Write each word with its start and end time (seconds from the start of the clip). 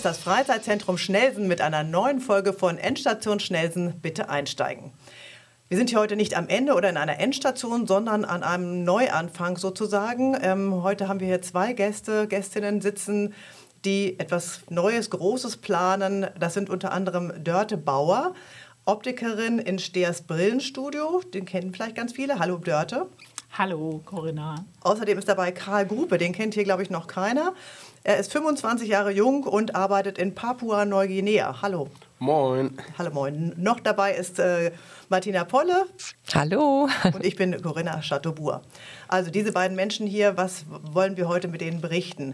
ist 0.00 0.06
das 0.06 0.16
Freizeitzentrum 0.16 0.96
Schnelsen 0.96 1.46
mit 1.46 1.60
einer 1.60 1.84
neuen 1.84 2.20
Folge 2.20 2.54
von 2.54 2.78
Endstation 2.78 3.38
Schnelsen. 3.38 4.00
Bitte 4.00 4.30
einsteigen. 4.30 4.92
Wir 5.68 5.76
sind 5.76 5.90
hier 5.90 5.98
heute 5.98 6.16
nicht 6.16 6.38
am 6.38 6.48
Ende 6.48 6.72
oder 6.72 6.88
in 6.88 6.96
einer 6.96 7.20
Endstation, 7.20 7.86
sondern 7.86 8.24
an 8.24 8.42
einem 8.42 8.82
Neuanfang 8.82 9.58
sozusagen. 9.58 10.38
Ähm, 10.40 10.82
heute 10.82 11.06
haben 11.06 11.20
wir 11.20 11.26
hier 11.26 11.42
zwei 11.42 11.74
Gäste, 11.74 12.26
Gästinnen 12.28 12.80
sitzen, 12.80 13.34
die 13.84 14.18
etwas 14.18 14.62
Neues, 14.70 15.10
Großes 15.10 15.58
planen. 15.58 16.28
Das 16.38 16.54
sind 16.54 16.70
unter 16.70 16.92
anderem 16.92 17.34
Dörte 17.44 17.76
Bauer, 17.76 18.32
Optikerin 18.86 19.58
in 19.58 19.78
Steers 19.78 20.22
Brillenstudio. 20.22 21.20
Den 21.34 21.44
kennen 21.44 21.74
vielleicht 21.74 21.96
ganz 21.96 22.14
viele. 22.14 22.38
Hallo 22.38 22.56
Dörte. 22.56 23.06
Hallo 23.58 24.00
Corinna. 24.06 24.64
Außerdem 24.80 25.18
ist 25.18 25.28
dabei 25.28 25.52
Karl 25.52 25.84
Gruppe, 25.84 26.16
den 26.16 26.32
kennt 26.32 26.54
hier 26.54 26.64
glaube 26.64 26.84
ich 26.84 26.88
noch 26.88 27.06
keiner. 27.06 27.52
Er 28.02 28.16
ist 28.16 28.32
25 28.32 28.88
Jahre 28.88 29.10
jung 29.10 29.44
und 29.44 29.74
arbeitet 29.74 30.16
in 30.16 30.34
Papua-Neuguinea. 30.34 31.60
Hallo. 31.60 31.90
Moin. 32.18 32.78
Hallo, 32.96 33.10
moin. 33.10 33.52
Noch 33.58 33.78
dabei 33.78 34.14
ist 34.14 34.38
äh, 34.38 34.72
Martina 35.10 35.44
Polle. 35.44 35.84
Hallo. 36.32 36.88
Und 37.04 37.22
ich 37.22 37.36
bin 37.36 37.60
Corinna 37.60 38.00
Chateaubourg. 38.00 38.62
Also 39.06 39.30
diese 39.30 39.52
beiden 39.52 39.76
Menschen 39.76 40.06
hier, 40.06 40.38
was 40.38 40.64
wollen 40.68 41.18
wir 41.18 41.28
heute 41.28 41.48
mit 41.48 41.60
denen 41.60 41.82
berichten? 41.82 42.32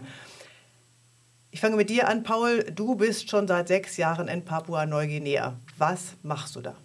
Ich 1.51 1.59
fange 1.59 1.75
mit 1.75 1.89
dir 1.89 2.07
an, 2.07 2.23
Paul. 2.23 2.63
Du 2.63 2.95
bist 2.95 3.29
schon 3.29 3.45
seit 3.49 3.67
sechs 3.67 3.97
Jahren 3.97 4.29
in 4.29 4.45
Papua-Neuguinea. 4.45 5.57
Was 5.77 6.15
machst 6.23 6.55
du 6.55 6.61
da? 6.61 6.75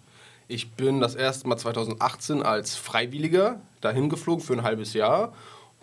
Ich 0.49 0.73
bin 0.73 0.99
das 0.99 1.15
erste 1.15 1.47
Mal 1.47 1.55
2018 1.55 2.43
als 2.43 2.75
Freiwilliger 2.75 3.61
dahin 3.79 4.09
geflogen 4.09 4.43
für 4.43 4.53
ein 4.53 4.63
halbes 4.63 4.93
Jahr 4.93 5.31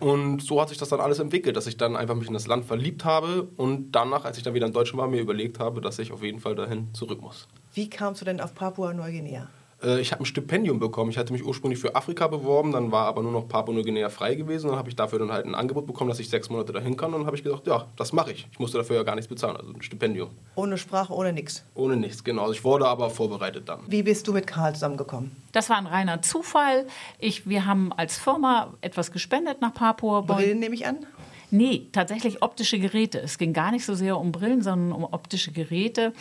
und 0.01 0.41
so 0.41 0.59
hat 0.59 0.69
sich 0.69 0.77
das 0.77 0.89
dann 0.89 0.99
alles 0.99 1.19
entwickelt, 1.19 1.55
dass 1.55 1.67
ich 1.67 1.77
dann 1.77 1.95
einfach 1.95 2.15
mich 2.15 2.27
in 2.27 2.33
das 2.33 2.47
Land 2.47 2.65
verliebt 2.65 3.05
habe 3.05 3.47
und 3.55 3.91
danach, 3.91 4.25
als 4.25 4.37
ich 4.37 4.43
dann 4.43 4.53
wieder 4.55 4.65
in 4.65 4.73
Deutschland 4.73 4.99
war, 4.99 5.07
mir 5.07 5.21
überlegt 5.21 5.59
habe, 5.59 5.79
dass 5.79 5.99
ich 5.99 6.11
auf 6.11 6.23
jeden 6.23 6.39
Fall 6.39 6.55
dahin 6.55 6.93
zurück 6.93 7.21
muss. 7.21 7.47
Wie 7.73 7.89
kamst 7.89 8.19
du 8.21 8.25
denn 8.25 8.41
auf 8.41 8.55
Papua-Neuguinea? 8.55 9.47
Äh, 9.83 9.99
ich 9.99 10.11
habe 10.11 10.23
ein 10.23 10.25
Stipendium 10.25 10.79
bekommen. 10.79 11.09
Ich 11.11 11.17
hatte 11.17 11.33
mich 11.33 11.43
ursprünglich 11.43 11.79
für 11.79 11.95
Afrika 11.95 12.27
beworben, 12.27 12.71
dann 12.71 12.91
war 12.91 13.05
aber 13.07 13.23
nur 13.23 13.31
noch 13.31 13.47
Papua-Neuguinea 13.47 14.09
frei 14.09 14.35
gewesen. 14.35 14.69
Dann 14.69 14.77
habe 14.77 14.89
ich 14.89 14.95
dafür 14.95 15.19
dann 15.19 15.31
halt 15.31 15.45
ein 15.45 15.55
Angebot 15.55 15.87
bekommen, 15.87 16.09
dass 16.09 16.19
ich 16.19 16.29
sechs 16.29 16.49
Monate 16.49 16.73
dahin 16.73 16.97
kann. 16.97 17.13
Und 17.13 17.21
dann 17.21 17.25
habe 17.27 17.35
ich 17.35 17.43
gesagt, 17.43 17.67
ja, 17.67 17.87
das 17.97 18.13
mache 18.13 18.31
ich. 18.31 18.47
Ich 18.51 18.59
musste 18.59 18.77
dafür 18.77 18.97
ja 18.97 19.03
gar 19.03 19.15
nichts 19.15 19.27
bezahlen, 19.27 19.57
also 19.57 19.71
ein 19.71 19.81
Stipendium. 19.81 20.29
Ohne 20.55 20.77
Sprache, 20.77 21.13
ohne 21.13 21.33
nichts? 21.33 21.63
Ohne 21.75 21.95
nichts, 21.95 22.23
genau. 22.23 22.43
Also 22.43 22.53
ich 22.53 22.63
wurde 22.63 22.87
aber 22.87 23.09
vorbereitet 23.09 23.67
dann. 23.67 23.79
Wie 23.87 24.03
bist 24.03 24.27
du 24.27 24.33
mit 24.33 24.47
Karl 24.47 24.73
zusammengekommen? 24.73 25.31
Das 25.51 25.69
war 25.69 25.77
ein 25.77 25.87
reiner 25.87 26.21
Zufall. 26.21 26.87
Ich, 27.19 27.47
wir 27.47 27.65
haben 27.65 27.91
als 27.93 28.17
Firma 28.17 28.73
etwas 28.81 29.11
gespendet 29.11 29.61
nach 29.61 29.73
Papua. 29.73 30.21
Brillen 30.21 30.59
nehme 30.59 30.75
ich 30.75 30.85
an? 30.85 31.05
Nee, 31.53 31.87
tatsächlich 31.91 32.41
optische 32.41 32.79
Geräte. 32.79 33.19
Es 33.19 33.37
ging 33.37 33.51
gar 33.51 33.71
nicht 33.71 33.85
so 33.85 33.93
sehr 33.93 34.17
um 34.17 34.31
Brillen, 34.31 34.61
sondern 34.61 34.93
um 34.93 35.03
optische 35.03 35.51
Geräte 35.51 36.13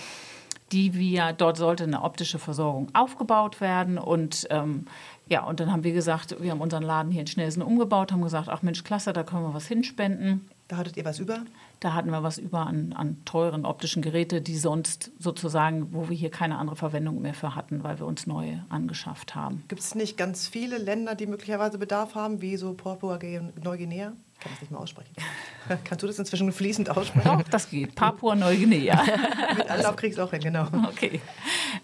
die 0.72 0.94
wir, 0.94 1.32
dort 1.32 1.56
sollte 1.56 1.84
eine 1.84 2.02
optische 2.02 2.38
Versorgung 2.38 2.88
aufgebaut 2.94 3.60
werden. 3.60 3.98
Und 3.98 4.46
ähm, 4.50 4.86
ja, 5.28 5.44
und 5.44 5.60
dann 5.60 5.72
haben 5.72 5.84
wir 5.84 5.92
gesagt, 5.92 6.36
wir 6.40 6.50
haben 6.50 6.60
unseren 6.60 6.82
Laden 6.82 7.10
hier 7.10 7.22
in 7.22 7.26
Schnelsen 7.26 7.62
umgebaut, 7.62 8.12
haben 8.12 8.22
gesagt, 8.22 8.48
ach 8.48 8.62
Mensch, 8.62 8.84
klasse, 8.84 9.12
da 9.12 9.22
können 9.22 9.42
wir 9.42 9.54
was 9.54 9.66
hinspenden. 9.66 10.48
Da 10.68 10.76
hattet 10.76 10.96
ihr 10.96 11.04
was 11.04 11.18
über? 11.18 11.40
Da 11.80 11.94
hatten 11.94 12.10
wir 12.10 12.22
was 12.22 12.38
über 12.38 12.66
an, 12.66 12.92
an 12.92 13.16
teuren 13.24 13.64
optischen 13.64 14.02
Geräten, 14.02 14.44
die 14.44 14.56
sonst 14.56 15.10
sozusagen, 15.18 15.92
wo 15.92 16.08
wir 16.08 16.16
hier 16.16 16.30
keine 16.30 16.58
andere 16.58 16.76
Verwendung 16.76 17.20
mehr 17.20 17.34
für 17.34 17.56
hatten, 17.56 17.82
weil 17.82 17.98
wir 17.98 18.06
uns 18.06 18.28
neue 18.28 18.64
angeschafft 18.68 19.34
haben. 19.34 19.64
Gibt 19.66 19.80
es 19.80 19.96
nicht 19.96 20.16
ganz 20.16 20.46
viele 20.46 20.78
Länder, 20.78 21.16
die 21.16 21.26
möglicherweise 21.26 21.78
Bedarf 21.78 22.14
haben, 22.14 22.40
wie 22.40 22.56
so 22.56 22.74
Papua-Neuguinea? 22.74 24.12
Ich 24.29 24.29
kann 24.40 24.52
das 24.52 24.60
nicht 24.60 24.70
mehr 24.70 24.80
aussprechen. 24.80 25.14
Kannst 25.84 26.02
du 26.02 26.06
das 26.06 26.18
inzwischen 26.18 26.50
fließend 26.52 26.90
aussprechen? 26.90 27.28
Doch, 27.38 27.42
das 27.42 27.70
geht. 27.70 27.94
Papua-Neuguinea. 27.94 29.02
Mit 29.56 29.70
Anlauf 29.70 29.96
kriegst 29.96 30.18
du 30.18 30.22
auch 30.22 30.30
hin, 30.30 30.40
genau. 30.40 30.66
Okay. 30.88 31.20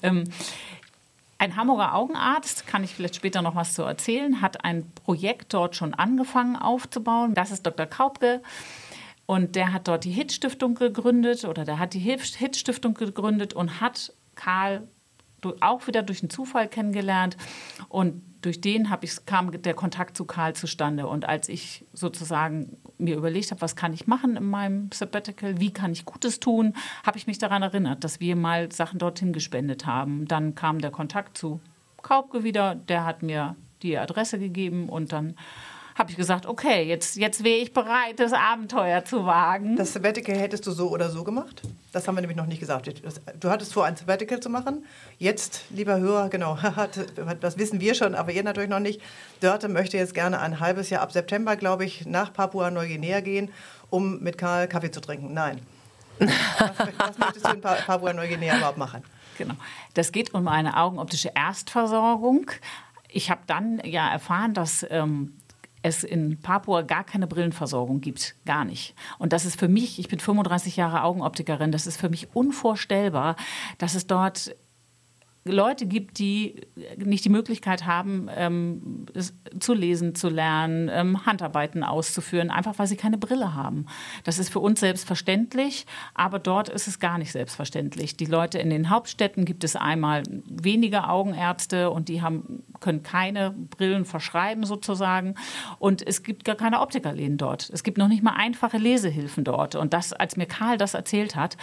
Ähm, 0.02 0.24
ein 1.38 1.56
Hamburger 1.56 1.94
Augenarzt, 1.94 2.66
kann 2.66 2.82
ich 2.82 2.94
vielleicht 2.94 3.16
später 3.16 3.42
noch 3.42 3.54
was 3.54 3.74
zu 3.74 3.82
erzählen, 3.82 4.40
hat 4.40 4.64
ein 4.64 4.90
Projekt 4.92 5.52
dort 5.52 5.76
schon 5.76 5.92
angefangen 5.92 6.56
aufzubauen. 6.56 7.34
Das 7.34 7.50
ist 7.50 7.66
Dr. 7.66 7.86
Kaupke. 7.86 8.42
Und 9.26 9.56
der 9.56 9.72
hat 9.72 9.88
dort 9.88 10.04
die 10.04 10.12
HIT-Stiftung 10.12 10.76
gegründet 10.76 11.44
oder 11.44 11.64
der 11.64 11.78
hat 11.78 11.94
die 11.94 11.98
HIT-Stiftung 11.98 12.94
gegründet 12.94 13.54
und 13.54 13.80
hat 13.80 14.12
Karl 14.36 14.86
auch 15.60 15.86
wieder 15.86 16.02
durch 16.02 16.22
einen 16.22 16.30
Zufall 16.30 16.68
kennengelernt. 16.68 17.36
Und 17.88 18.22
durch 18.42 18.60
den 18.60 18.88
ich, 19.02 19.26
kam 19.26 19.50
der 19.62 19.74
Kontakt 19.74 20.16
zu 20.16 20.24
Karl 20.24 20.54
zustande. 20.54 21.06
Und 21.06 21.28
als 21.28 21.48
ich 21.48 21.84
sozusagen 21.92 22.76
mir 22.98 23.16
überlegt 23.16 23.50
habe, 23.50 23.60
was 23.60 23.74
kann 23.76 23.92
ich 23.92 24.06
machen 24.06 24.36
in 24.36 24.44
meinem 24.44 24.90
Sabbatical, 24.92 25.58
wie 25.60 25.72
kann 25.72 25.92
ich 25.92 26.04
Gutes 26.04 26.38
tun, 26.38 26.74
habe 27.04 27.18
ich 27.18 27.26
mich 27.26 27.38
daran 27.38 27.62
erinnert, 27.62 28.04
dass 28.04 28.20
wir 28.20 28.36
mal 28.36 28.70
Sachen 28.70 28.98
dorthin 28.98 29.32
gespendet 29.32 29.86
haben. 29.86 30.26
Dann 30.28 30.54
kam 30.54 30.80
der 30.80 30.90
Kontakt 30.90 31.36
zu 31.36 31.60
Kaupke 32.02 32.44
wieder, 32.44 32.76
der 32.76 33.04
hat 33.04 33.22
mir 33.22 33.56
die 33.82 33.98
Adresse 33.98 34.38
gegeben 34.38 34.88
und 34.88 35.12
dann 35.12 35.34
habe 35.96 36.10
ich 36.10 36.16
gesagt, 36.16 36.44
okay, 36.44 36.82
jetzt, 36.82 37.16
jetzt 37.16 37.42
wäre 37.42 37.56
ich 37.56 37.72
bereit, 37.72 38.20
das 38.20 38.34
Abenteuer 38.34 39.04
zu 39.04 39.24
wagen. 39.24 39.76
Das 39.76 39.94
Sabbatical 39.94 40.36
hättest 40.36 40.66
du 40.66 40.72
so 40.72 40.90
oder 40.90 41.08
so 41.08 41.24
gemacht? 41.24 41.62
Das 41.92 42.06
haben 42.06 42.16
wir 42.16 42.20
nämlich 42.20 42.36
noch 42.36 42.46
nicht 42.46 42.60
gesagt. 42.60 43.02
Du 43.40 43.48
hattest 43.48 43.72
vor, 43.72 43.86
ein 43.86 43.96
Sabbatical 43.96 44.38
zu 44.40 44.50
machen. 44.50 44.84
Jetzt, 45.18 45.62
lieber 45.70 45.98
Hörer, 45.98 46.28
genau, 46.28 46.58
das 47.40 47.56
wissen 47.56 47.80
wir 47.80 47.94
schon, 47.94 48.14
aber 48.14 48.30
ihr 48.30 48.42
natürlich 48.42 48.68
noch 48.68 48.78
nicht. 48.78 49.00
Dörte 49.40 49.68
möchte 49.68 49.96
jetzt 49.96 50.12
gerne 50.12 50.38
ein 50.40 50.60
halbes 50.60 50.90
Jahr 50.90 51.00
ab 51.00 51.12
September, 51.12 51.56
glaube 51.56 51.86
ich, 51.86 52.04
nach 52.04 52.30
Papua-Neuguinea 52.30 53.20
gehen, 53.20 53.50
um 53.88 54.20
mit 54.20 54.36
Karl 54.36 54.68
Kaffee 54.68 54.90
zu 54.90 55.00
trinken. 55.00 55.32
Nein. 55.32 55.62
was, 56.18 56.30
was 56.98 57.18
möchtest 57.18 57.46
du 57.46 57.52
in 57.52 57.60
Papua-Neuguinea 57.62 58.58
überhaupt 58.58 58.78
machen? 58.78 59.02
Genau. 59.38 59.54
Das 59.94 60.12
geht 60.12 60.34
um 60.34 60.46
eine 60.46 60.76
augenoptische 60.76 61.32
Erstversorgung. 61.34 62.50
Ich 63.08 63.30
habe 63.30 63.40
dann 63.46 63.80
ja 63.84 64.10
erfahren, 64.10 64.52
dass 64.52 64.84
ähm, 64.90 65.34
es 65.86 66.04
in 66.04 66.40
Papua 66.40 66.82
gar 66.82 67.04
keine 67.04 67.26
Brillenversorgung 67.26 68.00
gibt. 68.00 68.34
Gar 68.44 68.64
nicht. 68.64 68.94
Und 69.18 69.32
das 69.32 69.44
ist 69.44 69.58
für 69.58 69.68
mich, 69.68 69.98
ich 69.98 70.08
bin 70.08 70.18
35 70.18 70.76
Jahre 70.76 71.02
Augenoptikerin, 71.02 71.72
das 71.72 71.86
ist 71.86 71.98
für 71.98 72.08
mich 72.08 72.34
unvorstellbar, 72.34 73.36
dass 73.78 73.94
es 73.94 74.06
dort 74.06 74.54
Leute 75.52 75.86
gibt, 75.86 76.18
die 76.18 76.60
nicht 76.96 77.24
die 77.24 77.28
Möglichkeit 77.28 77.86
haben, 77.86 78.28
ähm, 78.34 79.06
zu 79.60 79.74
lesen, 79.74 80.14
zu 80.14 80.28
lernen, 80.28 80.90
ähm, 80.92 81.26
Handarbeiten 81.26 81.82
auszuführen, 81.82 82.50
einfach 82.50 82.78
weil 82.78 82.86
sie 82.86 82.96
keine 82.96 83.18
Brille 83.18 83.54
haben. 83.54 83.86
Das 84.24 84.38
ist 84.38 84.50
für 84.50 84.60
uns 84.60 84.80
selbstverständlich, 84.80 85.86
aber 86.14 86.38
dort 86.38 86.68
ist 86.68 86.88
es 86.88 86.98
gar 86.98 87.18
nicht 87.18 87.32
selbstverständlich. 87.32 88.16
Die 88.16 88.26
Leute 88.26 88.58
in 88.58 88.70
den 88.70 88.90
Hauptstädten 88.90 89.44
gibt 89.44 89.64
es 89.64 89.76
einmal 89.76 90.22
weniger 90.48 91.10
Augenärzte 91.10 91.90
und 91.90 92.08
die 92.08 92.22
haben, 92.22 92.64
können 92.80 93.02
keine 93.02 93.50
Brillen 93.50 94.04
verschreiben 94.04 94.64
sozusagen. 94.64 95.34
Und 95.78 96.06
es 96.06 96.22
gibt 96.22 96.44
gar 96.44 96.56
keine 96.56 96.80
Optikerläden 96.80 97.38
dort. 97.38 97.70
Es 97.72 97.82
gibt 97.82 97.98
noch 97.98 98.08
nicht 98.08 98.22
mal 98.22 98.34
einfache 98.36 98.78
Lesehilfen 98.78 99.44
dort. 99.44 99.74
Und 99.74 99.92
das, 99.92 100.12
als 100.12 100.36
mir 100.36 100.46
Karl 100.46 100.78
das 100.78 100.94
erzählt 100.94 101.36
hat, 101.36 101.56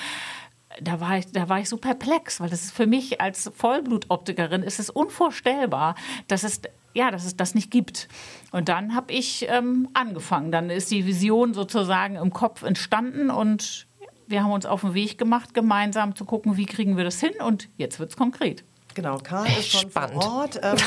da 0.82 1.00
war 1.00 1.18
ich, 1.18 1.32
da 1.32 1.50
war 1.50 1.60
ich 1.60 1.70
so 1.70 1.78
perplex, 1.78 2.40
weil 2.40 2.50
das 2.50 2.64
ist 2.64 2.74
für 2.74 2.88
mich 2.88 3.22
als 3.22 3.52
Vollblutoptikerin 3.56 4.64
ist 4.64 4.80
es 4.80 4.90
unvorstellbar, 4.90 5.96
dass 6.28 6.44
es 6.44 6.62
ja, 6.94 7.10
dass 7.10 7.26
es 7.26 7.36
das 7.36 7.56
nicht 7.56 7.72
gibt. 7.72 8.08
Und 8.52 8.70
dann 8.70 8.96
habe 8.96 9.14
ich 9.14 9.48
ähm, 9.50 9.90
angefangen. 9.94 10.52
Dann 10.52 10.70
ist 10.70 10.92
die 10.92 11.06
Vision 11.06 11.54
sozusagen 11.54 12.16
im 12.16 12.32
Kopf 12.32 12.62
entstanden 12.62 13.32
und 13.32 13.88
wir 14.28 14.44
haben 14.44 14.52
uns 14.52 14.66
auf 14.66 14.82
den 14.82 14.94
Weg 14.94 15.18
gemacht, 15.18 15.54
gemeinsam 15.54 16.16
zu 16.16 16.26
gucken, 16.26 16.56
wie 16.58 16.66
kriegen 16.66 16.96
wir 16.98 17.04
das 17.04 17.20
hin. 17.20 17.34
Und 17.44 17.70
jetzt 17.78 18.00
wird 18.00 18.12
es 18.12 18.18
konkret. 18.18 18.64
Genau, 18.94 19.18
Karl 19.18 19.48
ist 19.48 19.72
schon 19.72 19.90
Spannend. 19.90 20.24
vor 20.24 20.34
Ort. 20.34 20.60
Ähm, 20.62 20.78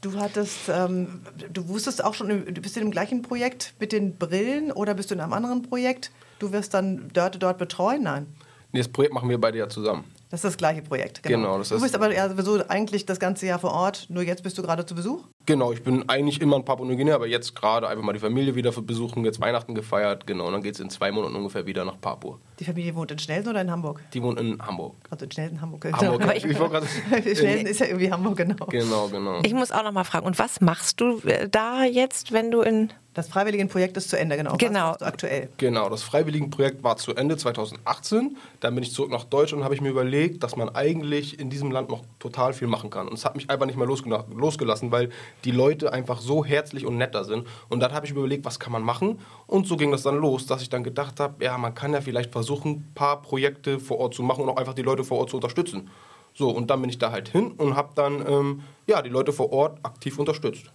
du 0.00 0.18
hattest, 0.20 0.68
ähm, 0.68 1.20
du 1.52 1.68
wusstest 1.68 2.02
auch 2.04 2.14
schon, 2.14 2.28
du 2.28 2.60
bist 2.60 2.76
in 2.76 2.84
dem 2.84 2.90
gleichen 2.90 3.22
Projekt 3.22 3.74
mit 3.80 3.92
den 3.92 4.16
Brillen 4.16 4.72
oder 4.72 4.94
bist 4.94 5.10
du 5.10 5.14
in 5.14 5.20
einem 5.20 5.32
anderen 5.32 5.62
Projekt? 5.62 6.10
Du 6.38 6.52
wirst 6.52 6.74
dann 6.74 7.08
Dörte 7.12 7.38
dort 7.38 7.58
betreuen? 7.58 8.04
Nein. 8.04 8.26
Nee, 8.72 8.80
das 8.80 8.88
Projekt 8.88 9.14
machen 9.14 9.28
wir 9.28 9.40
beide 9.40 9.58
ja 9.58 9.68
zusammen. 9.68 10.04
Das 10.30 10.38
ist 10.38 10.44
das 10.44 10.56
gleiche 10.56 10.82
Projekt, 10.82 11.22
genau. 11.24 11.58
genau 11.58 11.64
du 11.64 11.80
bist 11.80 11.94
aber 11.94 12.14
ja 12.14 12.28
sowieso 12.28 12.64
eigentlich 12.68 13.04
das 13.04 13.18
ganze 13.18 13.46
Jahr 13.46 13.58
vor 13.58 13.72
Ort, 13.72 14.06
nur 14.10 14.22
jetzt 14.22 14.44
bist 14.44 14.56
du 14.58 14.62
gerade 14.62 14.86
zu 14.86 14.94
Besuch? 14.94 15.24
Genau, 15.50 15.72
ich 15.72 15.82
bin 15.82 16.08
eigentlich 16.08 16.40
immer 16.40 16.54
in 16.54 16.64
Papua-Neuguinea, 16.64 17.16
aber 17.16 17.26
jetzt 17.26 17.56
gerade 17.56 17.88
einfach 17.88 18.04
mal 18.04 18.12
die 18.12 18.20
Familie 18.20 18.54
wieder 18.54 18.70
besuchen, 18.70 19.24
jetzt 19.24 19.40
Weihnachten 19.40 19.74
gefeiert, 19.74 20.24
genau, 20.24 20.46
und 20.46 20.52
dann 20.52 20.62
geht 20.62 20.74
es 20.74 20.80
in 20.80 20.90
zwei 20.90 21.10
Monaten 21.10 21.34
ungefähr 21.34 21.66
wieder 21.66 21.84
nach 21.84 22.00
Papua. 22.00 22.38
Die 22.60 22.64
Familie 22.64 22.94
wohnt 22.94 23.10
in 23.10 23.18
Schnelsen 23.18 23.50
oder 23.50 23.60
in 23.60 23.68
Hamburg? 23.68 24.00
Die 24.14 24.22
wohnt 24.22 24.38
in 24.38 24.64
Hamburg. 24.64 24.94
Also 25.10 25.24
in 25.24 25.32
Schnelsen, 25.32 25.60
Hamburg. 25.60 25.80
Genau. 25.80 25.98
Hamburg. 25.98 26.22
Aber 26.22 26.36
ich, 26.36 26.44
ich 26.44 26.56
grad, 26.56 26.84
Schnelsen 27.22 27.66
ist 27.66 27.80
ja 27.80 27.86
irgendwie 27.86 28.12
Hamburg, 28.12 28.36
genau. 28.36 28.66
Genau, 28.66 29.08
genau. 29.08 29.40
Ich 29.42 29.52
muss 29.52 29.72
auch 29.72 29.82
noch 29.82 29.90
mal 29.90 30.04
fragen, 30.04 30.24
und 30.24 30.38
was 30.38 30.60
machst 30.60 31.00
du 31.00 31.18
äh, 31.26 31.48
da 31.48 31.82
jetzt, 31.82 32.30
wenn 32.30 32.52
du 32.52 32.60
in 32.60 32.92
Das 33.14 33.26
Freiwilligenprojekt 33.26 33.96
ist 33.96 34.08
zu 34.08 34.16
Ende, 34.16 34.36
genau. 34.36 34.56
Genau. 34.56 34.92
Was 34.92 35.02
aktuell. 35.02 35.48
Genau, 35.56 35.88
das 35.88 36.04
Freiwilligenprojekt 36.04 36.84
war 36.84 36.96
zu 36.96 37.12
Ende 37.16 37.36
2018. 37.36 38.36
Dann 38.60 38.74
bin 38.74 38.84
ich 38.84 38.92
zurück 38.92 39.10
nach 39.10 39.24
Deutschland 39.24 39.60
und 39.60 39.64
habe 39.64 39.74
ich 39.74 39.80
mir 39.80 39.88
überlegt, 39.88 40.44
dass 40.44 40.54
man 40.54 40.68
eigentlich 40.76 41.40
in 41.40 41.50
diesem 41.50 41.72
Land 41.72 41.88
noch 41.88 42.02
total 42.20 42.52
viel 42.52 42.68
machen 42.68 42.88
kann. 42.88 43.08
Und 43.08 43.14
es 43.14 43.24
hat 43.24 43.34
mich 43.34 43.50
einfach 43.50 43.66
nicht 43.66 43.76
mehr 43.76 43.88
losgelassen, 43.88 44.92
weil 44.92 45.10
die 45.44 45.50
Leute 45.50 45.92
einfach 45.92 46.20
so 46.20 46.44
herzlich 46.44 46.86
und 46.86 46.96
netter 46.96 47.24
sind. 47.24 47.46
Und 47.68 47.80
dann 47.80 47.92
habe 47.92 48.06
ich 48.06 48.12
mir 48.12 48.20
überlegt, 48.20 48.44
was 48.44 48.60
kann 48.60 48.72
man 48.72 48.82
machen? 48.82 49.18
Und 49.46 49.66
so 49.66 49.76
ging 49.76 49.90
das 49.90 50.02
dann 50.02 50.16
los, 50.16 50.46
dass 50.46 50.62
ich 50.62 50.68
dann 50.68 50.84
gedacht 50.84 51.20
habe, 51.20 51.44
ja, 51.44 51.56
man 51.58 51.74
kann 51.74 51.92
ja 51.92 52.00
vielleicht 52.00 52.32
versuchen, 52.32 52.70
ein 52.70 52.92
paar 52.94 53.22
Projekte 53.22 53.78
vor 53.78 53.98
Ort 53.98 54.14
zu 54.14 54.22
machen 54.22 54.42
und 54.42 54.50
auch 54.50 54.56
einfach 54.56 54.74
die 54.74 54.82
Leute 54.82 55.04
vor 55.04 55.18
Ort 55.18 55.30
zu 55.30 55.36
unterstützen. 55.36 55.90
So, 56.34 56.50
und 56.50 56.70
dann 56.70 56.80
bin 56.80 56.90
ich 56.90 56.98
da 56.98 57.10
halt 57.10 57.28
hin 57.28 57.52
und 57.52 57.76
habe 57.76 57.90
dann 57.94 58.24
ähm, 58.26 58.62
ja, 58.86 59.02
die 59.02 59.10
Leute 59.10 59.32
vor 59.32 59.52
Ort 59.52 59.78
aktiv 59.82 60.18
unterstützt. 60.18 60.70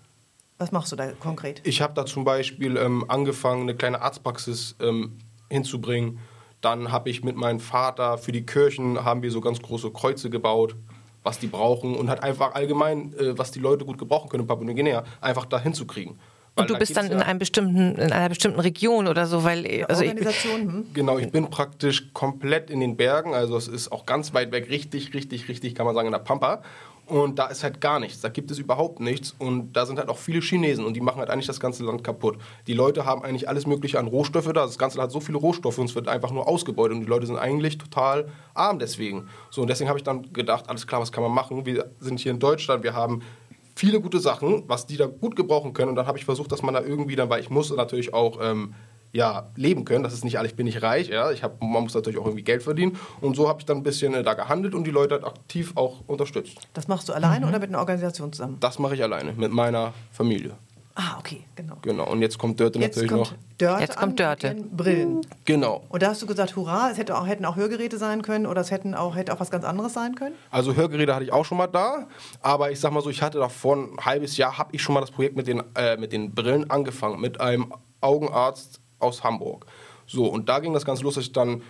Was 0.57 0.71
machst 0.71 0.91
du 0.91 0.95
da 0.95 1.12
konkret? 1.13 1.62
Ich 1.65 1.81
habe 1.81 1.94
da 1.94 2.06
zum 2.06 2.23
Beispiel 2.23 2.77
ähm, 2.77 3.06
angefangen, 3.09 3.63
eine 3.63 3.75
kleine 3.75 4.01
Arztpraxis 4.01 4.75
ähm, 4.79 5.17
hinzubringen. 5.50 6.19
Dann 6.62 6.91
habe 6.91 7.09
ich 7.09 7.23
mit 7.23 7.35
meinem 7.35 7.59
Vater 7.59 8.17
für 8.17 8.31
die 8.31 8.45
Kirchen 8.45 9.03
haben 9.03 9.21
wir 9.21 9.31
so 9.31 9.41
ganz 9.41 9.62
große 9.62 9.91
Kreuze 9.91 10.29
gebaut, 10.29 10.75
was 11.25 11.39
die 11.39 11.48
brauchen 11.48 11.95
und 11.95 12.10
hat 12.10 12.24
einfach 12.24 12.54
allgemein, 12.54 13.13
äh, 13.13 13.38
was 13.38 13.51
die 13.51 13.60
Leute 13.60 13.83
gut 13.83 13.98
gebrauchen 13.98 14.30
können 14.30 14.44
in 14.44 14.48
Papua-Neuguinea, 14.48 15.04
einfach 15.19 15.45
da 15.45 15.60
hinzukriegen. 15.60 16.18
Und 16.57 16.69
du 16.69 16.77
bist 16.77 16.95
dann 16.95 17.12
in 17.12 17.22
einem 17.22 17.39
bestimmten, 17.39 17.95
in 17.95 18.13
einer 18.13 18.30
bestimmten 18.30 18.62
Region 18.62 19.07
oder 19.07 19.25
so, 19.25 19.44
weil 19.44 19.86
also 19.89 20.06
Organisation. 20.06 20.62
Ich, 20.62 20.68
hm? 20.68 20.86
Genau, 20.94 21.18
ich 21.18 21.30
bin 21.30 21.50
praktisch 21.50 22.13
komplett 22.13 22.69
in 22.69 22.80
den 22.80 22.95
Bergen, 22.95 23.33
also 23.33 23.57
es 23.57 23.68
ist 23.68 23.92
auch 23.92 24.06
ganz 24.06 24.33
weit 24.33 24.54
weg, 24.54 24.69
richtig, 24.69 25.13
richtig, 25.13 25.50
richtig, 25.50 25.75
kann 25.75 25.86
man 25.86 25.95
sagen, 25.95 26.07
in 26.07 26.13
der 26.13 26.19
Pampa. 26.19 26.62
Und 27.07 27.38
da 27.38 27.46
ist 27.48 27.63
halt 27.63 27.81
gar 27.81 28.00
nichts, 28.00 28.22
da 28.22 28.30
gibt 28.30 28.50
es 28.50 28.57
überhaupt 28.57 29.00
nichts. 29.00 29.36
Und 29.38 29.74
da 29.74 29.86
sind 29.86 30.00
halt 30.00 30.10
auch 30.10 30.18
viele 30.18 30.42
Chinesen 30.42 30.86
und 30.86 30.96
die 30.96 31.02
machen 31.02 31.19
halt 31.19 31.30
eigentlich 31.30 31.46
das 31.46 31.60
ganze 31.60 31.84
Land 31.84 32.04
kaputt. 32.04 32.38
Die 32.66 32.74
Leute 32.74 33.06
haben 33.06 33.22
eigentlich 33.22 33.48
alles 33.48 33.68
Mögliche 33.68 34.00
an 34.00 34.07
Rohstoffe 34.07 34.48
da. 34.48 34.66
Das 34.66 34.80
ganze 34.80 34.98
Land 34.98 35.10
hat 35.10 35.13
so 35.13 35.19
viele 35.19 35.38
Rohstoffe 35.38 35.78
und 35.78 35.86
es 35.86 35.94
wird 35.94 36.07
einfach 36.07 36.31
nur 36.31 36.48
ausgebeutet. 36.48 36.96
Und 36.96 37.02
die 37.02 37.10
Leute 37.10 37.28
sind 37.28 37.38
eigentlich 37.38 37.78
total 37.78 38.30
arm 38.56 38.80
deswegen. 38.80 39.28
So, 39.52 39.62
und 39.62 39.69
deswegen 39.69 39.88
habe 39.88 40.00
ich 40.00 40.04
dann 40.04 40.34
gedacht, 40.34 40.68
alles 40.68 40.88
klar, 40.88 41.00
was 41.00 41.12
kann 41.12 41.24
man 41.24 41.31
machen? 41.31 41.66
Wir 41.66 41.92
sind 42.00 42.19
hier 42.19 42.31
in 42.31 42.40
Deutschland, 42.40 42.84
wir 42.84 42.96
haben 42.96 43.22
viele 43.75 44.01
gute 44.01 44.19
Sachen, 44.19 44.63
was 44.68 44.88
die 44.88 44.98
da 44.98 45.06
gut 45.06 45.36
gebrauchen 45.36 45.74
können. 45.74 45.90
Und 45.90 45.96
dann 45.96 46.08
habe 46.08 46.18
ich 46.18 46.25
versucht, 46.25 46.51
dass 46.51 46.63
man 46.63 46.74
da 46.74 46.81
irgendwie 46.81 47.16
dann, 47.16 47.30
weil 47.30 47.42
ich 47.42 47.51
muss 47.51 47.75
natürlich 47.75 48.16
auch 48.16 48.40
ähm, 48.42 48.74
ja, 49.15 49.47
leben 49.56 49.85
können. 49.85 50.03
Das 50.03 50.13
ist 50.13 50.25
nicht 50.25 50.38
alles, 50.38 50.51
ich 50.51 50.57
bin 50.57 50.65
nicht 50.65 50.83
reich, 50.83 51.07
ja. 51.07 51.31
Ich 51.31 51.41
hab, 51.41 51.62
man 51.62 51.83
muss 51.83 51.94
natürlich 51.94 52.19
auch 52.19 52.25
irgendwie 52.25 52.44
Geld 52.44 52.62
verdienen. 52.62 52.97
Und 53.21 53.35
so 53.35 53.47
habe 53.47 53.62
ich 53.62 53.65
dann 53.65 53.77
ein 53.77 53.83
bisschen 53.83 54.13
äh, 54.13 54.23
da 54.23 54.33
gehandelt 54.33 54.75
und 54.75 54.83
die 54.83 54.91
Leute 54.91 55.15
halt 55.15 55.23
aktiv 55.23 55.71
auch 55.75 56.01
unterstützt. 56.06 56.57
Das 56.73 56.89
machst 56.89 57.07
du 57.07 57.13
alleine 57.13 57.45
mhm. 57.45 57.50
oder 57.50 57.59
mit 57.59 57.69
einer 57.69 57.79
Organisation 57.79 58.33
zusammen? 58.33 58.57
Das 58.59 58.77
mache 58.77 58.95
ich 58.95 59.01
alleine, 59.01 59.31
mit 59.31 59.53
meiner 59.53 59.94
Familie. 60.12 60.56
Ah, 60.95 61.17
okay, 61.19 61.44
genau. 61.56 61.75
Genau, 61.81 62.09
und 62.09 62.21
jetzt 62.21 62.38
kommt 62.38 62.59
Dörte 62.59 62.79
jetzt 62.79 62.95
natürlich 62.95 63.12
kommt 63.12 63.31
noch. 63.31 63.57
Dörte 63.57 63.81
jetzt 63.81 63.97
kommt 63.97 64.19
Dörte. 64.19 64.56
Brillen. 64.71 65.21
Genau. 65.44 65.83
Und 65.89 66.01
da 66.01 66.07
hast 66.07 66.21
du 66.21 66.25
gesagt, 66.25 66.56
hurra, 66.56 66.89
es 66.91 66.97
hätte 66.97 67.17
auch, 67.17 67.27
hätten 67.27 67.45
auch 67.45 67.56
Hörgeräte 67.56 67.97
sein 67.97 68.21
können 68.21 68.45
oder 68.45 68.62
es 68.62 68.71
hätten 68.71 68.95
auch, 68.95 69.15
hätte 69.15 69.33
auch 69.33 69.39
was 69.39 69.51
ganz 69.51 69.65
anderes 69.65 69.94
sein 69.94 70.15
können? 70.15 70.35
Also 70.51 70.75
Hörgeräte 70.75 71.13
hatte 71.13 71.25
ich 71.25 71.33
auch 71.33 71.44
schon 71.44 71.57
mal 71.57 71.67
da, 71.67 72.07
aber 72.41 72.71
ich 72.71 72.79
sag 72.79 72.91
mal 72.91 73.01
so, 73.01 73.09
ich 73.09 73.21
hatte 73.21 73.39
davor 73.39 73.75
ein 73.75 73.97
halbes 74.06 74.38
Jahr, 74.38 74.57
habe 74.57 74.69
ich 74.73 74.81
schon 74.81 74.94
mal 74.94 75.01
das 75.01 75.12
Projekt 75.12 75.35
mit 75.35 75.47
den, 75.47 75.63
äh, 75.75 75.97
mit 75.97 76.13
den 76.13 76.33
Brillen 76.33 76.69
angefangen, 76.69 77.19
mit 77.19 77.41
einem 77.41 77.73
Augenarzt 78.00 78.79
aus 79.00 79.24
Hamburg. 79.24 79.65
So, 80.07 80.25
und 80.25 80.50
da 80.50 80.59
ging 80.59 80.74
das 80.74 80.86
ganz 80.86 81.01
los, 81.01 81.15
dass 81.15 81.25
ich 81.25 81.31
dann 81.31 81.62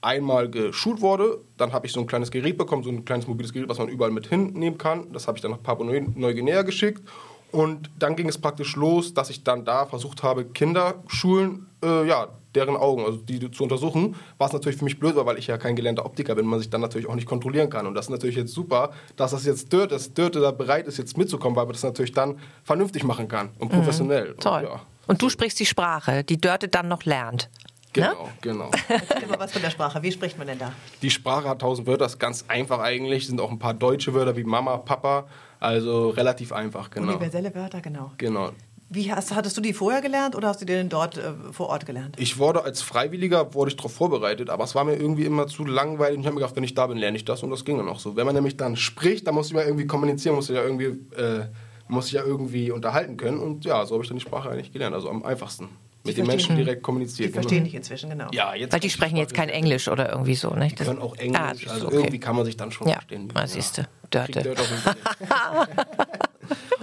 einmal 0.00 0.48
geschult 0.48 1.00
wurde. 1.00 1.38
Dann 1.56 1.72
habe 1.72 1.86
ich 1.86 1.92
so 1.92 2.00
ein 2.00 2.06
kleines 2.06 2.30
Gerät 2.30 2.56
bekommen, 2.56 2.82
so 2.82 2.90
ein 2.90 3.04
kleines 3.04 3.26
mobiles 3.26 3.52
Gerät, 3.52 3.68
was 3.68 3.78
man 3.78 3.88
überall 3.88 4.10
mit 4.10 4.26
hinnehmen 4.26 4.78
kann. 4.78 5.12
Das 5.12 5.26
habe 5.26 5.38
ich 5.38 5.42
dann 5.42 5.50
nach 5.50 5.62
Papua-Neuguinea 5.62 6.62
geschickt. 6.62 7.02
Und 7.50 7.90
dann 7.98 8.14
ging 8.14 8.28
es 8.28 8.38
praktisch 8.38 8.76
los, 8.76 9.14
dass 9.14 9.30
ich 9.30 9.42
dann 9.42 9.64
da 9.64 9.86
versucht 9.86 10.22
habe, 10.22 10.44
Kinderschulen, 10.44 11.66
äh, 11.82 12.06
ja, 12.06 12.28
deren 12.54 12.76
Augen, 12.76 13.04
also 13.04 13.18
die 13.18 13.50
zu 13.50 13.62
untersuchen, 13.62 14.16
was 14.36 14.52
natürlich 14.52 14.78
für 14.78 14.84
mich 14.84 14.98
blöd 14.98 15.16
war, 15.16 15.26
weil 15.26 15.38
ich 15.38 15.46
ja 15.46 15.58
kein 15.58 15.76
gelernter 15.76 16.04
Optiker 16.04 16.34
bin, 16.34 16.46
man 16.46 16.58
sich 16.58 16.70
dann 16.70 16.80
natürlich 16.80 17.08
auch 17.08 17.14
nicht 17.14 17.26
kontrollieren 17.26 17.70
kann. 17.70 17.86
Und 17.86 17.94
das 17.94 18.06
ist 18.06 18.10
natürlich 18.10 18.36
jetzt 18.36 18.52
super, 18.52 18.90
dass 19.16 19.30
das 19.30 19.46
jetzt 19.46 19.72
Dirt, 19.72 19.92
dass 19.92 20.12
Dörte 20.12 20.40
da 20.40 20.50
bereit 20.50 20.86
ist, 20.86 20.98
jetzt 20.98 21.16
mitzukommen, 21.16 21.56
weil 21.56 21.64
man 21.64 21.72
das 21.72 21.82
natürlich 21.82 22.12
dann 22.12 22.38
vernünftig 22.64 23.04
machen 23.04 23.28
kann 23.28 23.50
und 23.58 23.72
mhm. 23.72 23.76
professionell. 23.76 24.32
Mhm. 24.32 24.40
Toll. 24.40 24.64
Und, 24.64 24.68
ja. 24.68 24.80
Und 25.08 25.20
du 25.20 25.28
sprichst 25.28 25.58
die 25.58 25.66
Sprache, 25.66 26.22
die 26.22 26.40
Dörte 26.40 26.68
dann 26.68 26.86
noch 26.86 27.04
lernt. 27.04 27.50
Genau, 27.92 28.24
ne? 28.24 28.30
genau. 28.40 28.70
Erzähl 28.88 29.28
mal 29.28 29.38
was 29.38 29.52
von 29.52 29.62
der 29.62 29.70
Sprache. 29.70 30.02
Wie 30.02 30.12
spricht 30.12 30.38
man 30.38 30.46
denn 30.46 30.58
da? 30.58 30.72
Die 31.02 31.10
Sprache 31.10 31.48
hat 31.48 31.60
tausend 31.60 31.86
Wörter, 31.88 32.06
ist 32.06 32.18
ganz 32.18 32.44
einfach 32.48 32.78
eigentlich. 32.78 33.26
Sind 33.26 33.40
auch 33.40 33.50
ein 33.50 33.58
paar 33.58 33.74
deutsche 33.74 34.14
Wörter 34.14 34.36
wie 34.36 34.44
Mama, 34.44 34.76
Papa. 34.76 35.26
Also 35.58 36.10
relativ 36.10 36.52
einfach, 36.52 36.90
genau. 36.90 37.08
Universelle 37.08 37.52
Wörter, 37.54 37.80
genau. 37.80 38.12
Genau. 38.18 38.52
Wie 38.90 39.12
hast, 39.12 39.34
hattest 39.34 39.54
du 39.56 39.60
die 39.60 39.74
vorher 39.74 40.00
gelernt 40.00 40.34
oder 40.34 40.48
hast 40.48 40.62
du 40.62 40.64
die 40.64 40.72
denn 40.72 40.88
dort 40.88 41.18
äh, 41.18 41.32
vor 41.52 41.68
Ort 41.68 41.84
gelernt? 41.84 42.16
Ich 42.18 42.38
wurde 42.38 42.62
als 42.62 42.80
Freiwilliger 42.80 43.52
wurde 43.52 43.70
ich 43.70 43.76
darauf 43.76 43.92
vorbereitet, 43.92 44.48
aber 44.48 44.64
es 44.64 44.74
war 44.74 44.84
mir 44.84 44.94
irgendwie 44.94 45.26
immer 45.26 45.46
zu 45.46 45.66
langweilig. 45.66 46.16
Und 46.16 46.20
ich 46.20 46.26
habe 46.26 46.34
mir 46.34 46.40
gedacht, 46.40 46.56
wenn 46.56 46.64
ich 46.64 46.74
da 46.74 46.86
bin, 46.86 46.96
lerne 46.96 47.16
ich 47.16 47.24
das 47.24 47.42
und 47.42 47.50
das 47.50 47.66
ging 47.66 47.76
dann 47.76 47.88
auch 47.88 47.98
so. 47.98 48.16
Wenn 48.16 48.24
man 48.24 48.34
nämlich 48.34 48.56
dann 48.56 48.76
spricht, 48.76 49.26
dann 49.26 49.34
muss 49.34 49.48
ich 49.48 49.54
mal 49.54 49.64
irgendwie 49.64 49.86
kommunizieren, 49.86 50.36
muss 50.36 50.48
ich 50.48 50.56
ja 50.56 50.62
irgendwie, 50.62 50.86
äh, 51.20 51.46
muss 51.88 52.06
ich 52.06 52.12
ja 52.12 52.22
irgendwie 52.24 52.70
unterhalten 52.70 53.16
können. 53.16 53.38
Und 53.38 53.64
ja, 53.64 53.84
so 53.86 53.94
habe 53.94 54.04
ich 54.04 54.08
dann 54.08 54.18
die 54.18 54.24
Sprache 54.24 54.50
eigentlich 54.50 54.72
gelernt, 54.72 54.94
also 54.94 55.08
am 55.10 55.22
einfachsten 55.24 55.68
mit 56.04 56.16
den 56.16 56.26
Menschen 56.26 56.56
direkt 56.56 56.82
kommunizieren. 56.82 57.28
Die 57.28 57.32
verstehen 57.32 57.64
dich 57.64 57.74
inzwischen, 57.74 58.10
genau. 58.10 58.28
Ja, 58.32 58.54
jetzt 58.54 58.72
Weil 58.72 58.80
die 58.80 58.90
sprechen 58.90 59.16
jetzt 59.16 59.34
kein 59.34 59.48
Englisch 59.48 59.88
oder 59.88 60.10
irgendwie 60.10 60.34
so, 60.34 60.50
nicht? 60.50 60.78
Die 60.78 60.84
können 60.84 61.00
auch 61.00 61.16
Englisch, 61.16 61.66
ah, 61.66 61.72
also 61.72 61.86
okay. 61.86 61.96
irgendwie 61.96 62.20
kann 62.20 62.36
man 62.36 62.44
sich 62.44 62.56
dann 62.56 62.72
schon 62.72 62.88
ja, 62.88 62.94
verstehen. 62.94 63.28
Ja, 63.34 63.46
siehst 63.46 63.78
du, 63.78 63.82
Dörte. 64.10 64.54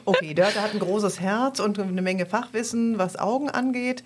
okay, 0.05 0.33
Dörte 0.33 0.61
hat 0.61 0.73
ein 0.73 0.79
großes 0.79 1.19
Herz 1.19 1.59
und 1.59 1.79
eine 1.79 2.01
Menge 2.01 2.25
Fachwissen, 2.25 2.97
was 2.97 3.17
Augen 3.17 3.49
angeht. 3.49 4.03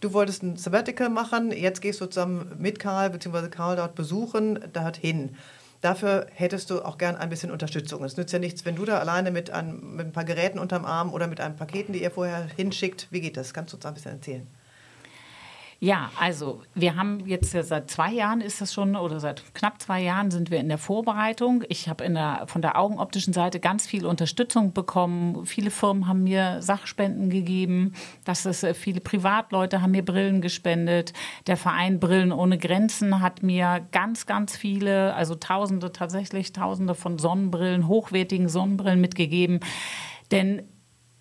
Du 0.00 0.12
wolltest 0.12 0.42
ein 0.42 0.56
Sabbatical 0.56 1.08
machen, 1.08 1.50
jetzt 1.50 1.80
gehst 1.80 2.00
du 2.00 2.06
zusammen 2.06 2.52
mit 2.58 2.78
Karl, 2.78 3.10
beziehungsweise 3.10 3.50
Karl 3.50 3.76
dort 3.76 3.94
besuchen, 3.94 4.60
dorthin. 4.72 5.36
Dafür 5.80 6.26
hättest 6.34 6.70
du 6.70 6.82
auch 6.82 6.98
gern 6.98 7.14
ein 7.14 7.28
bisschen 7.28 7.52
Unterstützung. 7.52 8.02
Es 8.02 8.16
nützt 8.16 8.32
ja 8.32 8.40
nichts, 8.40 8.64
wenn 8.64 8.74
du 8.74 8.84
da 8.84 8.98
alleine 8.98 9.30
mit 9.30 9.50
ein, 9.50 9.94
mit 9.94 10.06
ein 10.06 10.12
paar 10.12 10.24
Geräten 10.24 10.58
unterm 10.58 10.84
Arm 10.84 11.12
oder 11.12 11.28
mit 11.28 11.40
einem 11.40 11.56
Paketen, 11.56 11.92
die 11.92 12.02
ihr 12.02 12.10
vorher 12.10 12.48
hinschickt. 12.56 13.06
Wie 13.10 13.20
geht 13.20 13.36
das? 13.36 13.54
Kannst 13.54 13.72
du 13.72 13.76
uns 13.76 13.86
ein 13.86 13.94
bisschen 13.94 14.12
erzählen? 14.12 14.46
Ja, 15.80 16.10
also 16.18 16.62
wir 16.74 16.96
haben 16.96 17.24
jetzt 17.24 17.54
ja 17.54 17.62
seit 17.62 17.88
zwei 17.88 18.12
Jahren 18.12 18.40
ist 18.40 18.60
das 18.60 18.74
schon 18.74 18.96
oder 18.96 19.20
seit 19.20 19.54
knapp 19.54 19.80
zwei 19.80 20.02
Jahren 20.02 20.32
sind 20.32 20.50
wir 20.50 20.58
in 20.58 20.68
der 20.68 20.76
Vorbereitung. 20.76 21.62
Ich 21.68 21.88
habe 21.88 22.08
der, 22.10 22.46
von 22.48 22.62
der 22.62 22.76
augenoptischen 22.76 23.32
Seite 23.32 23.60
ganz 23.60 23.86
viel 23.86 24.04
Unterstützung 24.04 24.72
bekommen. 24.72 25.46
Viele 25.46 25.70
Firmen 25.70 26.08
haben 26.08 26.24
mir 26.24 26.62
Sachspenden 26.62 27.30
gegeben. 27.30 27.92
Das 28.24 28.44
ist, 28.44 28.64
äh, 28.64 28.74
viele 28.74 29.00
Privatleute 29.00 29.80
haben 29.80 29.92
mir 29.92 30.04
Brillen 30.04 30.40
gespendet. 30.40 31.12
Der 31.46 31.56
Verein 31.56 32.00
Brillen 32.00 32.32
ohne 32.32 32.58
Grenzen 32.58 33.20
hat 33.20 33.44
mir 33.44 33.86
ganz, 33.92 34.26
ganz 34.26 34.56
viele, 34.56 35.14
also 35.14 35.36
Tausende 35.36 35.92
tatsächlich 35.92 36.52
Tausende 36.52 36.96
von 36.96 37.18
Sonnenbrillen, 37.18 37.86
hochwertigen 37.86 38.48
Sonnenbrillen 38.48 39.00
mitgegeben. 39.00 39.60
Denn 40.32 40.64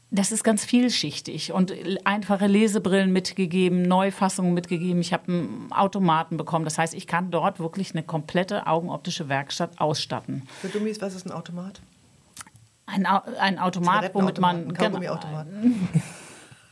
das 0.09 0.31
ist 0.31 0.43
ganz 0.43 0.63
vielschichtig 0.63 1.51
und 1.51 1.73
einfache 2.05 2.47
Lesebrillen 2.47 3.11
mitgegeben, 3.11 3.81
Neufassungen 3.81 4.53
mitgegeben. 4.53 5.01
Ich 5.01 5.11
habe 5.11 5.31
einen 5.31 5.71
Automaten 5.71 6.37
bekommen. 6.37 6.63
Das 6.63 6.77
heißt, 6.77 6.93
ich 6.93 7.07
kann 7.07 7.29
dort 7.29 7.59
wirklich 7.59 7.91
eine 7.91 8.03
komplette 8.03 8.67
augenoptische 8.67 9.27
Werkstatt 9.27 9.79
ausstatten. 9.79 10.47
Für 10.61 10.69
Dummies, 10.69 11.01
was 11.01 11.13
ist 11.13 11.25
ein 11.25 11.31
Automat? 11.31 11.81
Ein, 12.85 13.05
ein 13.05 13.59
Automat, 13.59 14.13
womit 14.13 14.39
man. 14.39 14.67
Ein 14.69 14.73
genau, 14.73 14.99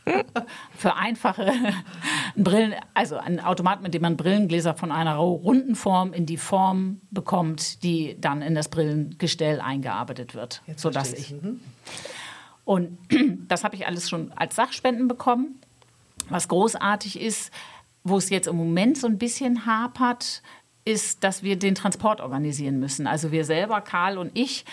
für 0.76 0.94
einfache 0.94 1.52
Brillen, 2.36 2.74
also 2.94 3.16
ein 3.16 3.40
Automat, 3.40 3.82
mit 3.82 3.92
dem 3.92 4.02
man 4.02 4.16
Brillengläser 4.16 4.74
von 4.74 4.92
einer 4.92 5.16
runden 5.16 5.74
Form 5.74 6.12
in 6.12 6.24
die 6.24 6.36
Form 6.36 7.00
bekommt, 7.10 7.82
die 7.82 8.16
dann 8.20 8.40
in 8.40 8.54
das 8.54 8.68
Brillengestell 8.68 9.60
eingearbeitet 9.60 10.34
wird, 10.34 10.62
Jetzt 10.66 10.82
sodass 10.82 11.12
ich. 11.12 11.32
Mhm. 11.32 11.60
Und 12.66 12.98
das 13.48 13.64
habe 13.64 13.76
ich 13.76 13.86
alles 13.86 14.10
schon 14.10 14.32
als 14.32 14.56
Sachspenden 14.56 15.08
bekommen. 15.08 15.58
Was 16.28 16.48
großartig 16.48 17.18
ist, 17.18 17.52
wo 18.04 18.18
es 18.18 18.28
jetzt 18.28 18.48
im 18.48 18.56
Moment 18.56 18.98
so 18.98 19.06
ein 19.06 19.16
bisschen 19.16 19.64
hapert, 19.64 20.42
ist, 20.84 21.24
dass 21.24 21.42
wir 21.42 21.56
den 21.56 21.74
Transport 21.74 22.20
organisieren 22.20 22.78
müssen. 22.78 23.06
Also 23.06 23.32
wir 23.32 23.44
selber, 23.44 23.80
Karl 23.80 24.18
und 24.18 24.30
ich, 24.34 24.64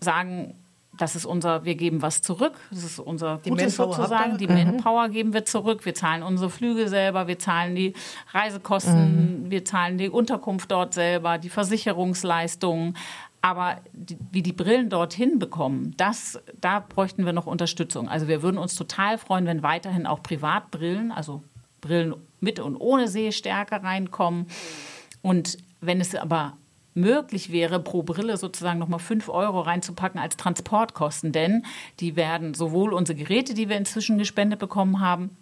sagen, 0.00 0.54
das 0.96 1.16
ist 1.16 1.24
unser, 1.24 1.64
wir 1.64 1.74
geben 1.74 2.02
was 2.02 2.22
zurück. 2.22 2.54
Das 2.70 2.84
ist 2.84 2.98
unser 2.98 3.38
die 3.38 3.50
Gutes 3.50 3.78
Manpower 3.78 3.96
sozusagen. 3.96 4.38
Die 4.38 4.46
mhm. 4.46 4.54
Manpower 4.54 5.08
geben 5.08 5.32
wir 5.32 5.44
zurück. 5.44 5.84
Wir 5.84 5.94
zahlen 5.94 6.22
unsere 6.22 6.50
Flüge 6.50 6.88
selber, 6.88 7.26
wir 7.26 7.38
zahlen 7.38 7.74
die 7.74 7.94
Reisekosten, 8.32 9.44
mhm. 9.44 9.50
wir 9.50 9.64
zahlen 9.64 9.98
die 9.98 10.08
Unterkunft 10.08 10.70
dort 10.70 10.94
selber, 10.94 11.38
die 11.38 11.48
Versicherungsleistungen. 11.48 12.96
Aber 13.42 13.76
die, 13.92 14.18
wie 14.32 14.42
die 14.42 14.52
Brillen 14.52 14.90
dorthin 14.90 15.38
bekommen, 15.38 15.94
das, 15.96 16.38
da 16.60 16.80
bräuchten 16.80 17.24
wir 17.24 17.32
noch 17.32 17.46
Unterstützung. 17.46 18.08
Also 18.08 18.28
wir 18.28 18.42
würden 18.42 18.58
uns 18.58 18.74
total 18.74 19.16
freuen, 19.16 19.46
wenn 19.46 19.62
weiterhin 19.62 20.06
auch 20.06 20.22
Privatbrillen, 20.22 21.10
also 21.10 21.42
Brillen 21.80 22.14
mit 22.40 22.58
und 22.60 22.76
ohne 22.76 23.08
Sehstärke 23.08 23.82
reinkommen. 23.82 24.46
Und 25.22 25.56
wenn 25.80 26.00
es 26.00 26.14
aber 26.14 26.56
möglich 26.94 27.50
wäre, 27.52 27.80
pro 27.80 28.02
Brille 28.02 28.36
sozusagen 28.36 28.78
nochmal 28.78 28.98
5 28.98 29.28
Euro 29.28 29.60
reinzupacken 29.60 30.20
als 30.20 30.36
Transportkosten, 30.36 31.32
denn 31.32 31.64
die 32.00 32.16
werden 32.16 32.54
sowohl 32.54 32.92
unsere 32.92 33.16
Geräte, 33.18 33.54
die 33.54 33.68
wir 33.68 33.76
inzwischen 33.76 34.18
gespendet 34.18 34.58
bekommen 34.58 35.00
haben, 35.00 35.36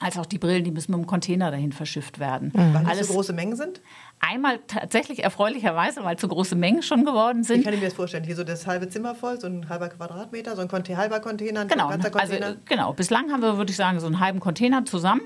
als 0.00 0.18
auch 0.18 0.26
die 0.26 0.38
Brillen, 0.38 0.64
die 0.64 0.70
müssen 0.70 0.90
mit 0.92 1.00
dem 1.00 1.06
Container 1.06 1.50
dahin 1.50 1.72
verschifft 1.72 2.18
werden. 2.18 2.52
Weil 2.54 2.98
es 2.98 3.08
so 3.08 3.14
große 3.14 3.32
Mengen 3.32 3.56
sind? 3.56 3.80
Einmal 4.20 4.58
tatsächlich 4.66 5.22
erfreulicherweise, 5.22 6.02
weil 6.04 6.16
zu 6.18 6.28
große 6.28 6.56
Mengen 6.56 6.82
schon 6.82 7.04
geworden 7.04 7.44
sind. 7.44 7.62
kann 7.64 7.74
ich 7.74 7.80
mir 7.80 7.86
das 7.86 7.94
vorstellen? 7.94 8.24
Hier 8.24 8.36
so 8.36 8.44
das 8.44 8.66
halbe 8.66 8.88
Zimmer 8.88 9.14
voll, 9.14 9.38
so 9.40 9.46
ein 9.46 9.68
halber 9.68 9.88
Quadratmeter, 9.88 10.56
so 10.56 10.62
ein 10.62 10.68
halber 10.96 11.20
Container, 11.20 11.60
ein 11.60 11.68
Genau, 11.68 11.88
ganzer 11.88 12.14
also 12.16 12.32
Container. 12.32 12.50
äh, 12.52 12.56
genau. 12.64 12.92
Bislang 12.92 13.30
haben 13.30 13.42
wir, 13.42 13.56
würde 13.56 13.70
ich 13.70 13.76
sagen, 13.76 14.00
so 14.00 14.06
einen 14.06 14.20
halben 14.20 14.40
Container 14.40 14.84
zusammen. 14.84 15.20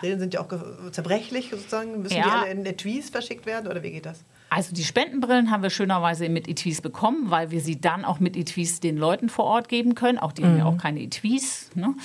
Brillen 0.00 0.18
sind 0.20 0.34
ja 0.34 0.40
auch 0.40 0.48
zerbrechlich 0.90 1.50
sozusagen. 1.50 2.02
Müssen 2.02 2.14
die 2.14 2.20
Ja. 2.20 2.42
alle 2.42 2.50
in 2.50 2.64
Etuis 2.66 3.10
verschickt 3.10 3.46
werden 3.46 3.66
oder 3.68 3.82
wie 3.82 3.90
geht 3.92 4.06
das? 4.06 4.24
Also 4.54 4.72
die 4.72 4.84
Spendenbrillen 4.84 5.50
haben 5.50 5.64
wir 5.64 5.70
schönerweise 5.70 6.28
mit 6.28 6.46
Etuis 6.46 6.80
bekommen, 6.80 7.28
weil 7.32 7.50
wir 7.50 7.60
sie 7.60 7.80
dann 7.80 8.04
auch 8.04 8.20
mit 8.20 8.36
Etuis 8.36 8.78
den 8.78 8.96
Leuten 8.96 9.28
vor 9.28 9.46
Ort 9.46 9.68
geben 9.68 9.96
können. 9.96 10.16
Auch 10.16 10.30
die 10.30 10.44
haben 10.44 10.56
ja 10.56 10.64
auch 10.64 10.78
keine 10.78 11.00
Etuis. 11.00 11.70
Ne? 11.74 11.96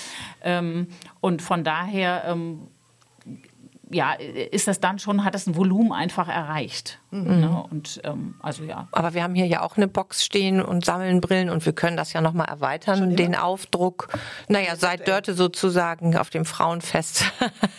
Ähm, 0.42 0.88
und 1.22 1.44
von 1.44 1.64
daher 1.64 2.24
ähm, 2.26 2.62
ja, 3.90 4.14
ist 4.14 4.68
das 4.68 4.80
dann 4.80 5.00
schon, 5.00 5.24
hat 5.24 5.34
das 5.34 5.48
ein 5.48 5.56
Volumen 5.56 5.92
einfach 5.92 6.28
erreicht. 6.28 7.00
Ne? 7.12 7.66
Und 7.72 8.02
ähm, 8.04 8.36
also 8.40 8.64
ja. 8.64 8.88
Aber 8.92 9.14
wir 9.14 9.24
haben 9.24 9.34
hier 9.34 9.48
ja 9.48 9.62
auch 9.62 9.78
eine 9.78 9.88
Box 9.88 10.24
stehen 10.24 10.62
und 10.62 10.86
sammeln 10.86 11.22
Brillen 11.22 11.50
und 11.50 11.66
wir 11.66 11.74
können 11.74 11.98
das 11.98 12.14
ja 12.14 12.22
nochmal 12.22 12.48
erweitern, 12.48 13.16
den 13.16 13.36
Aufdruck. 13.36 14.10
Naja, 14.48 14.76
seit 14.76 15.08
Dörte 15.08 15.34
sozusagen 15.34 16.16
auf 16.16 16.30
dem 16.30 16.46
Frauenfest 16.46 17.26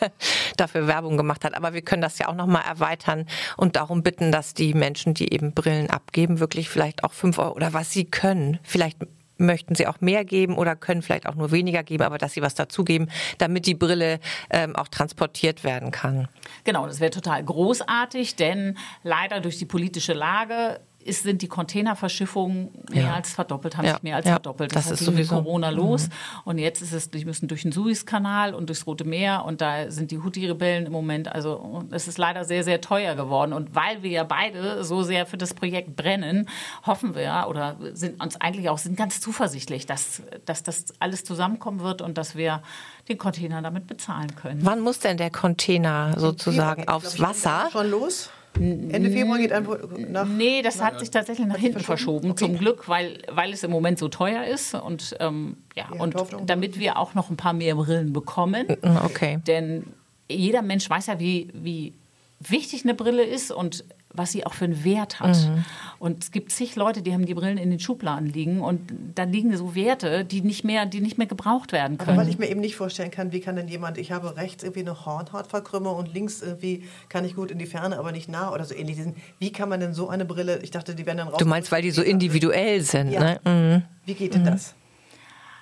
dafür 0.56 0.88
Werbung 0.88 1.16
gemacht 1.16 1.44
hat. 1.44 1.54
Aber 1.54 1.74
wir 1.74 1.82
können 1.82 2.02
das 2.02 2.18
ja 2.18 2.28
auch 2.28 2.34
nochmal 2.34 2.64
erweitern 2.68 3.26
und 3.56 3.76
darum 3.76 4.02
bitten, 4.02 4.32
dass 4.32 4.52
die 4.54 4.74
Menschen, 4.74 5.14
die 5.14 5.32
eben 5.32 5.52
Brillen 5.52 5.90
abgeben, 5.90 6.40
wirklich 6.40 6.68
vielleicht 6.68 7.04
auch 7.04 7.12
fünf 7.12 7.38
Euro 7.38 7.54
oder 7.54 7.72
was 7.72 7.92
sie 7.92 8.04
können, 8.04 8.58
vielleicht 8.64 8.98
möchten 9.40 9.74
sie 9.74 9.86
auch 9.86 10.00
mehr 10.00 10.24
geben 10.24 10.56
oder 10.56 10.76
können 10.76 11.02
vielleicht 11.02 11.26
auch 11.26 11.34
nur 11.34 11.50
weniger 11.50 11.82
geben, 11.82 12.04
aber 12.04 12.18
dass 12.18 12.34
sie 12.34 12.42
was 12.42 12.54
dazugeben, 12.54 13.10
damit 13.38 13.66
die 13.66 13.74
Brille 13.74 14.20
ähm, 14.50 14.76
auch 14.76 14.88
transportiert 14.88 15.64
werden 15.64 15.90
kann. 15.90 16.28
Genau, 16.64 16.86
das 16.86 17.00
wäre 17.00 17.10
total 17.10 17.42
großartig, 17.42 18.36
denn 18.36 18.76
leider 19.02 19.40
durch 19.40 19.58
die 19.58 19.66
politische 19.66 20.12
Lage 20.12 20.80
ist, 21.04 21.22
sind 21.22 21.42
die 21.42 21.48
Containerverschiffungen 21.48 22.70
mehr 22.90 23.04
Ja. 23.04 23.14
als 23.14 23.32
verdoppelt, 23.32 23.76
haben 23.76 23.86
Ja, 23.86 23.94
sich 23.94 24.02
mehr 24.02 24.16
als 24.16 24.26
ja, 24.26 24.32
verdoppelt. 24.32 24.74
das 24.74 24.86
hat 24.86 24.92
ist 24.92 25.00
ging 25.00 25.14
mit 25.14 25.26
sowieso- 25.26 25.42
Corona 25.42 25.70
los 25.70 26.08
und 26.44 26.58
jetzt 26.58 26.82
ist 26.82 26.92
es, 26.92 27.10
die 27.10 27.24
müssen 27.24 27.48
durch 27.48 27.62
den 27.62 27.72
Suezkanal 27.72 28.54
und 28.54 28.68
durchs 28.68 28.86
Rote 28.86 29.04
Meer 29.04 29.44
und 29.46 29.60
da 29.60 29.90
sind 29.90 30.10
die 30.10 30.18
Houthi-Rebellen 30.18 30.86
im 30.86 30.92
Moment, 30.92 31.32
also 31.32 31.84
es 31.90 32.06
ist 32.08 32.18
leider 32.18 32.44
sehr, 32.44 32.64
sehr 32.64 32.80
teuer 32.80 33.14
geworden 33.14 33.52
und 33.52 33.74
weil 33.74 34.02
wir 34.02 34.10
ja 34.10 34.24
beide 34.24 34.84
so 34.84 35.02
sehr 35.02 35.26
für 35.26 35.36
das 35.38 35.54
Projekt 35.54 35.96
brennen, 35.96 36.48
hoffen 36.86 37.14
wir 37.14 37.22
ja 37.22 37.46
oder 37.46 37.76
sind 37.94 38.22
uns 38.22 38.36
eigentlich 38.40 38.68
auch 38.68 38.78
sind 38.78 38.96
ganz 38.96 39.20
zuversichtlich, 39.20 39.86
dass, 39.86 40.22
dass 40.44 40.62
das 40.62 40.84
alles 41.00 41.24
zusammenkommen 41.24 41.80
wird 41.80 42.02
und 42.02 42.18
dass 42.18 42.36
wir 42.36 42.62
den 43.08 43.18
Container 43.18 43.62
damit 43.62 43.86
bezahlen 43.86 44.34
können. 44.36 44.60
Wann 44.64 44.80
muss 44.80 44.98
denn 44.98 45.16
der 45.16 45.30
Container 45.30 46.14
sozusagen 46.18 46.88
aufs 46.88 47.18
Wasser? 47.20 47.68
Schon 47.72 47.90
los? 47.90 48.30
Ende 48.58 49.10
Februar 49.10 49.38
geht 49.38 49.52
einfach 49.52 49.78
nach. 50.08 50.26
Nee, 50.26 50.62
das 50.62 50.82
hat 50.82 50.98
sich 50.98 51.10
tatsächlich 51.10 51.46
nach 51.46 51.56
hinten 51.56 51.80
verschoben? 51.80 52.32
Okay. 52.32 52.46
zum 52.46 52.58
Glück, 52.58 52.88
weil, 52.88 53.18
weil 53.30 53.52
es 53.52 53.62
im 53.62 53.70
Moment 53.70 53.98
so 53.98 54.08
teuer 54.08 54.44
ist. 54.44 54.74
Und, 54.74 55.16
ähm, 55.20 55.56
ja, 55.76 55.88
Ja, 55.92 56.00
und 56.00 56.14
Hoffnung. 56.14 56.46
damit 56.46 56.78
wir 56.78 56.98
auch 56.98 57.14
noch 57.14 57.30
ein 57.30 57.36
paar 57.36 57.52
mehr 57.52 57.74
Brillen 57.76 58.12
bekommen. 58.12 58.66
Okay. 59.04 59.38
Denn 59.46 59.84
jeder 60.28 60.62
Mensch 60.62 60.88
weiß 60.90 61.06
ja, 61.06 61.18
wie, 61.20 61.48
wie 61.54 61.94
wichtig 62.40 62.84
eine 62.84 62.94
Brille 62.94 63.22
ist 63.22 63.50
und 63.50 63.84
was 64.12 64.32
sie 64.32 64.44
auch 64.44 64.54
für 64.54 64.64
einen 64.64 64.84
Wert 64.84 65.20
hat. 65.20 65.36
Mhm. 65.36 65.64
Und 65.98 66.24
es 66.24 66.30
gibt 66.30 66.50
zig 66.52 66.76
Leute, 66.76 67.02
die 67.02 67.12
haben 67.12 67.26
die 67.26 67.34
Brillen 67.34 67.58
in 67.58 67.70
den 67.70 67.78
Schubladen 67.80 68.26
liegen 68.28 68.60
und 68.60 68.92
da 69.14 69.22
liegen 69.24 69.56
so 69.56 69.74
Werte, 69.74 70.24
die 70.24 70.40
nicht 70.40 70.64
mehr, 70.64 70.86
die 70.86 71.00
nicht 71.00 71.18
mehr 71.18 71.26
gebraucht 71.26 71.72
werden 71.72 71.96
Aber 71.98 72.04
können. 72.06 72.18
weil 72.18 72.28
ich 72.28 72.38
mir 72.38 72.48
eben 72.48 72.60
nicht 72.60 72.76
vorstellen 72.76 73.10
kann, 73.10 73.32
wie 73.32 73.40
kann 73.40 73.56
denn 73.56 73.68
jemand, 73.68 73.98
ich 73.98 74.12
habe 74.12 74.36
rechts 74.36 74.62
irgendwie 74.62 74.80
eine 74.80 75.04
Hornhautverkrümmung 75.06 75.94
und 75.96 76.12
links 76.12 76.42
irgendwie 76.42 76.84
kann 77.08 77.24
ich 77.24 77.34
gut 77.36 77.50
in 77.50 77.58
die 77.58 77.66
Ferne, 77.66 77.98
aber 77.98 78.12
nicht 78.12 78.28
nah 78.28 78.52
oder 78.52 78.64
so 78.64 78.74
ähnlich. 78.74 78.98
Wie 79.38 79.52
kann 79.52 79.68
man 79.68 79.80
denn 79.80 79.94
so 79.94 80.08
eine 80.08 80.24
Brille, 80.24 80.58
ich 80.62 80.70
dachte, 80.70 80.94
die 80.94 81.06
werden 81.06 81.18
dann 81.18 81.28
raus. 81.28 81.38
Du 81.38 81.46
meinst, 81.46 81.70
weil 81.70 81.82
die 81.82 81.90
so 81.90 82.02
individuell 82.02 82.80
sind, 82.82 83.10
Ja. 83.12 83.20
ne? 83.20 83.40
Mhm. 83.44 83.82
Wie 84.06 84.14
geht 84.14 84.34
denn 84.34 84.44
das? 84.44 84.74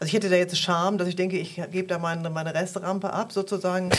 Also 0.00 0.09
ich 0.09 0.14
hätte 0.14 0.28
da 0.28 0.37
jetzt 0.37 0.57
Charme, 0.57 0.97
dass 0.97 1.09
ich 1.09 1.17
denke, 1.17 1.38
ich 1.38 1.61
gebe 1.73 1.88
da 1.88 1.99
meine, 1.99 2.31
meine 2.31 2.55
Restrampe 2.55 3.12
ab, 3.12 3.33
sozusagen, 3.33 3.90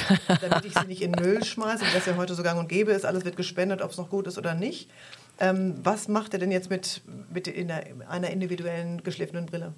damit 0.41 0.65
ich 0.65 0.73
sie 0.73 0.87
nicht 0.87 1.01
in 1.01 1.11
Müll 1.11 1.43
schmeiße, 1.43 1.85
wie 1.85 1.93
das 1.93 2.05
ja 2.05 2.15
heute 2.15 2.35
so 2.35 2.43
gang 2.43 2.57
und 2.57 2.69
gäbe 2.69 2.91
ist. 2.91 3.05
Alles 3.05 3.25
wird 3.25 3.35
gespendet, 3.35 3.81
ob 3.81 3.91
es 3.91 3.97
noch 3.97 4.09
gut 4.09 4.27
ist 4.27 4.37
oder 4.37 4.53
nicht. 4.53 4.89
Ähm, 5.39 5.75
was 5.83 6.07
macht 6.07 6.33
er 6.33 6.39
denn 6.39 6.51
jetzt 6.51 6.69
mit, 6.69 7.01
mit 7.33 7.47
in 7.47 7.71
einer 7.71 8.29
individuellen 8.29 9.03
geschliffenen 9.03 9.45
Brille? 9.45 9.73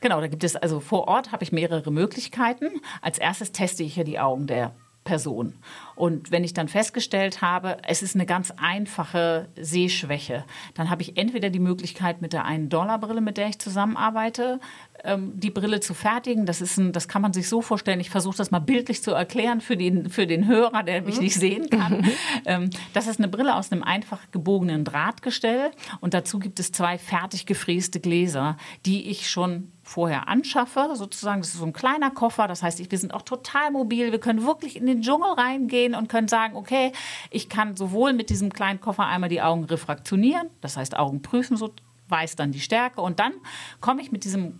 Genau, 0.00 0.20
da 0.20 0.26
gibt 0.26 0.42
es 0.44 0.56
also 0.56 0.80
vor 0.80 1.08
Ort 1.08 1.32
habe 1.32 1.44
ich 1.44 1.52
mehrere 1.52 1.90
Möglichkeiten. 1.90 2.80
Als 3.00 3.18
erstes 3.18 3.52
teste 3.52 3.82
ich 3.82 3.96
ja 3.96 4.04
die 4.04 4.18
Augen 4.18 4.46
der 4.46 4.74
Person. 5.04 5.54
Und 5.94 6.30
wenn 6.30 6.42
ich 6.42 6.54
dann 6.54 6.66
festgestellt 6.66 7.42
habe, 7.42 7.76
es 7.86 8.02
ist 8.02 8.14
eine 8.14 8.26
ganz 8.26 8.52
einfache 8.56 9.48
Sehschwäche, 9.56 10.44
dann 10.74 10.90
habe 10.90 11.02
ich 11.02 11.16
entweder 11.16 11.50
die 11.50 11.60
Möglichkeit, 11.60 12.22
mit 12.22 12.32
der 12.32 12.46
1-Dollar-Brille, 12.46 13.20
mit 13.20 13.36
der 13.36 13.48
ich 13.48 13.58
zusammenarbeite, 13.58 14.60
ähm, 15.04 15.32
die 15.38 15.50
Brille 15.50 15.80
zu 15.80 15.94
fertigen. 15.94 16.46
Das, 16.46 16.60
ist 16.60 16.78
ein, 16.78 16.92
das 16.92 17.06
kann 17.06 17.22
man 17.22 17.32
sich 17.32 17.48
so 17.48 17.62
vorstellen. 17.62 18.00
Ich 18.00 18.10
versuche 18.10 18.36
das 18.36 18.50
mal 18.50 18.60
bildlich 18.60 19.02
zu 19.02 19.12
erklären 19.12 19.60
für 19.60 19.76
den, 19.76 20.08
für 20.08 20.26
den 20.26 20.48
Hörer, 20.48 20.82
der 20.82 21.02
mich 21.02 21.20
nicht 21.20 21.34
sehen 21.34 21.68
kann. 21.70 22.06
ähm, 22.46 22.70
das 22.94 23.06
ist 23.06 23.20
eine 23.20 23.28
Brille 23.28 23.54
aus 23.54 23.70
einem 23.70 23.82
einfach 23.82 24.20
gebogenen 24.32 24.84
Drahtgestell. 24.84 25.70
Und 26.00 26.14
dazu 26.14 26.38
gibt 26.38 26.58
es 26.58 26.72
zwei 26.72 26.98
fertig 26.98 27.46
gefräste 27.46 28.00
Gläser, 28.00 28.56
die 28.86 29.10
ich 29.10 29.28
schon 29.28 29.70
vorher 29.84 30.28
anschaffe, 30.28 30.90
sozusagen. 30.94 31.42
Das 31.42 31.50
ist 31.50 31.58
so 31.58 31.64
ein 31.64 31.72
kleiner 31.72 32.10
Koffer. 32.10 32.48
Das 32.48 32.62
heißt, 32.62 32.90
wir 32.90 32.98
sind 32.98 33.14
auch 33.14 33.22
total 33.22 33.70
mobil. 33.70 34.10
Wir 34.10 34.18
können 34.18 34.44
wirklich 34.44 34.76
in 34.76 34.86
den 34.86 35.02
Dschungel 35.02 35.32
reingehen 35.32 35.94
und 35.94 36.08
können 36.08 36.26
sagen, 36.26 36.56
okay, 36.56 36.92
ich 37.30 37.48
kann 37.48 37.76
sowohl 37.76 38.14
mit 38.14 38.30
diesem 38.30 38.52
kleinen 38.52 38.80
Koffer 38.80 39.06
einmal 39.06 39.28
die 39.28 39.42
Augen 39.42 39.64
refraktionieren, 39.64 40.48
das 40.60 40.76
heißt 40.76 40.96
Augen 40.96 41.22
prüfen, 41.22 41.56
so 41.56 41.72
weiß 42.08 42.36
dann 42.36 42.50
die 42.52 42.60
Stärke. 42.60 43.00
Und 43.00 43.20
dann 43.20 43.32
komme 43.80 44.00
ich 44.02 44.10
mit 44.10 44.24
diesem 44.24 44.58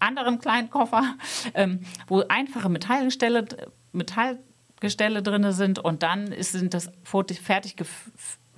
anderen 0.00 0.38
kleinen 0.38 0.70
Koffer, 0.70 1.14
ähm, 1.54 1.80
wo 2.06 2.22
einfache 2.28 2.68
Metallgestelle, 2.68 3.46
Metallgestelle 3.92 5.22
drin 5.22 5.52
sind 5.52 5.78
und 5.78 6.02
dann 6.02 6.28
ist, 6.28 6.52
sind 6.52 6.74
das 6.74 6.90
fertig 7.42 7.76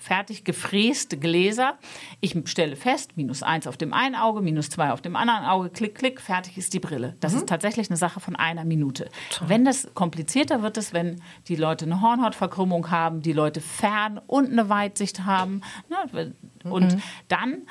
fertig 0.07 0.45
gefräste 0.45 1.19
Gläser. 1.19 1.79
Ich 2.21 2.37
stelle 2.45 2.77
fest, 2.77 3.17
minus 3.17 3.43
eins 3.43 3.67
auf 3.67 3.77
dem 3.77 3.93
einen 3.93 4.15
Auge, 4.15 4.41
minus 4.41 4.71
zwei 4.71 4.93
auf 4.93 5.03
dem 5.03 5.17
anderen 5.17 5.45
Auge, 5.45 5.69
klick, 5.69 5.97
klick, 5.97 6.21
fertig 6.21 6.57
ist 6.57 6.73
die 6.75 6.79
Brille. 6.79 7.17
Das 7.19 7.35
ist 7.35 7.49
tatsächlich 7.49 7.91
eine 7.91 7.97
Sache 7.97 8.21
von 8.21 8.37
einer 8.37 8.65
Minute. 8.65 9.09
Wenn 9.41 9.65
das 9.65 9.89
komplizierter 9.95 10.63
wird 10.63 10.77
es, 10.77 10.93
wenn 10.93 11.21
die 11.49 11.57
Leute 11.57 11.87
eine 11.87 12.01
Hornhautverkrümmung 12.01 12.91
haben, 12.91 13.21
die 13.21 13.33
Leute 13.33 13.61
fern 13.61 14.21
und 14.29 14.53
eine 14.53 14.69
Weitsicht 14.69 15.25
haben. 15.25 15.63
Ne? 15.89 16.33
Und 16.65 16.99
dann 17.27 17.63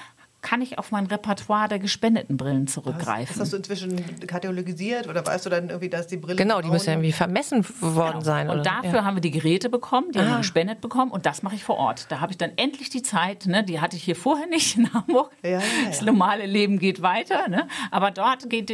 kann 0.46 0.62
ich 0.62 0.78
auf 0.78 0.92
mein 0.92 1.08
Repertoire 1.08 1.68
der 1.68 1.80
gespendeten 1.80 2.38
Brillen 2.38 2.68
zurückgreifen. 2.68 3.42
hast 3.42 3.52
du 3.52 3.58
inzwischen 3.58 4.00
katalogisiert 4.28 5.08
oder 5.08 5.25
weißt 5.25 5.48
du 5.48 5.50
dann 5.50 5.70
irgendwie, 5.70 5.90
dass 5.90 6.06
die 6.06 6.18
Brille. 6.18 6.36
Genau, 6.36 6.62
die 6.62 6.70
müssen 6.70 6.86
ja 6.86 6.94
irgendwie 6.94 7.14
vermessen 7.14 7.66
worden 7.82 8.12
Genau. 8.12 8.22
sein. 8.22 8.50
Und 8.52 8.60
oder? 8.60 8.64
dafür 8.64 8.94
ja. 8.94 9.00
Ah. 9.00 9.06
haben 9.06 9.16
wir 9.16 9.22
die 9.22 9.32
Geräte 9.32 9.70
bekommen, 9.70 10.12
die 10.12 10.20
haben 10.20 10.30
wir 10.30 10.38
gespendet 10.38 10.82
bekommen 10.82 11.10
und 11.12 11.25
das 11.25 11.42
mache 11.42 11.56
ich 11.56 11.64
vor 11.64 11.78
Ort. 11.78 12.06
Da 12.12 12.20
habe 12.20 12.32
ich 12.32 12.38
dann 12.38 12.52
endlich 12.58 12.92
die 12.92 13.02
Zeit, 13.02 13.48
ne? 13.48 13.64
die 13.64 13.82
hatte 13.82 13.96
ich 13.96 14.04
hier 14.04 14.16
vorher 14.16 14.46
nicht 14.46 14.78
in 14.78 14.94
Hamburg. 14.94 15.32
Ja, 15.42 15.50
ja, 15.50 15.58
ja. 15.58 15.64
Das 15.88 16.04
normale 16.04 16.46
Leben 16.46 16.78
geht 16.78 17.02
weiter, 17.02 17.48
ne? 17.48 17.68
aber 17.90 18.12
dort 18.12 18.48
geht, 18.48 18.72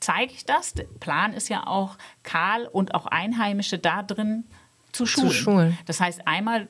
zeige 0.00 0.34
ich 0.34 0.44
das. 0.44 0.74
Der 0.74 0.84
Plan 1.00 1.32
ist 1.32 1.48
ja 1.48 1.66
auch, 1.66 1.96
Karl 2.22 2.66
und 2.66 2.94
auch 2.94 3.06
Einheimische 3.06 3.78
da 3.78 4.02
drin 4.02 4.44
zu 4.92 5.06
schulen. 5.06 5.30
schulen. 5.30 5.78
Das 5.86 6.00
heißt, 6.00 6.28
einmal 6.28 6.68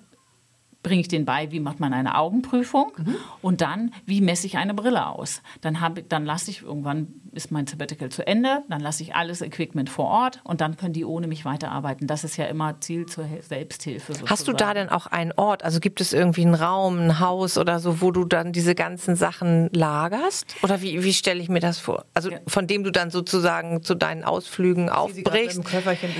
bringe 0.85 1.01
ich 1.01 1.09
den 1.09 1.25
bei, 1.25 1.51
wie 1.51 1.59
macht 1.59 1.81
man 1.81 1.93
eine 1.93 2.17
Augenprüfung 2.17 2.93
Mhm. 2.97 3.17
und 3.43 3.61
dann, 3.61 3.93
wie 4.07 4.21
messe 4.21 4.47
ich 4.47 4.57
eine 4.57 4.75
Brille 4.75 5.07
aus. 5.09 5.43
Dann, 5.63 5.81
habe, 5.81 6.05
dann 6.05 6.25
lasse 6.25 6.53
ich, 6.53 6.63
irgendwann 6.63 7.09
ist 7.35 7.51
mein 7.51 7.67
Sabbatical 7.67 8.09
zu 8.09 8.27
Ende, 8.27 8.63
dann 8.69 8.81
lasse 8.81 9.03
ich 9.03 9.15
alles 9.15 9.41
Equipment 9.43 9.91
vor 9.91 10.07
Ort 10.07 10.41
und 10.45 10.61
dann 10.61 10.77
können 10.77 10.93
die 10.93 11.05
ohne 11.05 11.27
mich 11.27 11.45
weiterarbeiten. 11.45 12.07
Das 12.07 12.25
ist 12.25 12.37
ja 12.37 12.47
immer 12.47 12.81
Ziel 12.81 13.07
zur 13.07 13.27
Selbsthilfe. 13.41 14.13
Sozusagen. 14.13 14.31
Hast 14.31 14.49
du 14.49 14.53
da 14.53 14.75
denn 14.75 14.89
auch 14.89 15.07
einen 15.07 15.33
Ort? 15.33 15.63
Also 15.65 15.81
gibt 15.81 16.01
es 16.01 16.13
irgendwie 16.13 16.43
einen 16.43 16.55
Raum, 16.55 16.99
ein 16.99 17.21
Haus 17.21 17.59
oder 17.59 17.79
so, 17.81 18.01
wo 18.01 18.11
du 18.11 18.25
dann 18.25 18.53
diese 18.53 18.75
ganzen 18.75 19.17
Sachen 19.17 19.69
lagerst? 19.73 20.57
Oder 20.63 20.81
wie, 20.83 21.03
wie 21.05 21.13
stelle 21.13 21.41
ich 21.41 21.49
mir 21.49 21.61
das 21.61 21.79
vor? 21.79 22.05
Also 22.15 22.31
Ja. 22.31 22.39
von 22.47 22.67
dem 22.67 22.85
du 22.85 22.91
dann 22.91 23.11
sozusagen 23.11 23.83
zu 23.83 23.95
deinen 23.95 24.25
Ausflügen 24.25 24.89
aufbrichst. 24.91 25.61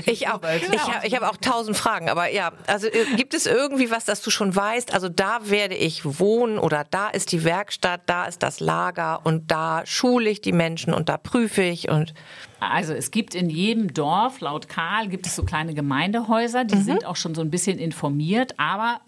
Ich 0.07 0.29
auch. 0.29 0.35
Urwald. 0.35 0.63
Ich, 0.73 0.81
hab- 0.87 1.05
ich 1.05 1.15
habe 1.17 1.29
auch 1.29 1.37
tausend 1.37 1.77
Fragen, 1.77 2.09
aber 2.09 2.31
ja, 2.33 2.53
also 2.67 2.87
äh, 2.89 3.05
gibt 3.17 3.35
es 3.35 3.47
irgendwie 3.47 3.91
was, 3.91 4.05
das 4.05 4.21
du 4.23 4.31
schon 4.31 4.55
weißt? 4.55 4.93
Also 4.93 5.09
da 5.09 5.39
werde 5.45 5.75
ich 5.75 6.03
wohnen 6.19 6.59
oder 6.59 6.85
da 6.91 7.09
ist 7.09 7.33
die 7.33 7.45
Werkstatt, 7.45 8.03
da 8.07 8.25
ist 8.25 8.43
das 8.43 8.61
Lager 8.61 9.21
und 9.25 9.51
da 9.51 9.83
schule 9.85 10.31
ich 10.31 10.41
die 10.41 10.53
Menschen 10.53 10.93
und 10.95 11.04
da 11.09 11.17
prüfe 11.17 11.63
ich 11.63 11.89
und 11.91 12.15
Also 12.61 12.93
es 12.95 13.11
gibt 13.11 13.35
in 13.35 13.51
jedem 13.51 13.93
Dorf, 13.95 14.41
laut 14.41 14.69
Karl, 14.69 15.09
gibt 15.09 15.27
es 15.27 15.37
so 15.37 15.45
kleine 15.45 15.75
Gemeindehäuser, 15.75 16.65
Mhm. 16.65 16.69
die 16.69 16.79
sind 16.79 17.05
auch 17.07 17.17
schon 17.17 17.35
so 17.35 17.41
ein 17.43 17.51
bisschen 17.51 17.79
informiert, 17.79 18.55
aber 18.59 19.01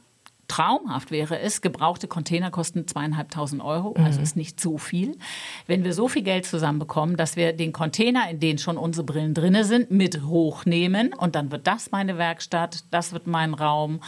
Traumhaft 0.48 1.10
wäre 1.10 1.40
es, 1.40 1.60
gebrauchte 1.60 2.06
Container 2.06 2.52
kosten 2.52 2.86
zweieinhalbtausend 2.86 3.60
Euro, 3.60 3.96
also 3.98 4.20
ist 4.20 4.36
nicht 4.36 4.60
so 4.60 4.78
viel. 4.78 5.18
Wenn 5.66 5.82
wir 5.82 5.92
so 5.92 6.06
viel 6.06 6.22
Geld 6.22 6.46
zusammenbekommen, 6.46 7.16
dass 7.16 7.34
wir 7.34 7.52
den 7.52 7.72
Container, 7.72 8.30
in 8.30 8.38
den 8.38 8.58
schon 8.58 8.76
unsere 8.76 9.04
Brillen 9.04 9.34
drinne 9.34 9.64
sind, 9.64 9.90
mit 9.90 10.22
hochnehmen 10.22 11.12
und 11.12 11.34
dann 11.34 11.50
wird 11.50 11.66
das 11.66 11.90
meine 11.90 12.16
Werkstatt, 12.16 12.84
das 12.92 13.12
wird 13.12 13.26
mein 13.26 13.54
Raum. 13.54 14.00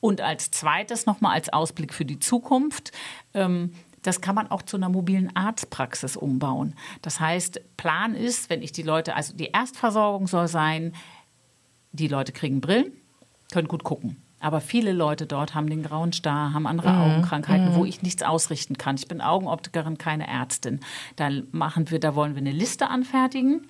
Und 0.00 0.20
als 0.20 0.50
zweites 0.50 1.06
nochmal 1.06 1.34
als 1.34 1.52
Ausblick 1.52 1.94
für 1.94 2.04
die 2.04 2.18
Zukunft. 2.18 2.90
Ähm, 3.32 3.72
das 4.04 4.20
kann 4.20 4.34
man 4.34 4.50
auch 4.50 4.62
zu 4.62 4.76
einer 4.76 4.88
mobilen 4.88 5.34
Arztpraxis 5.34 6.16
umbauen. 6.16 6.74
Das 7.02 7.20
heißt, 7.20 7.60
Plan 7.76 8.14
ist, 8.14 8.50
wenn 8.50 8.62
ich 8.62 8.70
die 8.70 8.82
Leute, 8.82 9.16
also 9.16 9.34
die 9.34 9.46
Erstversorgung 9.46 10.26
soll 10.26 10.46
sein, 10.46 10.92
die 11.92 12.08
Leute 12.08 12.32
kriegen 12.32 12.60
Brillen, 12.60 12.92
können 13.50 13.66
gut 13.66 13.82
gucken. 13.82 14.22
Aber 14.40 14.60
viele 14.60 14.92
Leute 14.92 15.26
dort 15.26 15.54
haben 15.54 15.70
den 15.70 15.82
grauen 15.82 16.12
Star, 16.12 16.52
haben 16.52 16.66
andere 16.66 16.92
mhm. 16.92 17.00
Augenkrankheiten, 17.00 17.70
mhm. 17.70 17.74
wo 17.76 17.86
ich 17.86 18.02
nichts 18.02 18.22
ausrichten 18.22 18.76
kann. 18.76 18.96
Ich 18.96 19.08
bin 19.08 19.22
Augenoptikerin, 19.22 19.96
keine 19.96 20.28
Ärztin. 20.28 20.80
Da 21.16 21.30
machen 21.50 21.90
wir, 21.90 21.98
da 21.98 22.14
wollen 22.14 22.34
wir 22.34 22.40
eine 22.40 22.52
Liste 22.52 22.90
anfertigen 22.90 23.66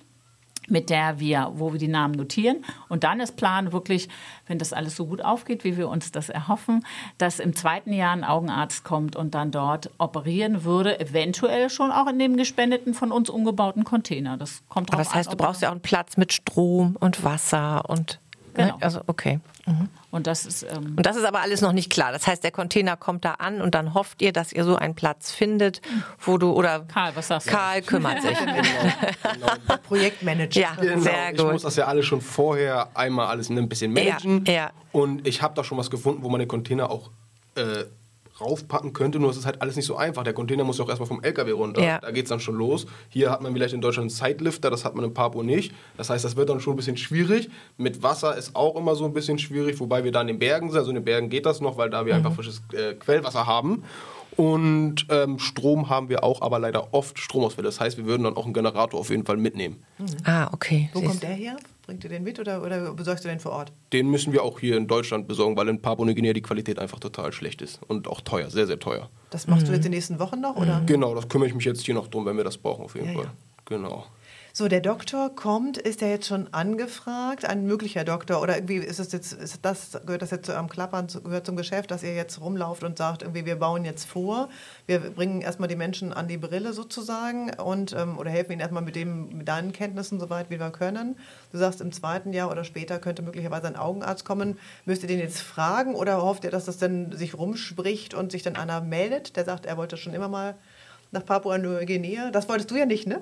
mit 0.67 0.89
der 0.89 1.19
wir, 1.19 1.51
wo 1.55 1.71
wir 1.71 1.79
die 1.79 1.87
Namen 1.87 2.15
notieren. 2.15 2.63
Und 2.89 3.03
dann 3.03 3.19
ist 3.19 3.35
Plan 3.35 3.71
wirklich, 3.71 4.09
wenn 4.47 4.59
das 4.59 4.73
alles 4.73 4.95
so 4.95 5.05
gut 5.05 5.23
aufgeht, 5.23 5.63
wie 5.63 5.77
wir 5.77 5.89
uns 5.89 6.11
das 6.11 6.29
erhoffen, 6.29 6.85
dass 7.17 7.39
im 7.39 7.55
zweiten 7.55 7.93
Jahr 7.93 8.13
ein 8.13 8.23
Augenarzt 8.23 8.83
kommt 8.83 9.15
und 9.15 9.35
dann 9.35 9.51
dort 9.51 9.89
operieren 9.97 10.63
würde, 10.63 10.99
eventuell 10.99 11.69
schon 11.69 11.91
auch 11.91 12.07
in 12.07 12.19
dem 12.19 12.37
gespendeten 12.37 12.93
von 12.93 13.11
uns 13.11 13.29
umgebauten 13.29 13.83
Container. 13.83 14.37
Das 14.37 14.63
kommt 14.69 14.89
drauf 14.89 14.95
Aber 14.95 15.03
das 15.03 15.15
heißt, 15.15 15.29
an, 15.29 15.37
du 15.37 15.43
brauchst 15.43 15.61
ja 15.61 15.69
auch 15.69 15.73
einen 15.73 15.81
Platz 15.81 16.17
mit 16.17 16.33
Strom 16.33 16.95
und 16.99 17.23
Wasser 17.23 17.89
und 17.89 18.19
Genau. 18.55 18.75
Ne? 18.75 18.81
Also 18.81 19.01
okay. 19.07 19.39
Mhm. 19.65 19.89
Und 20.11 20.27
das 20.27 20.45
ist 20.45 20.63
ähm 20.63 20.93
und 20.95 21.05
das 21.05 21.15
ist 21.17 21.25
aber 21.25 21.41
alles 21.41 21.61
noch 21.61 21.73
nicht 21.73 21.91
klar. 21.91 22.11
Das 22.11 22.25
heißt, 22.25 22.43
der 22.43 22.51
Container 22.51 22.95
kommt 22.95 23.25
da 23.25 23.33
an 23.33 23.61
und 23.61 23.75
dann 23.75 23.93
hofft 23.93 24.21
ihr, 24.21 24.31
dass 24.31 24.53
ihr 24.53 24.63
so 24.63 24.75
einen 24.75 24.95
Platz 24.95 25.31
findet, 25.31 25.81
wo 26.19 26.37
du 26.37 26.51
oder 26.51 26.81
Karl, 26.81 27.15
was 27.15 27.27
sagst 27.27 27.47
du? 27.47 27.51
Karl 27.51 27.81
kümmert 27.81 28.21
sich. 28.21 28.37
genau, 28.37 28.53
genau. 28.53 29.77
Projektmanager. 29.87 30.61
Ja, 30.61 30.75
genau. 30.79 31.01
sehr 31.01 31.31
gut. 31.31 31.39
Ich 31.39 31.51
muss 31.51 31.61
das 31.63 31.75
ja 31.75 31.85
alles 31.85 32.05
schon 32.05 32.21
vorher 32.21 32.89
einmal 32.95 33.27
alles 33.27 33.49
ein 33.49 33.69
bisschen 33.69 33.91
managen. 33.93 34.45
Ja, 34.45 34.53
ja. 34.53 34.71
Und 34.91 35.27
ich 35.27 35.41
habe 35.41 35.53
da 35.55 35.63
schon 35.63 35.77
was 35.77 35.89
gefunden, 35.89 36.23
wo 36.23 36.29
man 36.29 36.39
den 36.39 36.47
Container 36.47 36.89
auch 36.89 37.11
äh, 37.55 37.85
raufpacken 38.39 38.93
könnte, 38.93 39.19
nur 39.19 39.29
es 39.29 39.37
ist 39.37 39.45
halt 39.45 39.61
alles 39.61 39.75
nicht 39.75 39.85
so 39.85 39.95
einfach. 39.95 40.23
Der 40.23 40.33
Container 40.33 40.63
muss 40.63 40.77
ja 40.77 40.83
auch 40.83 40.89
erstmal 40.89 41.07
vom 41.07 41.23
LKW 41.23 41.51
runter. 41.51 41.81
Ja. 41.81 41.99
Da 41.99 42.11
geht 42.11 42.25
es 42.25 42.29
dann 42.29 42.39
schon 42.39 42.55
los. 42.55 42.85
Hier 43.09 43.31
hat 43.31 43.41
man 43.41 43.53
vielleicht 43.53 43.73
in 43.73 43.81
Deutschland 43.81 44.11
einen 44.11 44.33
Sidelifter, 44.33 44.69
das 44.69 44.83
hat 44.83 44.95
man 44.95 45.05
in 45.05 45.13
Papua 45.13 45.43
nicht. 45.43 45.73
Das 45.97 46.09
heißt, 46.09 46.25
das 46.25 46.35
wird 46.35 46.49
dann 46.49 46.59
schon 46.59 46.73
ein 46.73 46.77
bisschen 46.77 46.97
schwierig. 46.97 47.49
Mit 47.77 48.03
Wasser 48.03 48.35
ist 48.35 48.55
auch 48.55 48.75
immer 48.75 48.95
so 48.95 49.05
ein 49.05 49.13
bisschen 49.13 49.39
schwierig, 49.39 49.79
wobei 49.79 50.03
wir 50.03 50.11
da 50.11 50.21
in 50.21 50.27
den 50.27 50.39
Bergen 50.39 50.69
sind. 50.69 50.79
Also 50.79 50.91
in 50.91 50.95
den 50.95 51.05
Bergen 51.05 51.29
geht 51.29 51.45
das 51.45 51.61
noch, 51.61 51.77
weil 51.77 51.89
da 51.89 52.05
wir 52.05 52.13
mhm. 52.13 52.19
einfach 52.19 52.35
frisches 52.35 52.61
äh, 52.73 52.93
Quellwasser 52.93 53.47
haben. 53.47 53.83
Und 54.37 55.05
ähm, 55.09 55.39
Strom 55.39 55.89
haben 55.89 56.09
wir 56.09 56.23
auch, 56.23 56.41
aber 56.41 56.59
leider 56.59 56.93
oft 56.93 57.19
Stromausfälle. 57.19 57.67
Das 57.67 57.79
heißt, 57.79 57.97
wir 57.97 58.05
würden 58.05 58.23
dann 58.23 58.35
auch 58.35 58.45
einen 58.45 58.53
Generator 58.53 58.99
auf 58.99 59.09
jeden 59.09 59.25
Fall 59.25 59.37
mitnehmen. 59.37 59.83
Mhm. 59.97 60.05
Ah, 60.25 60.49
okay. 60.51 60.89
Wo 60.93 61.01
kommt 61.01 61.23
der 61.23 61.33
her? 61.33 61.55
Bringt 61.85 62.03
ihr 62.03 62.09
den 62.09 62.23
mit 62.23 62.39
oder, 62.39 62.63
oder 62.63 62.93
besorgst 62.93 63.23
du 63.23 63.29
den 63.29 63.39
vor 63.39 63.51
Ort? 63.51 63.71
Den 63.93 64.09
müssen 64.09 64.33
wir 64.33 64.43
auch 64.43 64.59
hier 64.59 64.75
in 64.75 64.87
Deutschland 64.87 65.27
besorgen, 65.27 65.55
weil 65.55 65.69
in 65.69 65.81
Papua-Neuguinea 65.81 66.33
die 66.33 66.41
Qualität 66.41 66.79
einfach 66.79 66.99
total 66.99 67.31
schlecht 67.31 67.61
ist 67.61 67.79
und 67.87 68.07
auch 68.07 68.21
teuer, 68.21 68.49
sehr, 68.49 68.65
sehr 68.65 68.79
teuer. 68.79 69.09
Das 69.29 69.45
machst 69.47 69.63
mhm. 69.63 69.67
du 69.67 69.73
jetzt 69.73 69.85
in 69.85 69.91
den 69.91 69.97
nächsten 69.97 70.19
Wochen 70.19 70.41
noch? 70.41 70.55
Oder? 70.55 70.81
Genau, 70.87 71.13
das 71.13 71.29
kümmere 71.29 71.47
ich 71.47 71.55
mich 71.55 71.65
jetzt 71.65 71.85
hier 71.85 71.93
noch 71.93 72.07
drum, 72.07 72.25
wenn 72.25 72.37
wir 72.37 72.43
das 72.43 72.57
brauchen 72.57 72.85
auf 72.85 72.95
jeden 72.95 73.09
ja, 73.09 73.13
Fall. 73.13 73.25
Ja. 73.25 73.31
Genau. 73.65 74.05
So, 74.57 74.69
der 74.69 74.79
Doktor 74.79 75.35
kommt, 75.35 75.77
ist 75.77 76.01
er 76.01 76.09
jetzt 76.09 76.27
schon 76.27 76.47
angefragt, 76.53 77.43
ein 77.43 77.65
möglicher 77.65 78.05
Doktor? 78.05 78.41
Oder 78.41 78.55
irgendwie 78.55 78.77
ist 78.77 79.01
es 79.01 79.11
jetzt, 79.11 79.33
ist 79.33 79.59
das, 79.63 79.99
gehört 80.05 80.21
das 80.21 80.31
jetzt 80.31 80.49
am 80.49 80.69
Klappern, 80.69 81.07
gehört 81.25 81.45
zum 81.45 81.57
Geschäft, 81.57 81.91
dass 81.91 82.03
ihr 82.03 82.15
jetzt 82.15 82.39
rumlauft 82.39 82.85
und 82.85 82.97
sagt, 82.97 83.23
irgendwie, 83.23 83.45
wir 83.45 83.57
bauen 83.57 83.83
jetzt 83.83 84.05
vor, 84.05 84.47
wir 84.87 84.99
bringen 84.99 85.41
erstmal 85.41 85.67
die 85.67 85.75
Menschen 85.75 86.13
an 86.13 86.29
die 86.29 86.37
Brille 86.37 86.71
sozusagen 86.71 87.53
und 87.55 87.91
ähm, 87.99 88.17
oder 88.17 88.31
helfen 88.31 88.53
ihnen 88.53 88.61
erstmal 88.61 88.81
mit 88.81 88.95
dem, 88.95 89.39
mit 89.39 89.47
deinen 89.49 89.73
Kenntnissen 89.73 90.21
so 90.21 90.29
weit, 90.29 90.49
wie 90.49 90.57
wir 90.57 90.69
können. 90.69 91.17
Du 91.51 91.57
sagst, 91.57 91.81
im 91.81 91.91
zweiten 91.91 92.31
Jahr 92.31 92.49
oder 92.49 92.63
später 92.63 92.97
könnte 92.99 93.23
möglicherweise 93.23 93.67
ein 93.67 93.75
Augenarzt 93.75 94.23
kommen. 94.23 94.57
Müsst 94.85 95.01
ihr 95.01 95.09
den 95.09 95.19
jetzt 95.19 95.41
fragen 95.41 95.95
oder 95.95 96.21
hofft 96.21 96.45
ihr, 96.45 96.51
dass 96.51 96.63
das 96.63 96.77
dann 96.77 97.11
sich 97.11 97.37
rumspricht 97.37 98.13
und 98.13 98.31
sich 98.31 98.43
dann 98.43 98.55
einer 98.55 98.79
meldet, 98.79 99.35
der 99.35 99.43
sagt, 99.43 99.65
er 99.65 99.75
wollte 99.75 99.97
schon 99.97 100.13
immer 100.13 100.29
mal 100.29 100.55
nach 101.11 101.25
Papua-Neuguinea? 101.25 102.31
Das 102.31 102.47
wolltest 102.47 102.71
du 102.71 102.77
ja 102.77 102.85
nicht, 102.85 103.05
ne? 103.05 103.19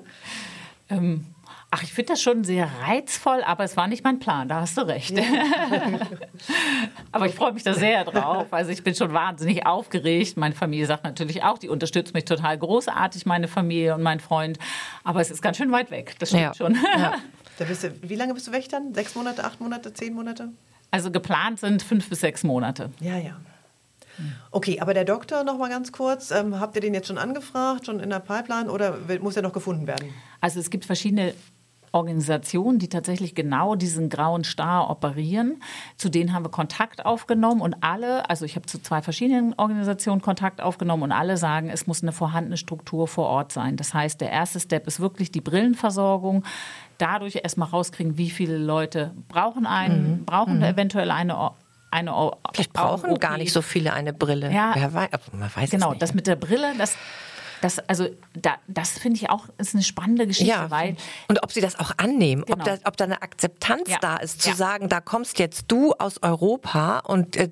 Ähm, 0.90 1.26
ach, 1.70 1.82
ich 1.82 1.92
finde 1.92 2.12
das 2.12 2.22
schon 2.22 2.44
sehr 2.44 2.68
reizvoll, 2.86 3.42
aber 3.42 3.64
es 3.64 3.76
war 3.76 3.86
nicht 3.86 4.04
mein 4.04 4.18
Plan, 4.18 4.48
da 4.48 4.60
hast 4.60 4.76
du 4.76 4.86
recht. 4.86 5.16
Ja. 5.16 5.22
aber 7.12 7.26
ich 7.26 7.34
freue 7.34 7.52
mich 7.52 7.62
da 7.62 7.74
sehr 7.74 8.04
drauf. 8.04 8.52
Also 8.52 8.70
ich 8.70 8.82
bin 8.84 8.94
schon 8.94 9.12
wahnsinnig 9.12 9.66
aufgeregt. 9.66 10.36
Meine 10.36 10.54
Familie 10.54 10.86
sagt 10.86 11.04
natürlich 11.04 11.42
auch, 11.42 11.58
die 11.58 11.68
unterstützt 11.68 12.14
mich 12.14 12.24
total 12.24 12.58
großartig, 12.58 13.26
meine 13.26 13.48
Familie 13.48 13.94
und 13.94 14.02
mein 14.02 14.20
Freund. 14.20 14.58
Aber 15.02 15.20
es 15.20 15.30
ist 15.30 15.42
ganz 15.42 15.56
schön 15.56 15.72
weit 15.72 15.90
weg, 15.90 16.16
das 16.18 16.30
stimmt 16.30 16.42
ja. 16.42 16.54
schon. 16.54 16.74
Ja. 16.96 17.14
Da 17.56 17.64
bist 17.66 17.84
du, 17.84 17.92
wie 18.02 18.16
lange 18.16 18.34
bist 18.34 18.48
du 18.48 18.52
weg 18.52 18.68
dann? 18.68 18.94
Sechs 18.94 19.14
Monate, 19.14 19.44
acht 19.44 19.60
Monate, 19.60 19.94
zehn 19.94 20.12
Monate? 20.12 20.48
Also 20.90 21.12
geplant 21.12 21.60
sind 21.60 21.84
fünf 21.84 22.08
bis 22.08 22.18
sechs 22.18 22.42
Monate. 22.42 22.90
Ja, 22.98 23.16
ja. 23.16 23.36
Okay, 24.50 24.80
aber 24.80 24.94
der 24.94 25.04
Doktor 25.04 25.42
noch 25.42 25.58
mal 25.58 25.68
ganz 25.68 25.90
kurz, 25.90 26.30
ähm, 26.30 26.60
habt 26.60 26.76
ihr 26.76 26.80
den 26.80 26.94
jetzt 26.94 27.08
schon 27.08 27.18
angefragt, 27.18 27.86
schon 27.86 27.98
in 27.98 28.10
der 28.10 28.20
Pipeline 28.20 28.70
oder 28.70 28.96
muss 29.20 29.36
er 29.36 29.42
noch 29.42 29.52
gefunden 29.52 29.86
werden? 29.86 30.14
Also 30.44 30.60
es 30.60 30.68
gibt 30.68 30.84
verschiedene 30.84 31.32
Organisationen, 31.92 32.78
die 32.78 32.90
tatsächlich 32.90 33.34
genau 33.34 33.76
diesen 33.76 34.10
grauen 34.10 34.44
Star 34.44 34.90
operieren. 34.90 35.62
Zu 35.96 36.10
denen 36.10 36.34
haben 36.34 36.44
wir 36.44 36.50
Kontakt 36.50 37.06
aufgenommen 37.06 37.62
und 37.62 37.76
alle, 37.80 38.28
also 38.28 38.44
ich 38.44 38.54
habe 38.54 38.66
zu 38.66 38.78
zwei 38.82 39.00
verschiedenen 39.00 39.54
Organisationen 39.54 40.20
Kontakt 40.20 40.60
aufgenommen 40.60 41.02
und 41.02 41.12
alle 41.12 41.38
sagen, 41.38 41.70
es 41.70 41.86
muss 41.86 42.02
eine 42.02 42.12
vorhandene 42.12 42.58
Struktur 42.58 43.08
vor 43.08 43.24
Ort 43.28 43.52
sein. 43.52 43.78
Das 43.78 43.94
heißt, 43.94 44.20
der 44.20 44.32
erste 44.32 44.60
Step 44.60 44.86
ist 44.86 45.00
wirklich 45.00 45.32
die 45.32 45.40
Brillenversorgung. 45.40 46.44
Dadurch 46.98 47.36
erstmal 47.36 47.70
rauskriegen, 47.70 48.18
wie 48.18 48.28
viele 48.28 48.58
Leute 48.58 49.14
brauchen 49.28 49.64
einen, 49.64 50.10
mhm. 50.10 50.24
brauchen 50.26 50.58
mhm. 50.58 50.64
eventuell 50.64 51.10
eine 51.10 51.52
eine 51.90 52.32
Vielleicht 52.52 52.74
brauchen 52.74 53.18
gar 53.18 53.38
nicht 53.38 53.52
so 53.52 53.62
viele 53.62 53.94
eine 53.94 54.12
Brille. 54.12 54.52
Ja, 54.52 54.74
weiß, 54.92 55.08
man 55.32 55.48
weiß 55.54 55.70
genau. 55.70 55.90
Nicht. 55.90 56.02
Das 56.02 56.12
mit 56.12 56.26
der 56.26 56.36
Brille, 56.36 56.74
das 56.76 56.98
das, 57.64 57.78
also 57.88 58.08
da, 58.34 58.56
das 58.68 58.90
finde 58.90 59.16
ich 59.16 59.30
auch 59.30 59.46
ist 59.56 59.74
eine 59.74 59.82
spannende 59.82 60.26
Geschichte, 60.26 60.50
ja. 60.50 60.70
weil 60.70 60.96
und 61.28 61.42
ob 61.42 61.50
sie 61.50 61.62
das 61.62 61.78
auch 61.78 61.92
annehmen, 61.96 62.44
genau. 62.44 62.58
ob, 62.58 62.64
da, 62.64 62.76
ob 62.84 62.96
da 62.98 63.04
eine 63.04 63.22
Akzeptanz 63.22 63.88
ja. 63.88 63.96
da 64.02 64.18
ist, 64.18 64.42
zu 64.42 64.50
ja. 64.50 64.54
sagen, 64.54 64.90
da 64.90 65.00
kommst 65.00 65.38
jetzt 65.38 65.64
du 65.68 65.94
aus 65.94 66.22
Europa 66.22 66.98
und 66.98 67.36
äh, 67.36 67.48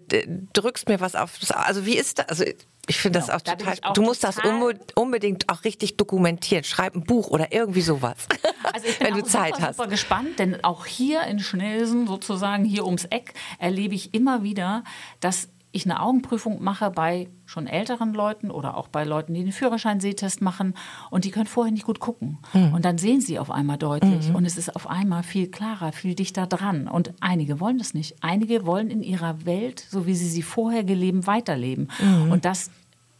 drückst 0.52 0.90
mir 0.90 1.00
was 1.00 1.14
auf. 1.14 1.38
Also 1.54 1.86
wie 1.86 1.96
ist 1.96 2.18
das? 2.18 2.28
Also 2.28 2.44
ich 2.88 2.98
finde 2.98 3.20
genau. 3.20 3.32
das 3.32 3.36
auch 3.36 3.40
total. 3.40 3.74
Auch 3.80 3.92
du 3.94 4.02
musst 4.02 4.22
total 4.22 4.74
das 4.74 4.92
unbedingt 4.96 5.48
auch 5.48 5.64
richtig 5.64 5.96
dokumentieren. 5.96 6.64
Schreib 6.64 6.94
ein 6.94 7.04
Buch 7.04 7.28
oder 7.28 7.50
irgendwie 7.50 7.80
sowas. 7.80 8.26
Also 8.70 8.88
ich 8.88 8.98
bin 8.98 9.08
wenn 9.08 9.14
du 9.14 9.22
Zeit 9.24 9.54
super, 9.54 9.66
hast. 9.68 9.76
super 9.78 9.88
gespannt, 9.88 10.38
denn 10.38 10.62
auch 10.62 10.84
hier 10.84 11.22
in 11.22 11.38
Schnelsen, 11.38 12.06
sozusagen 12.06 12.66
hier 12.66 12.84
ums 12.84 13.06
Eck, 13.06 13.32
erlebe 13.58 13.94
ich 13.94 14.12
immer 14.12 14.42
wieder, 14.42 14.84
dass 15.20 15.48
ich 15.72 15.86
eine 15.86 16.00
Augenprüfung 16.02 16.62
mache 16.62 16.90
bei 16.90 17.28
schon 17.46 17.66
älteren 17.66 18.12
Leuten 18.14 18.50
oder 18.50 18.76
auch 18.76 18.88
bei 18.88 19.04
Leuten, 19.04 19.34
die 19.34 19.42
den 19.42 19.52
Führerschein-Sehtest 19.52 20.42
machen 20.42 20.74
und 21.10 21.24
die 21.24 21.30
können 21.30 21.46
vorher 21.46 21.72
nicht 21.72 21.86
gut 21.86 21.98
gucken. 21.98 22.38
Mhm. 22.52 22.74
Und 22.74 22.84
dann 22.84 22.98
sehen 22.98 23.20
sie 23.20 23.38
auf 23.38 23.50
einmal 23.50 23.78
deutlich 23.78 24.28
mhm. 24.28 24.36
und 24.36 24.44
es 24.44 24.56
ist 24.56 24.76
auf 24.76 24.88
einmal 24.88 25.22
viel 25.22 25.50
klarer, 25.50 25.92
viel 25.92 26.14
dichter 26.14 26.46
dran. 26.46 26.88
Und 26.88 27.14
einige 27.20 27.58
wollen 27.58 27.78
das 27.78 27.94
nicht. 27.94 28.16
Einige 28.22 28.66
wollen 28.66 28.90
in 28.90 29.02
ihrer 29.02 29.44
Welt, 29.44 29.84
so 29.90 30.06
wie 30.06 30.14
sie 30.14 30.28
sie 30.28 30.42
vorher 30.42 30.84
gelebt, 30.84 31.26
weiterleben. 31.26 31.88
Mhm. 32.00 32.30
Und 32.30 32.44
das 32.44 32.70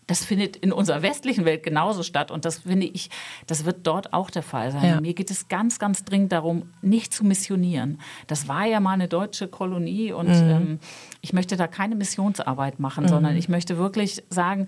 das 0.07 0.25
findet 0.25 0.57
in 0.57 0.73
unserer 0.73 1.03
westlichen 1.03 1.45
Welt 1.45 1.63
genauso 1.63 2.03
statt. 2.03 2.31
Und 2.31 2.45
das 2.45 2.59
finde 2.59 2.87
ich, 2.87 3.11
das 3.47 3.65
wird 3.65 3.87
dort 3.87 4.13
auch 4.13 4.31
der 4.31 4.43
Fall 4.43 4.73
sein. 4.73 4.85
Ja. 4.85 5.01
Mir 5.01 5.15
geht 5.15 5.31
es 5.31 5.49
ganz, 5.49 5.79
ganz 5.79 6.05
dringend 6.05 6.33
darum, 6.33 6.71
nicht 6.83 7.15
zu 7.15 7.25
missionieren. 7.25 8.01
Das 8.27 8.49
war 8.49 8.67
ja 8.67 8.81
mal 8.81 8.93
eine 8.93 9.09
deutsche 9.09 9.49
Kolonie 9.49 10.13
und 10.13 10.29
mhm. 10.29 10.51
ähm, 10.51 10.79
ich 11.21 11.33
möchte 11.33 11.57
da 11.57 11.67
keine 11.67 11.95
Missionsarbeit 11.95 12.81
machen, 12.81 13.05
mhm. 13.05 13.09
sondern 13.09 13.37
ich 13.37 13.49
möchte 13.49 13.79
wirklich 13.79 14.23
sagen, 14.29 14.67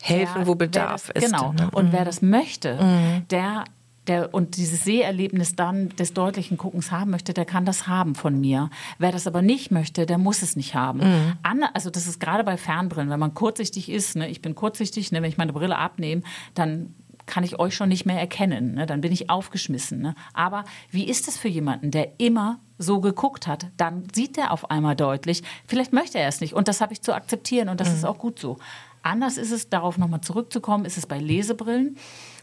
helfen, 0.00 0.46
wo 0.46 0.54
Bedarf 0.54 1.10
das, 1.12 1.24
ist. 1.24 1.32
Genau. 1.32 1.52
Ne? 1.52 1.68
Und 1.72 1.92
wer 1.92 2.02
mhm. 2.02 2.04
das 2.04 2.22
möchte, 2.22 2.82
mhm. 2.82 3.28
der 3.28 3.64
der, 4.08 4.34
und 4.34 4.56
dieses 4.56 4.84
Seherlebnis 4.84 5.54
dann 5.56 5.90
des 5.90 6.14
deutlichen 6.14 6.56
Guckens 6.56 6.90
haben 6.90 7.10
möchte, 7.10 7.34
der 7.34 7.44
kann 7.44 7.64
das 7.64 7.86
haben 7.86 8.14
von 8.14 8.40
mir. 8.40 8.70
Wer 8.98 9.12
das 9.12 9.26
aber 9.26 9.42
nicht 9.42 9.70
möchte, 9.70 10.06
der 10.06 10.18
muss 10.18 10.42
es 10.42 10.56
nicht 10.56 10.74
haben. 10.74 11.00
Mhm. 11.00 11.32
Anne, 11.42 11.74
also 11.74 11.90
das 11.90 12.06
ist 12.06 12.20
gerade 12.20 12.44
bei 12.44 12.56
Fernbrillen, 12.56 13.10
wenn 13.10 13.20
man 13.20 13.34
kurzsichtig 13.34 13.88
ist, 13.90 14.16
ne, 14.16 14.28
ich 14.28 14.42
bin 14.42 14.54
kurzsichtig, 14.54 15.12
ne, 15.12 15.22
wenn 15.22 15.28
ich 15.28 15.38
meine 15.38 15.52
Brille 15.52 15.76
abnehme, 15.76 16.22
dann 16.54 16.94
kann 17.28 17.44
ich 17.44 17.60
euch 17.60 17.76
schon 17.76 17.90
nicht 17.90 18.06
mehr 18.06 18.18
erkennen. 18.18 18.74
Ne? 18.74 18.86
Dann 18.86 19.00
bin 19.00 19.12
ich 19.12 19.30
aufgeschmissen. 19.30 20.00
Ne? 20.00 20.14
Aber 20.32 20.64
wie 20.90 21.06
ist 21.08 21.28
es 21.28 21.36
für 21.36 21.48
jemanden, 21.48 21.90
der 21.90 22.18
immer 22.18 22.58
so 22.78 23.00
geguckt 23.00 23.46
hat? 23.46 23.66
Dann 23.76 24.04
sieht 24.12 24.36
er 24.36 24.50
auf 24.50 24.70
einmal 24.70 24.96
deutlich, 24.96 25.42
vielleicht 25.66 25.92
möchte 25.92 26.18
er 26.18 26.28
es 26.28 26.40
nicht. 26.40 26.54
Und 26.54 26.66
das 26.66 26.80
habe 26.80 26.92
ich 26.92 27.02
zu 27.02 27.14
akzeptieren 27.14 27.68
und 27.68 27.80
das 27.80 27.90
mhm. 27.90 27.94
ist 27.94 28.04
auch 28.04 28.18
gut 28.18 28.40
so. 28.40 28.56
Anders 29.02 29.36
ist 29.36 29.52
es, 29.52 29.68
darauf 29.68 29.98
nochmal 29.98 30.22
zurückzukommen, 30.22 30.84
ist 30.84 30.98
es 30.98 31.06
bei 31.06 31.18
Lesebrillen. 31.18 31.96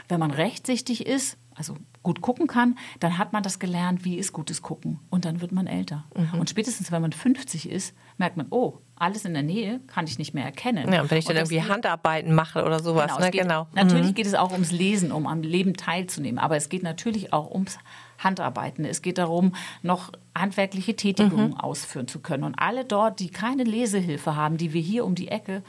Wenn 0.08 0.20
man 0.20 0.32
rechtssichtig 0.32 1.06
ist, 1.06 1.38
also 1.56 1.76
gut 2.04 2.22
gucken 2.22 2.48
kann, 2.48 2.78
dann 3.00 3.18
hat 3.18 3.34
man 3.34 3.42
das 3.42 3.60
gelernt, 3.60 4.04
wie 4.04 4.18
ist 4.18 4.34
gutes 4.34 4.62
Gucken. 4.62 5.00
Und 5.10 5.26
dann 5.26 5.42
wird 5.42 5.52
man 5.52 5.68
älter. 5.68 6.06
Mhm. 6.16 6.40
Und 6.40 6.50
spätestens, 6.50 6.92
wenn 6.92 7.02
man 7.02 7.14
50 7.14 7.70
ist, 7.70 7.96
merkt 8.18 8.38
man, 8.38 8.48
oh, 8.50 8.80
alles 8.98 9.26
in 9.26 9.34
der 9.34 9.44
Nähe 9.44 9.82
kann 9.88 10.06
ich 10.06 10.18
nicht 10.18 10.34
mehr 10.34 10.46
erkennen. 10.46 10.92
Ja, 10.92 11.02
und 11.02 11.12
wenn 11.12 11.18
ich 11.18 11.26
dann 11.26 11.36
irgendwie 11.36 11.60
geht, 11.60 11.70
Handarbeiten 11.70 12.34
mache 12.34 12.64
oder 12.64 12.80
sowas. 12.80 13.08
Genau. 13.08 13.20
Ne? 13.26 13.32
Geht, 13.32 13.42
genau. 13.42 13.68
Natürlich 13.74 14.08
mhm. 14.08 14.14
geht 14.14 14.26
es 14.26 14.36
auch 14.36 14.52
ums 14.52 14.72
Lesen, 14.72 15.12
um 15.12 15.28
am 15.28 15.42
Leben 15.42 15.74
teilzunehmen. 15.74 16.40
Aber 16.40 16.56
es 16.56 16.70
geht 16.70 16.84
natürlich 16.84 17.34
auch 17.34 17.52
ums 17.52 17.78
Handarbeiten. 18.18 18.86
Es 18.86 19.02
geht 19.02 19.18
darum, 19.18 19.54
noch 19.82 20.12
handwerkliche 20.38 20.96
Tätigungen 20.96 21.50
mhm. 21.50 21.58
ausführen 21.58 22.08
zu 22.08 22.20
können. 22.20 22.44
Und 22.44 22.56
alle 22.56 22.86
dort, 22.86 23.20
die 23.20 23.30
keine 23.30 23.64
Lesehilfe 23.64 24.36
haben, 24.36 24.58
die 24.58 24.74
wir 24.74 24.82
hier 24.82 25.06
um 25.06 25.16
die 25.16 25.28
Ecke 25.28 25.64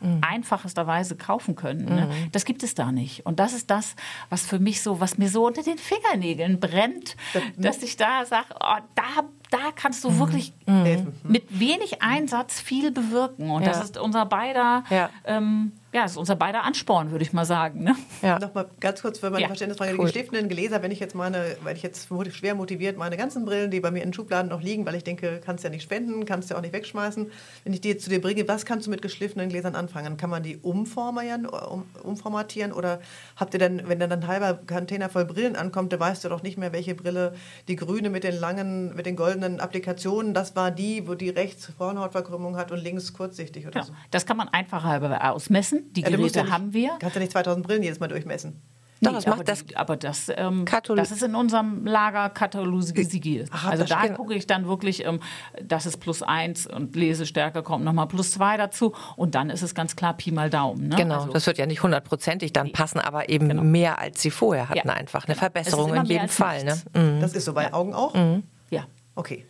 mhm. 0.00 0.20
einfachesterweise 0.22 1.16
kaufen 1.16 1.54
können. 1.54 1.84
Ne? 1.84 2.06
Mhm. 2.06 2.32
Das 2.32 2.44
gibt 2.44 2.62
es 2.62 2.74
da 2.74 2.92
nicht. 2.92 3.26
Und 3.26 3.40
das 3.40 3.52
ist 3.52 3.70
das, 3.70 3.94
was 4.28 4.46
für 4.46 4.58
mich 4.58 4.82
so, 4.82 5.00
was 5.00 5.18
mir 5.18 5.28
so 5.28 5.46
unter 5.46 5.62
den 5.62 5.78
Fingernägeln 5.78 6.60
brennt, 6.60 7.16
dass 7.56 7.82
ich 7.82 7.96
da 7.96 8.24
sage, 8.24 8.48
oh, 8.60 8.78
da, 8.94 9.24
da 9.50 9.72
kannst 9.74 10.04
du 10.04 10.10
mhm. 10.10 10.18
wirklich 10.18 10.52
mhm. 10.66 11.12
mit 11.22 11.58
wenig 11.58 12.02
Einsatz 12.02 12.60
viel 12.60 12.90
bewirken. 12.90 13.50
Und 13.50 13.62
ja. 13.62 13.68
das 13.68 13.84
ist 13.84 13.98
unser 13.98 14.26
beider 14.26 14.84
ja. 14.90 15.10
ähm, 15.24 15.72
ja, 15.92 16.02
das 16.02 16.12
ist 16.12 16.18
unser 16.18 16.36
beider 16.36 16.62
Ansporn, 16.62 17.10
würde 17.10 17.24
ich 17.24 17.32
mal 17.32 17.44
sagen. 17.44 17.82
Ne? 17.82 17.96
Ja. 18.22 18.38
Nochmal 18.38 18.66
ganz 18.78 19.02
kurz 19.02 19.18
für 19.18 19.28
meine 19.28 19.42
ja. 19.42 19.48
Verständnisfrage. 19.48 19.92
Cool. 19.92 19.98
Die 19.98 20.12
gestifteten 20.12 20.48
Gläser, 20.48 20.82
wenn 20.82 20.92
ich 20.92 21.00
jetzt 21.00 21.16
meine, 21.16 21.56
weil 21.64 21.76
ich 21.76 21.82
jetzt 21.82 22.08
schwer 22.30 22.54
motiviert 22.54 22.96
meine 22.96 23.16
ganzen 23.16 23.44
Brillen, 23.44 23.72
die 23.72 23.80
bei 23.80 23.90
mir 23.90 23.98
in 24.02 24.10
den 24.10 24.14
Schubladen 24.14 24.50
noch 24.50 24.62
liegen, 24.62 24.86
weil 24.86 24.94
ich 24.94 25.02
denke, 25.02 25.40
kannst 25.44 25.64
ja 25.64 25.70
nicht 25.70 25.82
spenden, 25.82 26.26
kannst 26.26 26.48
ja 26.50 26.56
auch 26.56 26.60
nicht 26.60 26.72
wegschmeißen. 26.72 27.32
Wenn 27.64 27.72
ich 27.72 27.80
die 27.80 27.88
jetzt 27.88 28.04
zu 28.04 28.10
dir 28.10 28.20
bringe, 28.20 28.46
was 28.46 28.64
kannst 28.64 28.86
du 28.86 28.90
mit 28.90 29.02
geschliffenen 29.02 29.48
Gläsern 29.48 29.74
anfangen? 29.74 30.16
Kann 30.16 30.30
man 30.30 30.44
die 30.44 30.58
umformieren, 30.58 31.46
um, 31.46 31.84
umformatieren 32.04 32.72
oder 32.72 33.00
habt 33.34 33.54
ihr 33.54 33.58
denn, 33.58 33.82
wenn 33.88 33.98
dann 33.98 34.12
ein 34.12 34.26
halber 34.28 34.60
Container 34.64 35.08
voll 35.08 35.24
Brillen 35.24 35.56
ankommt, 35.56 35.92
da 35.92 35.98
weißt 35.98 36.22
du 36.22 36.28
doch 36.28 36.44
nicht 36.44 36.56
mehr, 36.56 36.72
welche 36.72 36.94
Brille, 36.94 37.34
die 37.66 37.74
grüne 37.74 38.10
mit 38.10 38.22
den 38.22 38.38
langen, 38.38 38.94
mit 38.94 39.06
den 39.06 39.16
goldenen 39.16 39.58
Applikationen, 39.58 40.34
das 40.34 40.54
war 40.54 40.70
die, 40.70 41.08
wo 41.08 41.14
die 41.14 41.30
rechts 41.30 41.72
Vornhautverkrümmung 41.76 42.56
hat 42.56 42.70
und 42.70 42.78
links 42.78 43.12
kurzsichtig 43.12 43.66
oder 43.66 43.80
ja, 43.80 43.86
so. 43.86 43.92
Das 44.12 44.24
kann 44.24 44.36
man 44.36 44.48
einfach 44.48 44.84
halber 44.84 45.18
ausmessen 45.32 45.79
die 45.82 46.02
Geräte 46.02 46.38
ja, 46.38 46.42
nicht, 46.44 46.52
haben 46.52 46.72
wir. 46.72 46.90
Kannst 46.98 47.16
du 47.16 47.20
nicht 47.20 47.32
2000 47.32 47.66
Brillen 47.66 47.82
jedes 47.82 48.00
Mal 48.00 48.08
durchmessen? 48.08 48.60
Doch, 49.02 49.12
das 49.12 49.26
macht 49.26 49.48
das. 49.48 49.64
Aber 49.74 49.96
das, 49.96 50.30
ähm, 50.36 50.66
das 50.94 51.10
ist 51.10 51.22
in 51.22 51.34
unserem 51.34 51.86
Lager 51.86 52.28
katalogisiert. 52.28 53.48
Also 53.66 53.84
da 53.84 54.08
gucke 54.08 54.34
ich 54.34 54.46
dann 54.46 54.66
wirklich, 54.66 55.04
ähm, 55.06 55.20
das 55.62 55.86
ist 55.86 55.98
plus 55.98 56.22
eins 56.22 56.66
und 56.66 56.94
Lesestärke 56.94 57.62
kommt 57.62 57.84
nochmal 57.84 58.08
plus 58.08 58.32
zwei 58.32 58.56
dazu 58.56 58.94
und 59.16 59.34
dann 59.34 59.48
ist 59.48 59.62
es 59.62 59.74
ganz 59.74 59.96
klar 59.96 60.14
Pi 60.14 60.32
mal 60.32 60.50
Daumen. 60.50 60.88
Ne? 60.88 60.96
Genau, 60.96 61.20
also, 61.20 61.32
das 61.32 61.46
wird 61.46 61.58
ja 61.58 61.66
nicht 61.66 61.82
hundertprozentig 61.82 62.52
dann 62.52 62.72
passen, 62.72 62.98
aber 62.98 63.28
eben 63.28 63.48
genau. 63.48 63.62
mehr 63.62 63.98
als 63.98 64.20
sie 64.20 64.30
vorher 64.30 64.68
hatten 64.68 64.88
ja. 64.88 64.94
einfach. 64.94 65.24
Eine 65.26 65.34
Verbesserung 65.34 65.94
in 65.94 66.04
jedem 66.04 66.28
Fall. 66.28 66.64
Ne? 66.64 66.76
Mhm. 66.94 67.20
Das 67.20 67.32
ist 67.32 67.46
so 67.46 67.54
bei 67.54 67.64
ja. 67.64 67.72
Augen 67.72 67.94
auch? 67.94 68.14
Mhm. 68.14 68.42
Ja. 68.70 68.84
Okay. 69.14 69.46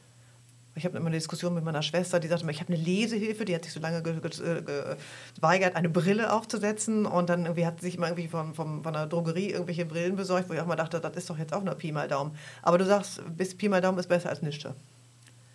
Ich 0.77 0.85
habe 0.85 0.97
immer 0.97 1.09
eine 1.09 1.17
Diskussion 1.17 1.53
mit 1.55 1.65
meiner 1.65 1.83
Schwester, 1.83 2.21
die 2.21 2.29
sagte 2.29 2.47
mir, 2.47 2.53
ich 2.53 2.61
habe 2.61 2.73
eine 2.73 2.83
Lesehilfe, 2.83 3.45
die 3.45 3.55
hat 3.55 3.65
sich 3.65 3.73
so 3.73 3.81
lange 3.81 4.03
geweigert, 4.03 5.75
eine 5.75 5.89
Brille 5.89 6.33
aufzusetzen 6.33 7.07
und 7.07 7.29
dann 7.29 7.45
irgendwie 7.45 7.67
hat 7.67 7.81
sie 7.81 7.87
sich 7.87 7.97
immer 7.97 8.07
irgendwie 8.07 8.29
von, 8.29 8.55
von, 8.55 8.83
von 8.83 8.95
einer 8.95 9.07
Drogerie 9.09 9.51
irgendwelche 9.51 9.85
Brillen 9.85 10.15
besorgt, 10.15 10.49
wo 10.49 10.55
ich 10.55 10.61
auch 10.61 10.67
mal 10.67 10.77
dachte, 10.77 11.01
das 11.01 11.17
ist 11.17 11.29
doch 11.29 11.39
jetzt 11.39 11.53
auch 11.53 11.65
nur 11.65 11.75
Pi 11.75 11.91
mal 11.91 12.07
Daumen. 12.07 12.37
Aber 12.63 12.79
du 12.79 12.87
sagst, 12.87 13.21
bis 13.37 13.57
Pi 13.57 13.69
mal 13.69 13.81
Daumen 13.81 13.99
ist 13.99 14.09
besser 14.09 14.31
als 14.31 14.43
nichts. 14.43 14.69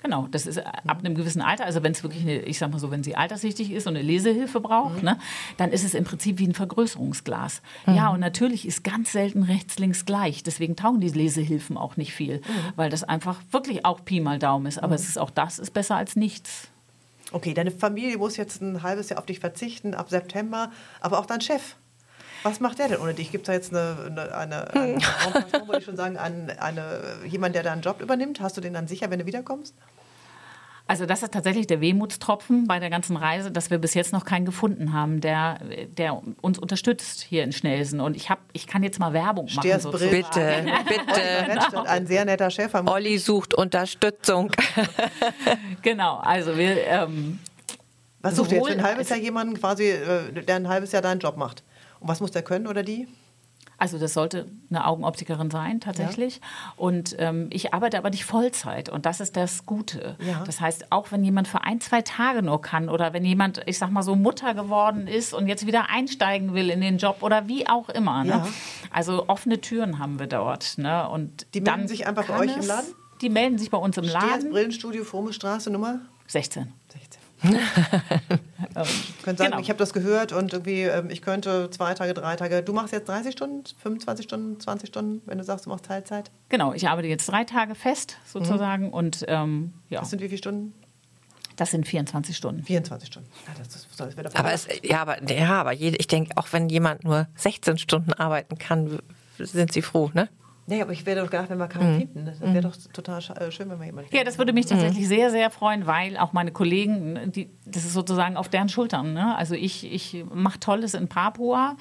Genau, 0.05 0.27
das 0.29 0.45
ist 0.45 0.59
ab 0.59 0.99
einem 0.99 1.15
gewissen 1.15 1.41
Alter, 1.41 1.65
also 1.65 1.81
wenn 1.81 1.91
es 1.91 2.03
wirklich 2.03 2.21
eine, 2.21 2.41
ich 2.41 2.59
sag 2.59 2.71
mal 2.71 2.77
so, 2.77 2.91
wenn 2.91 3.03
sie 3.03 3.15
alterssichtig 3.15 3.71
ist 3.71 3.87
und 3.87 3.95
eine 3.95 4.05
Lesehilfe 4.05 4.61
braucht, 4.61 4.97
mhm. 4.97 5.03
ne, 5.05 5.19
dann 5.57 5.71
ist 5.71 5.83
es 5.83 5.95
im 5.95 6.03
Prinzip 6.03 6.37
wie 6.37 6.47
ein 6.47 6.53
Vergrößerungsglas. 6.53 7.63
Mhm. 7.87 7.95
Ja, 7.95 8.09
und 8.09 8.19
natürlich 8.19 8.67
ist 8.67 8.83
ganz 8.83 9.13
selten 9.13 9.41
rechts, 9.41 9.79
links 9.79 10.05
gleich. 10.05 10.43
Deswegen 10.43 10.75
taugen 10.75 11.01
die 11.01 11.09
Lesehilfen 11.09 11.75
auch 11.75 11.97
nicht 11.97 12.13
viel, 12.13 12.37
mhm. 12.37 12.73
weil 12.75 12.91
das 12.91 13.03
einfach 13.03 13.41
wirklich 13.49 13.83
auch 13.83 14.05
Pi 14.05 14.19
mal 14.19 14.37
Daumen 14.37 14.67
ist. 14.67 14.77
Aber 14.77 14.89
mhm. 14.89 14.93
es 14.93 15.09
ist 15.09 15.17
auch 15.17 15.31
das 15.31 15.57
ist 15.57 15.73
besser 15.73 15.95
als 15.95 16.15
nichts. 16.15 16.67
Okay, 17.31 17.55
deine 17.55 17.71
Familie 17.71 18.19
muss 18.19 18.37
jetzt 18.37 18.61
ein 18.61 18.83
halbes 18.83 19.09
Jahr 19.09 19.17
auf 19.17 19.25
dich 19.25 19.39
verzichten, 19.39 19.95
ab 19.95 20.11
September, 20.11 20.71
aber 21.01 21.17
auch 21.17 21.25
dein 21.25 21.41
Chef. 21.41 21.77
Was 22.43 22.59
macht 22.59 22.77
der 22.77 22.89
denn 22.89 22.99
ohne 22.99 23.15
dich? 23.15 23.31
Gibt 23.31 23.45
es 23.45 23.47
da 23.47 23.53
jetzt 23.53 23.73
eine, 23.73 24.29
eine, 24.31 24.35
eine, 24.35 24.75
eine 24.75 25.67
wollte 25.67 25.79
ich 25.79 25.85
schon 25.85 25.97
sagen, 25.97 26.15
eine, 26.15 26.61
eine, 26.61 27.01
jemand, 27.25 27.55
der 27.55 27.63
deinen 27.63 27.81
Job 27.81 28.01
übernimmt? 28.01 28.39
Hast 28.39 28.55
du 28.55 28.61
den 28.61 28.75
dann 28.75 28.87
sicher, 28.87 29.09
wenn 29.09 29.17
du 29.17 29.25
wiederkommst? 29.25 29.73
Also 30.87 31.07
das 31.07 31.23
ist 31.23 31.33
tatsächlich 31.33 31.65
der 31.65 31.81
Wehmutstropfen 31.81 32.67
bei 32.67 32.79
der 32.79 32.91
ganzen 32.91 33.17
Reise, 33.17 33.51
dass 33.51 33.71
wir 33.71 33.79
bis 33.79 33.95
jetzt 33.95 34.13
noch 34.13 34.23
keinen 34.23 34.45
gefunden 34.45 34.93
haben, 34.93 35.19
der, 35.19 35.59
der 35.97 36.21
uns 36.41 36.59
unterstützt 36.59 37.21
hier 37.21 37.43
in 37.43 37.51
Schnelsen. 37.51 37.99
Und 37.99 38.15
ich, 38.15 38.29
hab, 38.29 38.39
ich 38.53 38.67
kann 38.67 38.83
jetzt 38.83 38.99
mal 38.99 39.11
Werbung 39.11 39.47
machen. 39.55 39.79
Sozusagen. 39.79 40.11
Bitte, 40.11 40.65
bitte. 40.87 41.89
Ein 41.89 42.05
sehr 42.05 42.23
netter 42.25 42.51
Chef. 42.51 42.71
Olli 42.85 43.17
sucht 43.17 43.55
Unterstützung. 43.55 44.51
genau, 45.81 46.17
also 46.17 46.55
wir... 46.55 46.85
Ähm, 46.85 47.39
was 48.21 48.35
sucht 48.35 48.51
ihr 48.51 48.57
jetzt 48.57 48.67
für 48.67 48.73
ein 48.73 48.83
halbes 48.83 49.09
Jahr 49.09 49.19
jemanden 49.19 49.55
quasi, 49.55 49.89
äh, 49.89 50.31
der 50.33 50.55
ein 50.55 50.67
halbes 50.67 50.91
Jahr 50.91 51.01
deinen 51.01 51.19
Job 51.19 51.37
macht? 51.37 51.63
Und 51.99 52.09
was 52.09 52.21
muss 52.21 52.31
der 52.31 52.43
können 52.43 52.67
oder 52.67 52.83
die? 52.83 53.07
Also 53.77 53.97
das 53.97 54.13
sollte 54.13 54.47
eine 54.69 54.85
Augenoptikerin 54.85 55.51
sein 55.51 55.79
tatsächlich. 55.79 56.35
Ja. 56.35 56.73
Und 56.77 57.15
ähm, 57.19 57.47
ich 57.51 57.73
arbeite 57.73 57.97
aber 57.97 58.09
nicht 58.09 58.25
Vollzeit 58.25 58.89
und 58.89 59.05
das 59.05 59.19
ist 59.19 59.35
das 59.35 59.65
Gute. 59.65 60.15
Ja. 60.19 60.43
Das 60.45 60.61
heißt, 60.61 60.91
auch 60.91 61.11
wenn 61.11 61.23
jemand 61.23 61.47
für 61.47 61.63
ein, 61.63 61.81
zwei 61.81 62.01
Tage 62.01 62.41
nur 62.41 62.61
kann 62.61 62.89
oder 62.89 63.13
wenn 63.13 63.25
jemand, 63.25 63.61
ich 63.65 63.77
sag 63.77 63.91
mal 63.91 64.03
so, 64.03 64.15
Mutter 64.15 64.53
geworden 64.53 65.07
ist 65.07 65.33
und 65.33 65.47
jetzt 65.47 65.65
wieder 65.65 65.89
einsteigen 65.89 66.53
will 66.53 66.69
in 66.69 66.81
den 66.81 66.97
Job 66.97 67.17
oder 67.21 67.47
wie 67.47 67.67
auch 67.67 67.89
immer. 67.89 68.23
Ne? 68.23 68.29
Ja. 68.29 68.47
Also 68.91 69.27
offene 69.27 69.59
Türen 69.59 69.99
haben 69.99 70.19
wir 70.19 70.27
dort. 70.27 70.77
Ne? 70.77 71.07
Und 71.09 71.47
die 71.53 71.61
melden 71.61 71.87
sich 71.87 72.07
einfach 72.07 72.25
bei 72.25 72.39
euch 72.39 72.55
im 72.55 72.65
Laden? 72.65 72.93
Die 73.21 73.29
melden 73.29 73.57
sich 73.57 73.69
bei 73.69 73.77
uns 73.77 73.97
im 73.97 74.03
Laden. 74.05 74.29
Stehers 74.29 74.49
Brillenstudio, 74.49 75.03
Frome 75.03 75.31
Nummer? 75.69 75.99
16. 76.27 76.71
16. 76.89 77.24
ähm, 78.75 78.85
könnt 79.23 79.37
sagen, 79.37 79.51
genau. 79.51 79.59
ich 79.61 79.69
habe 79.69 79.79
das 79.79 79.93
gehört 79.93 80.31
und 80.31 80.53
irgendwie, 80.53 80.81
ähm, 80.81 81.09
ich 81.09 81.21
könnte 81.21 81.69
zwei 81.71 81.93
Tage, 81.93 82.13
drei 82.13 82.35
Tage. 82.35 82.63
Du 82.63 82.73
machst 82.73 82.93
jetzt 82.93 83.07
30 83.07 83.33
Stunden, 83.33 83.63
25 83.81 84.25
Stunden, 84.25 84.59
20 84.59 84.89
Stunden, 84.89 85.21
wenn 85.25 85.37
du 85.37 85.43
sagst, 85.43 85.65
du 85.65 85.69
machst 85.69 85.85
Teilzeit? 85.85 86.31
Genau, 86.49 86.73
ich 86.73 86.87
arbeite 86.87 87.07
jetzt 87.07 87.27
drei 87.27 87.43
Tage 87.43 87.75
fest 87.75 88.17
sozusagen 88.25 88.87
mhm. 88.87 88.93
und 88.93 89.25
ähm, 89.27 89.73
ja. 89.89 89.99
Das 89.99 90.09
sind 90.09 90.21
wie 90.21 90.27
viele 90.27 90.37
Stunden? 90.37 90.73
Das 91.55 91.71
sind 91.71 91.87
24 91.87 92.35
Stunden. 92.35 92.63
24 92.63 93.07
Stunden. 93.07 93.29
Ja, 93.47 93.53
das, 93.57 93.69
das, 93.69 94.13
das 94.15 94.35
aber 94.35 94.51
es, 94.51 94.67
ja, 94.83 95.01
aber, 95.01 95.31
ja, 95.31 95.61
aber 95.61 95.73
ich 95.73 96.07
denke, 96.07 96.35
auch 96.35 96.47
wenn 96.51 96.67
jemand 96.69 97.03
nur 97.05 97.27
16 97.35 97.77
Stunden 97.77 98.13
arbeiten 98.13 98.57
kann, 98.57 98.99
sind 99.37 99.71
sie 99.71 99.81
froh, 99.81 100.11
ne? 100.13 100.29
Nee, 100.67 100.81
aber 100.81 100.93
ich 100.93 101.05
wäre 101.05 101.21
doch 101.21 101.29
gedacht, 101.29 101.51
wenn 101.51 101.59
wir 101.59 101.67
keinen 101.67 101.93
mhm. 101.93 101.97
finden. 101.99 102.25
Das 102.25 102.41
wäre 102.41 102.61
doch 102.61 102.75
total 102.91 103.19
äh, 103.19 103.51
schön, 103.51 103.69
wenn 103.69 103.79
wir 103.79 103.85
jemanden 103.85 104.15
Ja, 104.15 104.23
das 104.23 104.39
würde 104.39 104.51
mich 104.51 104.65
tatsächlich 104.65 105.03
mhm. 105.03 105.09
sehr, 105.09 105.29
sehr 105.29 105.51
freuen, 105.51 105.85
weil 105.85 106.17
auch 106.17 106.33
meine 106.33 106.51
Kollegen, 106.51 107.31
die, 107.31 107.51
das 107.65 107.85
ist 107.85 107.93
sozusagen 107.93 108.35
auf 108.35 108.49
deren 108.49 108.67
Schultern. 108.67 109.13
Ne? 109.13 109.35
Also 109.35 109.53
ich, 109.53 109.91
ich 109.91 110.25
mache 110.33 110.59
Tolles 110.59 110.95
in 110.95 111.07
Papua 111.07 111.73
mhm. 111.73 111.77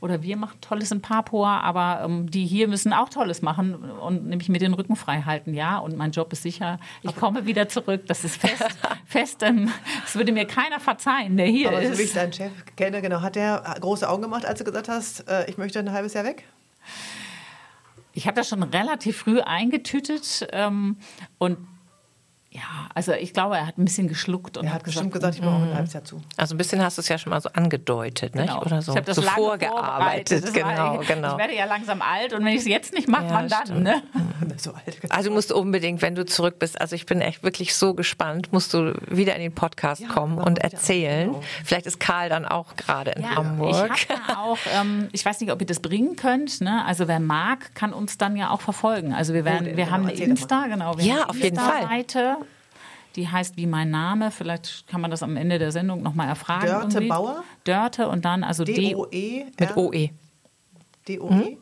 oder 0.00 0.22
wir 0.22 0.36
machen 0.36 0.60
Tolles 0.60 0.92
in 0.92 1.02
Papua, 1.02 1.60
aber 1.62 2.04
ähm, 2.04 2.30
die 2.30 2.46
hier 2.46 2.68
müssen 2.68 2.92
auch 2.92 3.08
Tolles 3.08 3.42
machen 3.42 3.74
und 3.74 4.28
nämlich 4.28 4.48
mit 4.48 4.62
den 4.62 4.74
Rücken 4.74 4.94
frei 4.94 5.22
halten, 5.22 5.52
ja. 5.52 5.78
Und 5.78 5.96
mein 5.96 6.12
Job 6.12 6.32
ist 6.32 6.44
sicher, 6.44 6.78
ich 7.02 7.10
aber 7.10 7.18
komme 7.18 7.46
wieder 7.46 7.68
zurück. 7.68 8.02
Das 8.06 8.22
ist 8.22 8.36
fest, 8.36 8.78
fest. 9.04 9.42
Ähm, 9.42 9.68
das 10.04 10.14
würde 10.14 10.30
mir 10.30 10.46
keiner 10.46 10.78
verzeihen, 10.78 11.36
der 11.36 11.46
hier 11.46 11.70
aber 11.70 11.80
ist. 11.80 11.86
Aber 11.86 11.96
so 11.96 12.00
wie 12.00 12.04
ich 12.04 12.12
deinen 12.12 12.32
Chef 12.32 12.52
kenne, 12.76 13.02
genau, 13.02 13.20
hat 13.20 13.34
der 13.34 13.64
große 13.80 14.08
Augen 14.08 14.22
gemacht, 14.22 14.46
als 14.46 14.60
du 14.60 14.64
gesagt 14.64 14.88
hast, 14.88 15.28
äh, 15.28 15.50
ich 15.50 15.58
möchte 15.58 15.80
ein 15.80 15.90
halbes 15.90 16.14
Jahr 16.14 16.22
weg? 16.22 16.44
Ich 18.18 18.26
habe 18.26 18.34
das 18.34 18.48
schon 18.48 18.64
relativ 18.64 19.18
früh 19.18 19.38
eingetütet 19.38 20.48
ähm, 20.50 20.96
und 21.38 21.56
ja, 22.50 22.62
also 22.94 23.12
ich 23.12 23.34
glaube, 23.34 23.58
er 23.58 23.66
hat 23.66 23.76
ein 23.76 23.84
bisschen 23.84 24.08
geschluckt 24.08 24.56
und 24.56 24.64
er 24.64 24.72
hat 24.72 24.82
bestimmt 24.82 25.12
gesagt, 25.12 25.34
ich 25.34 25.42
brauche 25.42 25.64
ein 25.64 25.74
halbes 25.74 25.92
Jahr 25.92 26.04
zu. 26.04 26.22
Also 26.38 26.54
ein 26.54 26.58
bisschen 26.58 26.82
hast 26.82 26.96
du 26.96 27.02
es 27.02 27.08
ja 27.08 27.18
schon 27.18 27.28
mal 27.28 27.42
so 27.42 27.50
angedeutet, 27.50 28.32
genau. 28.32 28.44
nicht? 28.44 28.66
Oder 28.66 28.80
so, 28.80 28.92
ich 28.92 28.96
habe 28.96 29.06
das 29.06 29.16
so 29.16 29.22
vorgearbeitet. 29.22 30.54
Genau, 30.54 30.66
war, 30.66 31.04
genau. 31.04 31.32
Ich 31.32 31.38
werde 31.38 31.54
ja 31.54 31.66
langsam 31.66 32.00
alt 32.00 32.32
und 32.32 32.42
wenn 32.46 32.54
ich 32.54 32.60
es 32.60 32.66
jetzt 32.66 32.94
nicht 32.94 33.06
mache, 33.06 33.26
ja, 33.26 33.34
wann 33.34 33.48
dann? 33.48 33.82
Ne? 33.82 34.02
so 34.56 34.72
alt. 34.72 34.98
Also 35.10 35.30
musst 35.30 35.50
du 35.50 35.58
unbedingt, 35.58 36.00
wenn 36.00 36.14
du 36.14 36.24
zurück 36.24 36.58
bist, 36.58 36.80
also 36.80 36.96
ich 36.96 37.04
bin 37.04 37.20
echt 37.20 37.42
wirklich 37.42 37.74
so 37.74 37.92
gespannt, 37.92 38.50
musst 38.50 38.72
du 38.72 38.94
wieder 39.06 39.36
in 39.36 39.42
den 39.42 39.54
Podcast 39.54 40.00
ja, 40.00 40.08
kommen 40.08 40.38
und 40.38 40.58
erzählen. 40.58 41.28
Genau. 41.28 41.42
Vielleicht 41.64 41.84
ist 41.84 42.00
Karl 42.00 42.30
dann 42.30 42.46
auch 42.46 42.76
gerade 42.76 43.10
in 43.10 43.24
ja, 43.24 43.36
Hamburg. 43.36 43.90
Ich 43.94 44.08
habe 44.08 44.38
auch, 44.38 44.58
ähm, 44.74 45.08
ich 45.12 45.22
weiß 45.22 45.38
nicht, 45.40 45.52
ob 45.52 45.60
ihr 45.60 45.66
das 45.66 45.80
bringen 45.80 46.16
könnt. 46.16 46.62
Ne? 46.62 46.82
Also 46.86 47.08
wer 47.08 47.20
mag, 47.20 47.74
kann 47.74 47.92
uns 47.92 48.16
dann 48.16 48.36
ja 48.36 48.48
auch 48.50 48.62
verfolgen. 48.62 49.12
Also 49.12 49.34
wir 49.34 49.44
werden, 49.44 49.68
oh, 49.70 49.76
wir 49.76 49.90
haben 49.90 50.06
eine 50.06 50.14
Insta, 50.14 50.66
genau. 50.66 50.96
ja, 50.98 51.26
auf 51.26 51.36
jeden 51.36 51.58
Fall. 51.58 51.82
Seite 51.82 52.38
die 53.18 53.28
heißt 53.28 53.56
wie 53.56 53.66
mein 53.66 53.90
Name. 53.90 54.30
Vielleicht 54.30 54.86
kann 54.86 55.00
man 55.00 55.10
das 55.10 55.24
am 55.24 55.36
Ende 55.36 55.58
der 55.58 55.72
Sendung 55.72 56.02
nochmal 56.02 56.28
erfragen. 56.28 56.66
Dörte 56.66 56.94
irgendwie. 56.98 57.08
Bauer? 57.08 57.42
Dörte 57.64 58.08
und 58.08 58.24
dann 58.24 58.44
also 58.44 58.64
D-O-E. 58.64 59.44
Mit 59.58 59.76
O-E. 59.76 60.10
D-O-E-R-T-H-E. 61.08 61.54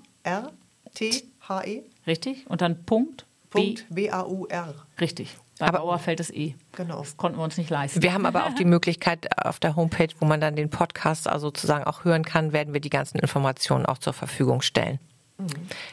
Richtig. 2.07 2.49
Und 2.49 2.61
dann 2.61 2.85
Punkt. 2.85 3.27
Punkt 3.49 3.87
B-A-U-R. 3.89 4.75
Richtig. 5.01 5.39
Bei 5.59 5.69
aber 5.69 5.79
Bauer 5.79 5.99
fällt 5.99 6.21
es 6.21 6.31
E. 6.31 6.55
Genau. 6.73 6.99
Das 6.99 7.17
konnten 7.17 7.39
wir 7.39 7.45
uns 7.45 7.57
nicht 7.57 7.71
leisten. 7.71 8.03
Wir 8.03 8.13
haben 8.13 8.27
aber 8.27 8.45
auch 8.45 8.53
die 8.53 8.65
Möglichkeit 8.67 9.27
auf 9.43 9.59
der 9.59 9.77
Homepage, 9.77 10.09
wo 10.19 10.27
man 10.27 10.43
dann 10.43 10.57
den 10.57 10.69
Podcast 10.69 11.27
also 11.27 11.47
sozusagen 11.47 11.85
auch 11.85 12.05
hören 12.05 12.25
kann, 12.25 12.53
werden 12.53 12.75
wir 12.75 12.81
die 12.81 12.91
ganzen 12.91 13.19
Informationen 13.19 13.87
auch 13.87 13.97
zur 13.99 14.13
Verfügung 14.13 14.61
stellen. 14.61 14.99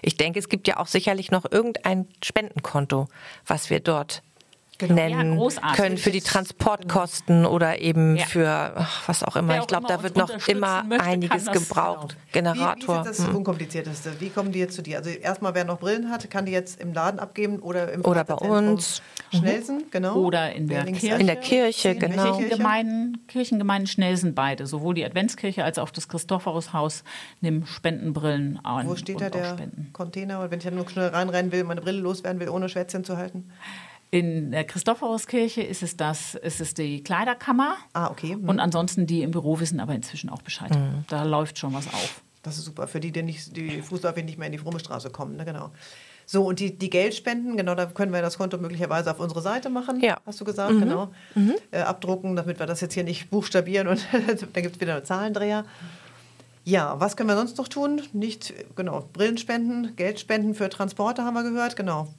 Ich 0.02 0.17
denke, 0.17 0.39
es 0.39 0.49
gibt 0.49 0.67
ja 0.67 0.78
auch 0.78 0.88
sicherlich 0.88 1.32
noch 1.32 1.49
irgendein 1.49 2.08
Spendenkonto, 2.23 3.08
was 3.45 3.69
wir 3.69 3.80
dort 3.80 4.23
Genau. 4.79 4.95
nennen 4.95 5.39
Ja, 5.39 5.73
können 5.75 5.97
für 5.97 6.09
die 6.09 6.21
Transportkosten 6.21 7.45
oder 7.45 7.79
eben 7.79 8.15
Ja. 8.15 8.25
für 8.25 8.73
ach, 8.75 9.07
was 9.07 9.23
auch 9.23 9.36
immer. 9.36 9.49
Wer 9.49 9.55
ich 9.57 9.62
auch 9.62 9.67
glaube, 9.67 9.88
da 9.88 10.01
wird 10.01 10.17
noch 10.17 10.47
immer 10.47 10.83
möchte, 10.83 11.05
einiges 11.05 11.45
gebraucht. 11.51 12.17
Genau. 12.31 12.53
Generator. 12.53 13.01
Wie, 13.01 13.05
wie 13.05 13.12
ist 13.12 13.19
das 13.19 13.27
hm. 13.27 13.36
Unkomplizierteste? 13.36 14.19
Wie 14.19 14.29
kommen 14.29 14.51
die 14.51 14.59
jetzt 14.59 14.75
zu 14.75 14.81
dir? 14.81 14.97
Also 14.97 15.12
erstmal, 15.12 15.53
wer 15.53 15.65
noch 15.65 15.79
Brillen 15.79 16.09
hat, 16.09 16.29
kann 16.29 16.45
die 16.45 16.51
jetzt 16.51 16.81
im 16.81 16.93
Laden 16.93 17.19
abgeben 17.19 17.59
oder 17.59 17.91
im 17.91 18.03
Oder 18.03 18.23
bei 18.23 18.33
uns. 18.33 19.01
Schnellsen, 19.31 19.83
genau. 19.91 20.15
Oder 20.15 20.53
in 20.53 20.67
der 20.67 20.86
Kirche. 20.86 21.15
In 21.15 21.27
der 21.27 21.36
Kirche, 21.36 21.89
In 21.89 21.99
genau. 21.99 22.23
Kirche. 22.23 22.39
Kirchengemeinden, 22.39 23.27
Kirchengemeinden 23.27 23.88
Schnellsen 23.88 24.36
beide, 24.36 24.65
sowohl 24.65 24.95
die 24.95 25.05
Adventskirche 25.05 25.63
als 25.63 25.77
auch 25.77 25.91
das 25.91 26.07
Christophorushaus 26.07 27.03
nehmen 27.41 27.65
Spendenbrillen 27.65 28.59
an. 28.63 28.88
Wo 28.88 28.95
steht 28.95 29.21
da 29.21 29.27
auch 29.27 29.31
der. 29.31 29.57
Container? 29.91 30.39
Und 30.39 30.51
wenn 30.51 30.59
ich 30.59 30.65
dann 30.65 30.75
nur 30.75 30.89
schnell 30.89 31.09
reinrennen 31.09 31.51
will, 31.51 31.63
meine 31.63 31.81
Brille 31.81 32.01
loswerden 32.01 32.39
will, 32.39 32.49
ohne 32.49 32.69
Schwätzchen 32.69 33.03
zu 33.03 33.17
halten? 33.17 33.49
In 34.13 34.52
der 34.52 34.63
Christophoruskirche 34.63 35.63
ist 35.63 35.82
es 35.82 35.97
das, 35.97 36.36
ist 36.36 36.62
es 36.62 36.76
die 36.76 37.04
Kleiderkammer. 37.04 37.78
Ah, 37.93 38.12
okay. 38.12 38.34
Hm. 38.34 38.47
Und 38.47 38.60
ansonsten 38.60 39.08
die 39.08 39.23
im 39.23 39.32
Büro 39.32 39.60
wissen 39.60 39.80
aber 39.80 39.95
inzwischen 39.95 40.30
auch 40.30 40.43
Bescheid. 40.43 40.69
Mhm. 40.69 41.04
Da 41.08 41.23
läuft 41.23 41.58
schon 41.58 41.73
was 41.73 41.88
auf. 41.88 42.21
Das 42.43 42.60
ist 42.60 42.65
super. 42.65 42.88
Für 42.88 42.99
die, 42.99 43.12
die, 43.12 43.23
nicht, 43.23 43.58
die 43.58 43.82
fußläufig 43.82 44.23
nicht 44.23 44.38
mehr 44.38 44.45
in 44.45 44.52
die 44.52 44.60
fromme 44.60 44.80
Straße 44.80 45.10
kommen. 45.10 45.36
Ne? 45.36 45.45
Genau. 45.45 45.71
So, 46.28 46.45
und 46.45 46.60
die, 46.60 46.78
die 46.78 46.91
Geldspenden, 46.91 47.58
genau, 47.58 47.73
da 47.73 47.88
können 47.88 48.13
wir 48.13 48.21
das 48.21 48.38
Konto 48.38 48.60
möglicherweise 48.60 49.10
auf 49.10 49.19
unsere 49.19 49.41
Seite 49.41 49.71
machen, 49.71 49.99
Ja. 49.99 50.19
hast 50.28 50.39
du 50.39 50.45
gesagt, 50.45 50.78
genau. 50.78 51.10
Äh, 51.71 51.80
abdrucken, 51.80 52.36
damit 52.36 52.60
wir 52.60 52.67
das 52.67 52.82
jetzt 52.82 52.93
hier 52.93 53.04
nicht 53.04 53.32
buchstabieren 53.32 53.88
und 53.88 54.06
dann 54.12 54.62
gibt 54.62 54.76
es 54.76 54.80
wieder 54.80 54.97
einen 54.97 55.06
Zahlendreher. 55.06 55.65
Ja, 56.65 56.99
was 56.99 57.17
können 57.17 57.30
wir 57.30 57.36
sonst 57.36 57.58
noch 57.58 57.67
tun? 57.67 58.04
Nicht, 58.13 58.54
genau, 58.76 59.10
Brillen 59.12 59.39
spenden, 59.39 59.95
Geld 59.95 60.19
spenden 60.19 60.54
für 60.54 60.69
Transporte 60.69 61.23
haben 61.23 61.34
wir 61.34 61.43
gehört, 61.43 61.76
genau. 61.76 62.13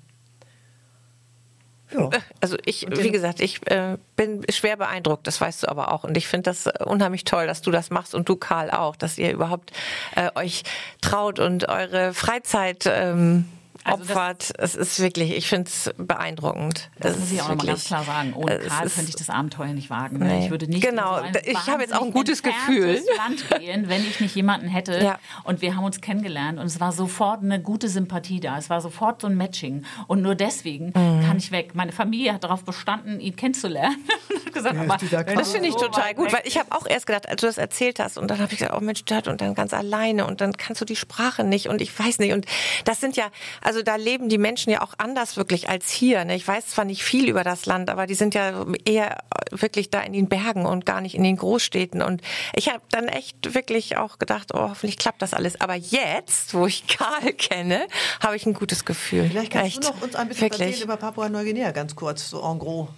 Ja. 1.92 2.11
Also 2.40 2.57
ich, 2.64 2.87
wie 2.88 3.11
gesagt, 3.11 3.40
ich 3.40 3.66
äh, 3.70 3.99
bin 4.16 4.44
schwer 4.49 4.77
beeindruckt, 4.77 5.27
das 5.27 5.40
weißt 5.40 5.62
du 5.62 5.68
aber 5.68 5.92
auch. 5.92 6.05
Und 6.05 6.16
ich 6.16 6.27
finde 6.27 6.51
das 6.51 6.66
äh, 6.66 6.73
unheimlich 6.85 7.25
toll, 7.25 7.47
dass 7.47 7.62
du 7.62 7.70
das 7.70 7.90
machst 7.90 8.14
und 8.14 8.29
du, 8.29 8.37
Karl, 8.37 8.70
auch, 8.70 8.97
dass 8.97 9.18
ihr 9.18 9.33
überhaupt 9.33 9.73
äh, 10.16 10.31
euch 10.35 10.64
traut 11.01 11.38
und 11.38 11.68
eure 11.68 12.14
Freizeit 12.14 12.85
ähm, 12.87 13.47
Also 13.83 13.99
das- 14.05 14.11
opfert. 14.11 14.53
Es 14.59 14.75
ist 14.77 15.01
wirklich, 15.01 15.33
ich 15.37 15.49
finde 15.49 15.69
es 15.69 15.91
beeindruckend. 15.97 16.91
Das 17.01 17.13
Es 17.15 17.19
muss 17.21 17.33
ich 17.33 17.43
auch 17.43 17.49
noch 17.49 17.57
mal 17.57 17.67
ganz 17.67 17.85
klar 17.85 18.05
sagen. 18.05 18.33
Ohne 18.35 18.59
Karl 18.61 18.89
könnte 18.89 19.09
ich 19.11 19.17
das 19.17 19.29
Abenteuer 19.31 19.73
nicht 19.75 19.91
wagen. 19.91 20.19
ne? 20.19 20.27
Nee. 20.27 20.45
Ich 20.45 20.51
würde 20.51 20.67
nicht 20.69 20.83
Genau, 20.83 21.19
in 21.19 21.35
so 21.35 21.41
ich 21.45 21.67
habe 21.67 21.83
jetzt 21.83 21.95
auch 21.95 22.03
ein 22.03 22.13
gutes 22.13 22.43
Gefühl. 22.43 23.01
Land 23.17 23.45
gehen, 23.61 23.89
wenn 23.89 24.03
ich 24.03 24.21
nicht 24.21 24.35
jemanden 24.37 24.69
hätte. 24.69 25.03
Ja. 25.03 25.19
Und 25.43 25.61
wir 25.61 25.77
haben 25.77 25.85
uns 25.85 26.01
kennengelernt 26.01 26.59
und 26.59 26.67
es 26.67 26.81
war 26.81 26.93
sofort 26.93 27.43
eine 27.43 27.61
gute 27.61 27.89
Sympathie 27.89 28.41
da. 28.41 28.57
Es 28.59 28.71
war 28.71 28.81
sofort 28.81 29.21
so 29.21 29.27
ein 29.27 29.37
Matching. 29.37 29.85
Und 30.07 30.23
nur 30.23 30.35
deswegen 30.35 30.87
Mhm. 30.87 31.25
kann 31.27 31.37
ich 31.37 31.51
weg. 31.51 31.75
Meine 31.75 31.93
Familie 31.93 32.33
hat 32.35 32.45
darauf 32.45 32.65
bestanden, 32.65 33.21
ihn 33.21 33.37
kennenzulernen. 33.37 33.97
Und 34.31 34.47
hat 34.47 34.53
gesagt, 34.53 35.03
ist 35.03 35.15
aber? 35.15 35.35
Das 35.35 35.51
finde 35.53 35.69
ich 35.69 35.75
so 35.75 35.81
total 35.81 36.15
gut, 36.15 36.27
weg 36.27 36.33
weil 36.35 36.43
ich 36.45 36.59
habe 36.59 36.71
auch 36.73 36.87
erst 36.87 37.07
gedacht, 37.07 37.29
als 37.29 37.41
du 37.41 37.47
das 37.47 37.59
erzählt 37.59 37.99
hast, 37.99 38.19
und 38.19 38.31
dann 38.31 38.39
habe 38.41 38.53
ich 38.53 38.59
gedacht, 38.61 38.77
oh 38.77 38.81
Mensch, 38.85 39.05
Dad, 39.05 39.27
und 39.29 39.41
dann 39.41 39.55
ganz 39.55 39.75
alleine 39.75 40.27
und 40.27 40.41
dann 40.41 40.53
kannst 40.57 40.81
du 40.81 40.85
die 40.85 40.97
Sprache 40.97 41.43
nicht 41.45 41.69
und 41.69 41.81
ich 41.83 41.97
weiß 41.99 42.19
nicht. 42.21 42.33
Und 42.33 42.47
das 42.85 43.01
sind 43.01 43.17
ja, 43.17 43.27
also 43.64 43.83
da 43.83 43.96
leben 43.96 44.29
die 44.29 44.38
Menschen 44.38 44.70
ja 44.70 44.83
auch 44.83 44.94
anders 44.98 45.37
wirklich 45.37 45.68
als 45.68 45.90
hier. 45.90 46.24
Ne? 46.24 46.37
Ich 46.37 46.46
weiß 46.46 46.68
zwar 46.68 46.85
nicht 46.85 47.03
viel 47.03 47.29
über 47.29 47.42
das 47.42 47.66
Land, 47.66 47.90
aber 47.90 48.07
die 48.07 48.14
sind 48.14 48.35
ja 48.35 48.64
eher 48.85 49.18
wirklich 49.50 49.90
da 49.90 50.00
in 50.00 50.12
den 50.12 50.29
Bergen 50.29 50.64
und 50.66 50.87
gar 50.87 51.00
nicht 51.00 51.14
in 51.16 51.22
den 51.24 51.37
Großstädten. 51.37 52.03
Und 52.03 52.20
ich 52.55 52.68
habe 52.68 52.83
dann 52.90 53.09
echt 53.09 53.55
wirklich 53.55 53.96
auch 53.96 54.18
gedacht, 54.18 54.55
oh, 54.55 54.68
hoffentlich 54.70 54.98
klappt 54.98 55.20
das 55.22 55.35
alles. 55.35 55.61
Aber 55.61 55.74
jetzt, 55.74 56.55
wo 56.55 56.66
ich 56.66 56.87
Karl 56.88 57.33
kenne, 57.33 57.87
habe 58.22 58.37
ich 58.37 58.46
ein 58.46 58.55
gutes 58.55 58.85
Gefühl. 58.85 59.29
Vielleicht 59.31 59.53
kannst 59.53 59.66
echt. 59.79 59.85
du 59.85 59.88
noch 59.88 60.03
uns 60.03 60.14
ein 60.14 60.29
bisschen 60.29 60.42
wirklich. 60.42 60.61
erzählen 60.68 60.85
über 60.85 60.96
Papua-Neuguinea, 60.96 61.72
ganz 61.72 61.96
kurz, 61.96 62.31
so 62.31 62.40
en 62.42 62.59
gros. 62.61 62.88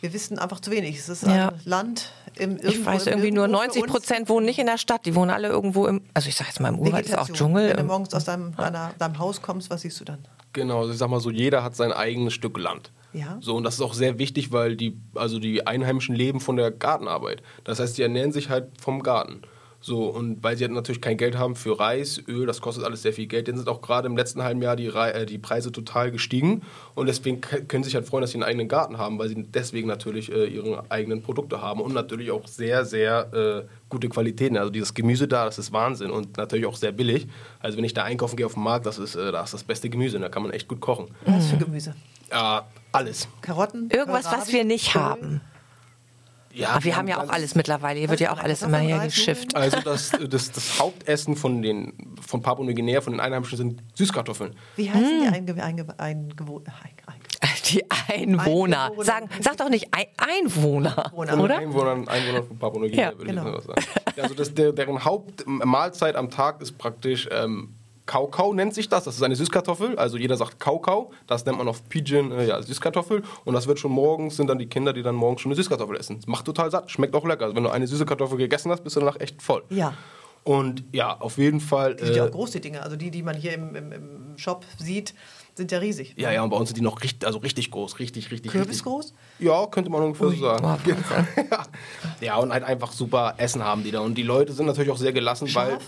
Wir 0.00 0.12
wissen 0.12 0.38
einfach 0.38 0.60
zu 0.60 0.70
wenig. 0.70 0.98
Es 0.98 1.08
ist 1.08 1.22
Ja. 1.22 1.48
ein 1.48 1.60
Land 1.64 2.12
im 2.38 2.58
Ich 2.62 2.84
weiß 2.84 3.06
irgendwie 3.06 3.30
nur 3.30 3.46
Nirgendwo 3.48 3.62
für 3.62 3.66
90 3.66 3.82
uns. 3.82 3.92
Prozent 3.92 4.28
wohnen 4.28 4.46
nicht 4.46 4.58
in 4.58 4.66
der 4.66 4.78
Stadt. 4.78 5.06
Die 5.06 5.14
wohnen 5.14 5.30
alle 5.30 5.48
irgendwo 5.48 5.86
im, 5.86 6.02
also 6.14 6.28
ich 6.28 6.36
sage 6.36 6.48
jetzt 6.50 6.60
mal 6.60 6.68
im 6.68 6.78
Urwald 6.78 7.06
ist 7.06 7.16
auch. 7.16 7.28
Dschungel. 7.28 7.70
Wenn 7.70 7.76
du 7.76 7.84
morgens 7.84 8.14
aus 8.14 8.24
deinem, 8.24 8.54
deiner, 8.56 8.92
deinem 8.98 9.18
Haus 9.18 9.42
kommst, 9.42 9.70
was 9.70 9.82
siehst 9.82 10.00
du 10.00 10.04
dann? 10.04 10.26
Genau, 10.52 10.80
also 10.80 10.92
ich 10.92 10.98
sag 10.98 11.10
mal 11.10 11.20
so, 11.20 11.30
jeder 11.30 11.62
hat 11.62 11.76
sein 11.76 11.92
eigenes 11.92 12.32
Stück 12.32 12.58
Land. 12.58 12.90
Ja. 13.12 13.38
So, 13.40 13.56
und 13.56 13.64
das 13.64 13.74
ist 13.74 13.80
auch 13.80 13.94
sehr 13.94 14.18
wichtig, 14.18 14.52
weil 14.52 14.76
die, 14.76 14.98
also 15.14 15.38
die 15.38 15.66
Einheimischen 15.66 16.14
leben 16.14 16.40
von 16.40 16.56
der 16.56 16.70
Gartenarbeit. 16.70 17.42
Das 17.64 17.80
heißt, 17.80 17.96
die 17.96 18.02
ernähren 18.02 18.32
sich 18.32 18.50
halt 18.50 18.68
vom 18.80 19.02
Garten. 19.02 19.42
So, 19.86 20.06
und 20.06 20.42
weil 20.42 20.56
sie 20.56 20.64
halt 20.64 20.72
natürlich 20.72 21.00
kein 21.00 21.16
Geld 21.16 21.38
haben 21.38 21.54
für 21.54 21.78
Reis, 21.78 22.20
Öl, 22.26 22.44
das 22.44 22.60
kostet 22.60 22.82
alles 22.82 23.02
sehr 23.02 23.12
viel 23.12 23.28
Geld, 23.28 23.46
dann 23.46 23.56
sind 23.56 23.68
auch 23.68 23.80
gerade 23.80 24.08
im 24.08 24.16
letzten 24.16 24.42
halben 24.42 24.60
Jahr 24.60 24.74
die, 24.74 24.88
äh, 24.88 25.26
die 25.26 25.38
Preise 25.38 25.70
total 25.70 26.10
gestiegen. 26.10 26.62
Und 26.96 27.06
deswegen 27.06 27.40
können 27.40 27.84
sie 27.84 27.90
sich 27.90 27.94
halt 27.94 28.04
freuen, 28.04 28.22
dass 28.22 28.32
sie 28.32 28.38
einen 28.38 28.42
eigenen 28.42 28.66
Garten 28.66 28.98
haben, 28.98 29.16
weil 29.20 29.28
sie 29.28 29.44
deswegen 29.44 29.86
natürlich 29.86 30.32
äh, 30.32 30.46
ihre 30.46 30.90
eigenen 30.90 31.22
Produkte 31.22 31.62
haben 31.62 31.80
und 31.80 31.94
natürlich 31.94 32.32
auch 32.32 32.48
sehr, 32.48 32.84
sehr 32.84 33.32
äh, 33.32 33.68
gute 33.88 34.08
Qualitäten. 34.08 34.56
Also 34.56 34.70
dieses 34.70 34.92
Gemüse 34.92 35.28
da, 35.28 35.44
das 35.44 35.56
ist 35.56 35.72
Wahnsinn 35.72 36.10
und 36.10 36.36
natürlich 36.36 36.66
auch 36.66 36.74
sehr 36.74 36.90
billig. 36.90 37.28
Also 37.60 37.78
wenn 37.78 37.84
ich 37.84 37.94
da 37.94 38.02
einkaufen 38.02 38.34
gehe 38.34 38.46
auf 38.46 38.54
dem 38.54 38.64
Markt, 38.64 38.86
das 38.86 38.98
ist, 38.98 39.14
äh, 39.14 39.30
da 39.30 39.44
ist 39.44 39.54
das 39.54 39.62
beste 39.62 39.88
Gemüse, 39.88 40.18
da 40.18 40.28
kann 40.28 40.42
man 40.42 40.50
echt 40.50 40.66
gut 40.66 40.80
kochen. 40.80 41.14
Was 41.26 41.46
für 41.46 41.58
Gemüse? 41.58 41.94
Ja, 42.32 42.66
alles. 42.90 43.28
Karotten? 43.40 43.88
Irgendwas, 43.90 44.24
was 44.24 44.32
Kohlrabi, 44.32 44.52
wir 44.52 44.64
nicht 44.64 44.92
Kohl? 44.94 45.02
haben. 45.02 45.40
Ja, 46.56 46.70
Aber 46.70 46.84
wir 46.84 46.96
haben 46.96 47.06
ja 47.06 47.22
auch 47.22 47.28
alles 47.28 47.54
mittlerweile. 47.54 47.98
Hier 48.00 48.08
wird 48.08 48.20
ja 48.20 48.32
auch 48.32 48.38
alles 48.38 48.62
immer 48.62 48.78
hergeschifft. 48.78 49.54
Also 49.54 49.78
das, 49.80 50.10
das, 50.30 50.52
das 50.52 50.80
Hauptessen 50.80 51.36
von, 51.36 51.60
den, 51.60 51.92
von 52.26 52.40
Papua-Neuguinea, 52.40 53.02
von 53.02 53.12
den 53.12 53.20
Einheimischen, 53.20 53.58
sind 53.58 53.82
Süßkartoffeln. 53.94 54.54
Wie 54.76 54.90
heißen 54.90 55.02
Hm. 55.04 55.20
die 55.22 55.34
Einge 55.34 55.62
Einge 55.62 55.86
Einge 55.98 56.28
Die 57.68 57.82
Einwohner. 58.08 58.84
Einwohner. 58.90 59.04
Sagen, 59.04 59.28
sag 59.40 59.56
doch 59.58 59.68
nicht 59.68 59.88
Ein 59.92 60.06
Einwohner, 60.16 61.06
Einwohner. 61.06 61.40
oder? 61.42 61.58
Einwohnern, 61.58 62.08
Einwohner 62.08 62.42
von 62.44 62.58
Papua-Neuguinea, 62.58 63.10
Ja, 63.10 63.18
würde 63.18 63.26
genau. 63.34 63.58
ich 63.58 63.64
sagen. 63.64 63.82
Also 64.16 64.34
das, 64.34 64.54
der, 64.54 64.72
deren 64.72 65.04
Hauptmahlzeit 65.04 66.16
am 66.16 66.30
Tag 66.30 66.62
ist 66.62 66.78
praktisch 66.78 67.28
ähm, 67.30 67.74
Kaukau 68.06 68.54
nennt 68.54 68.74
sich 68.74 68.88
das. 68.88 69.04
Das 69.04 69.16
ist 69.16 69.22
eine 69.22 69.36
Süßkartoffel. 69.36 69.98
Also 69.98 70.16
jeder 70.16 70.36
sagt 70.36 70.60
Kaukau. 70.60 71.10
Das 71.26 71.44
nennt 71.44 71.58
man 71.58 71.68
auf 71.68 71.88
Pidgin 71.88 72.32
äh, 72.32 72.46
ja, 72.46 72.62
Süßkartoffel. 72.62 73.22
Und 73.44 73.54
das 73.54 73.66
wird 73.66 73.78
schon 73.78 73.92
morgens, 73.92 74.36
sind 74.36 74.48
dann 74.48 74.58
die 74.58 74.66
Kinder, 74.66 74.92
die 74.92 75.02
dann 75.02 75.14
morgens 75.14 75.40
schon 75.40 75.50
eine 75.50 75.56
Süßkartoffel 75.56 75.96
essen. 75.96 76.16
Das 76.16 76.26
macht 76.26 76.44
total 76.44 76.70
satt, 76.70 76.90
schmeckt 76.90 77.14
auch 77.14 77.26
lecker. 77.26 77.44
Also 77.44 77.56
wenn 77.56 77.64
du 77.64 77.70
eine 77.70 77.86
süße 77.86 78.06
Kartoffel 78.06 78.38
gegessen 78.38 78.70
hast, 78.70 78.84
bist 78.84 78.96
du 78.96 79.00
danach 79.00 79.20
echt 79.20 79.42
voll. 79.42 79.64
Ja. 79.70 79.94
Und 80.44 80.84
ja, 80.92 81.20
auf 81.20 81.38
jeden 81.38 81.58
Fall. 81.58 81.96
Die 81.96 82.04
sind 82.04 82.14
ja 82.14 82.24
äh, 82.24 82.28
auch 82.28 82.32
groß, 82.32 82.52
die 82.52 82.60
Dinge. 82.60 82.80
Also 82.80 82.94
die, 82.94 83.10
die 83.10 83.24
man 83.24 83.36
hier 83.36 83.52
im, 83.54 83.74
im, 83.74 83.90
im 83.90 84.38
Shop 84.38 84.64
sieht, 84.78 85.12
sind 85.56 85.72
ja 85.72 85.78
riesig. 85.78 86.14
Ja, 86.16 86.30
ja, 86.30 86.44
und 86.44 86.50
bei 86.50 86.56
uns 86.56 86.68
sind 86.68 86.76
die 86.76 86.82
noch 86.82 87.02
richtig, 87.02 87.26
also 87.26 87.38
richtig 87.38 87.72
groß, 87.72 87.98
richtig, 87.98 88.30
richtig. 88.30 88.52
Kürbis 88.52 88.68
richtig. 88.68 88.84
groß? 88.84 89.14
Ja, 89.40 89.66
könnte 89.66 89.90
man 89.90 90.02
ungefähr 90.02 90.28
so 90.28 90.36
sagen. 90.36 90.62
Boah, 90.62 90.78
ja. 91.50 91.66
ja, 92.20 92.36
und 92.36 92.52
halt 92.52 92.62
einfach 92.62 92.92
super 92.92 93.34
Essen 93.38 93.64
haben 93.64 93.82
die 93.82 93.90
da. 93.90 94.00
Und 94.00 94.14
die 94.16 94.22
Leute 94.22 94.52
sind 94.52 94.66
natürlich 94.66 94.90
auch 94.92 94.98
sehr 94.98 95.12
gelassen, 95.12 95.52
weil. 95.54 95.78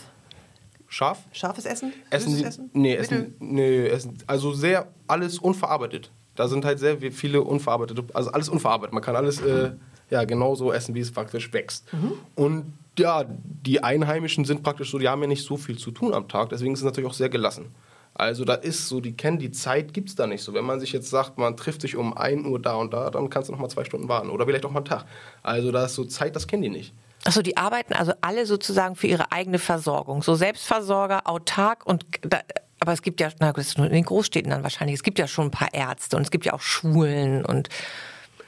Scharf? 0.88 1.18
Scharf? 1.32 1.56
Scharfes 1.56 1.66
Essen? 1.66 1.92
Essen 2.10 2.30
Süßes. 2.32 2.46
Essen? 2.46 2.70
Nee, 2.72 2.94
essen, 2.94 3.34
nee, 3.38 3.86
essen. 3.86 4.18
Also 4.26 4.52
sehr 4.52 4.88
alles 5.06 5.38
unverarbeitet. 5.38 6.10
Da 6.34 6.48
sind 6.48 6.64
halt 6.64 6.78
sehr 6.78 6.98
viele 7.12 7.42
unverarbeitete, 7.42 8.04
also 8.14 8.30
alles 8.30 8.48
unverarbeitet. 8.48 8.94
Man 8.94 9.02
kann 9.02 9.16
alles 9.16 9.40
äh, 9.40 9.72
ja, 10.10 10.24
genauso 10.24 10.72
essen, 10.72 10.94
wie 10.94 11.00
es 11.00 11.12
praktisch 11.12 11.52
wächst. 11.52 11.92
Mhm. 11.92 12.12
Und 12.34 12.72
ja, 12.98 13.24
die 13.28 13.82
Einheimischen 13.82 14.44
sind 14.44 14.62
praktisch 14.62 14.90
so, 14.90 14.98
die 14.98 15.08
haben 15.08 15.20
ja 15.20 15.28
nicht 15.28 15.44
so 15.44 15.56
viel 15.56 15.78
zu 15.78 15.90
tun 15.90 16.14
am 16.14 16.28
Tag, 16.28 16.48
deswegen 16.48 16.72
ist 16.72 16.80
es 16.80 16.84
natürlich 16.84 17.08
auch 17.08 17.14
sehr 17.14 17.28
gelassen. 17.28 17.66
Also 18.14 18.44
da 18.44 18.54
ist 18.54 18.88
so, 18.88 19.00
die 19.00 19.12
kennen 19.12 19.38
die 19.38 19.52
Zeit, 19.52 19.94
gibt 19.94 20.08
es 20.08 20.16
da 20.16 20.26
nicht 20.26 20.42
so. 20.42 20.52
Wenn 20.52 20.64
man 20.64 20.80
sich 20.80 20.92
jetzt 20.92 21.08
sagt, 21.08 21.38
man 21.38 21.56
trifft 21.56 21.82
sich 21.82 21.94
um 21.94 22.16
1 22.16 22.46
Uhr 22.46 22.60
da 22.60 22.74
und 22.74 22.92
da, 22.92 23.10
dann 23.10 23.30
kannst 23.30 23.48
du 23.48 23.52
noch 23.52 23.60
mal 23.60 23.68
zwei 23.68 23.84
Stunden 23.84 24.08
warten. 24.08 24.30
Oder 24.30 24.44
vielleicht 24.44 24.64
auch 24.64 24.72
mal 24.72 24.80
einen 24.80 24.86
Tag. 24.86 25.04
Also 25.44 25.70
da 25.70 25.84
ist 25.84 25.94
so 25.94 26.04
Zeit, 26.04 26.34
das 26.34 26.48
kennen 26.48 26.62
die 26.62 26.68
nicht. 26.68 26.94
Achso, 27.24 27.42
die 27.42 27.56
arbeiten 27.56 27.94
also 27.94 28.12
alle 28.20 28.46
sozusagen 28.46 28.96
für 28.96 29.06
ihre 29.06 29.32
eigene 29.32 29.58
Versorgung. 29.58 30.22
So 30.22 30.34
Selbstversorger, 30.34 31.26
autark 31.26 31.84
und 31.86 32.04
da, 32.22 32.40
aber 32.80 32.92
es 32.92 33.02
gibt 33.02 33.20
ja, 33.20 33.28
na 33.40 33.48
gut, 33.48 33.58
das 33.58 33.68
ist 33.68 33.78
nur 33.78 33.86
in 33.86 33.92
den 33.92 34.04
Großstädten 34.04 34.50
dann 34.50 34.62
wahrscheinlich, 34.62 34.94
es 34.94 35.02
gibt 35.02 35.18
ja 35.18 35.26
schon 35.26 35.46
ein 35.46 35.50
paar 35.50 35.74
Ärzte 35.74 36.16
und 36.16 36.22
es 36.22 36.30
gibt 36.30 36.46
ja 36.46 36.52
auch 36.52 36.60
Schulen 36.60 37.44
und 37.44 37.68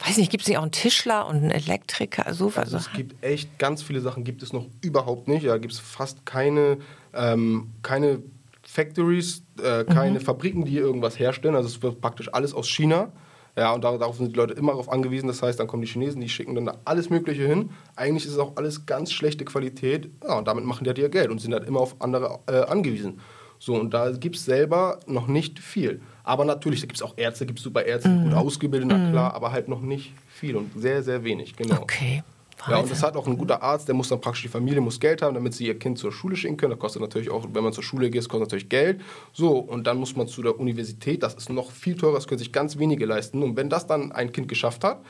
weiß 0.06 0.16
nicht, 0.16 0.30
gibt 0.30 0.42
es 0.42 0.48
nicht 0.48 0.58
auch 0.58 0.62
einen 0.62 0.72
Tischler 0.72 1.26
und 1.26 1.36
einen 1.36 1.50
Elektriker, 1.50 2.32
so 2.32 2.52
Also 2.56 2.76
es 2.76 2.92
gibt 2.92 3.22
echt 3.22 3.58
ganz 3.58 3.82
viele 3.82 4.00
Sachen, 4.00 4.24
gibt 4.24 4.42
es 4.42 4.52
noch 4.52 4.66
überhaupt 4.80 5.28
nicht. 5.28 5.46
Da 5.46 5.58
gibt 5.58 5.74
es 5.74 5.78
fast 5.78 6.24
keine, 6.24 6.78
ähm, 7.12 7.72
keine 7.82 8.22
Factories, 8.62 9.42
äh, 9.62 9.84
keine 9.84 10.20
Fabriken, 10.20 10.64
die 10.64 10.76
irgendwas 10.76 11.18
herstellen. 11.18 11.54
Also 11.54 11.68
es 11.68 11.82
wird 11.82 12.00
praktisch 12.00 12.32
alles 12.32 12.54
aus 12.54 12.68
China. 12.68 13.12
Ja, 13.56 13.72
und 13.72 13.82
da- 13.84 13.96
darauf 13.98 14.16
sind 14.16 14.32
die 14.32 14.36
Leute 14.36 14.54
immer 14.54 14.72
darauf 14.72 14.90
angewiesen. 14.90 15.26
Das 15.26 15.42
heißt, 15.42 15.58
dann 15.58 15.66
kommen 15.66 15.82
die 15.82 15.88
Chinesen, 15.88 16.20
die 16.20 16.28
schicken 16.28 16.54
dann 16.54 16.66
da 16.66 16.78
alles 16.84 17.10
Mögliche 17.10 17.46
hin. 17.46 17.70
Eigentlich 17.96 18.24
ist 18.26 18.32
es 18.32 18.38
auch 18.38 18.56
alles 18.56 18.86
ganz 18.86 19.12
schlechte 19.12 19.44
Qualität. 19.44 20.10
Ja, 20.22 20.38
und 20.38 20.46
damit 20.48 20.64
machen 20.64 20.84
die 20.84 20.90
halt 20.90 20.98
ihr 20.98 21.08
Geld 21.08 21.30
und 21.30 21.40
sind 21.40 21.52
halt 21.52 21.66
immer 21.66 21.80
auf 21.80 21.96
andere 22.00 22.38
äh, 22.46 22.60
angewiesen. 22.62 23.20
So, 23.58 23.74
und 23.74 23.92
da 23.92 24.10
gibt 24.12 24.36
es 24.36 24.44
selber 24.46 25.00
noch 25.06 25.26
nicht 25.26 25.58
viel. 25.58 26.00
Aber 26.24 26.44
natürlich, 26.46 26.80
da 26.80 26.86
gibt 26.86 26.96
es 26.96 27.02
auch 27.02 27.14
Ärzte, 27.18 27.44
gibt 27.44 27.58
es 27.58 27.62
super 27.64 27.84
Ärzte, 27.84 28.08
gut 28.08 28.32
ausgebildet, 28.32 28.88
na 28.88 29.10
klar, 29.10 29.34
aber 29.34 29.52
halt 29.52 29.68
noch 29.68 29.80
nicht 29.82 30.14
viel 30.28 30.56
und 30.56 30.70
sehr, 30.80 31.02
sehr 31.02 31.24
wenig, 31.24 31.56
genau. 31.56 31.82
Okay. 31.82 32.22
Ja, 32.68 32.78
und 32.78 32.90
das 32.90 33.02
hat 33.02 33.16
auch 33.16 33.26
ein 33.26 33.38
guter 33.38 33.62
Arzt, 33.62 33.88
der 33.88 33.94
muss 33.94 34.08
dann 34.08 34.20
praktisch, 34.20 34.42
die 34.42 34.48
Familie 34.48 34.80
muss 34.80 35.00
Geld 35.00 35.22
haben, 35.22 35.34
damit 35.34 35.54
sie 35.54 35.66
ihr 35.66 35.78
Kind 35.78 35.98
zur 35.98 36.12
Schule 36.12 36.36
schicken 36.36 36.56
können. 36.56 36.70
Das 36.70 36.78
kostet 36.78 37.02
natürlich 37.02 37.30
auch, 37.30 37.46
wenn 37.52 37.64
man 37.64 37.72
zur 37.72 37.84
Schule 37.84 38.10
geht, 38.10 38.28
kostet 38.28 38.40
natürlich 38.40 38.68
Geld. 38.68 39.00
So, 39.32 39.58
und 39.58 39.86
dann 39.86 39.96
muss 39.96 40.16
man 40.16 40.28
zu 40.28 40.42
der 40.42 40.58
Universität, 40.58 41.22
das 41.22 41.34
ist 41.34 41.48
noch 41.48 41.70
viel 41.70 41.96
teurer, 41.96 42.14
das 42.14 42.26
können 42.26 42.38
sich 42.38 42.52
ganz 42.52 42.78
wenige 42.78 43.06
leisten. 43.06 43.42
Und 43.42 43.56
wenn 43.56 43.70
das 43.70 43.86
dann 43.86 44.12
ein 44.12 44.32
Kind 44.32 44.48
geschafft 44.48 44.84
hat, 44.84 45.00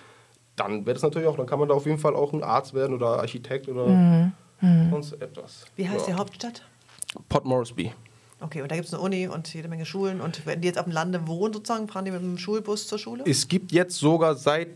dann 0.56 0.86
wird 0.86 0.96
es 0.96 1.02
natürlich 1.02 1.28
auch, 1.28 1.36
dann 1.36 1.46
kann 1.46 1.58
man 1.58 1.68
da 1.68 1.74
auf 1.74 1.86
jeden 1.86 1.98
Fall 1.98 2.14
auch 2.14 2.32
ein 2.32 2.42
Arzt 2.42 2.74
werden 2.74 2.94
oder 2.94 3.18
Architekt 3.18 3.68
oder 3.68 3.86
mhm. 3.86 4.32
sonst 4.90 5.12
etwas. 5.14 5.64
Wie 5.76 5.88
heißt 5.88 6.06
ja. 6.06 6.14
die 6.14 6.18
Hauptstadt? 6.18 6.62
Port 7.28 7.44
Moresby. 7.44 7.92
Okay, 8.40 8.62
und 8.62 8.70
da 8.70 8.76
gibt 8.76 8.88
es 8.88 8.94
eine 8.94 9.02
Uni 9.02 9.28
und 9.28 9.52
jede 9.52 9.68
Menge 9.68 9.84
Schulen. 9.84 10.20
Und 10.20 10.46
wenn 10.46 10.60
die 10.62 10.68
jetzt 10.68 10.78
auf 10.78 10.84
dem 10.84 10.92
Lande 10.92 11.26
wohnen, 11.26 11.52
sozusagen, 11.52 11.88
fahren 11.88 12.06
die 12.06 12.10
mit 12.10 12.22
dem 12.22 12.38
Schulbus 12.38 12.86
zur 12.86 12.98
Schule? 12.98 13.24
Es 13.26 13.48
gibt 13.48 13.70
jetzt 13.72 13.96
sogar 13.96 14.34
seit 14.34 14.68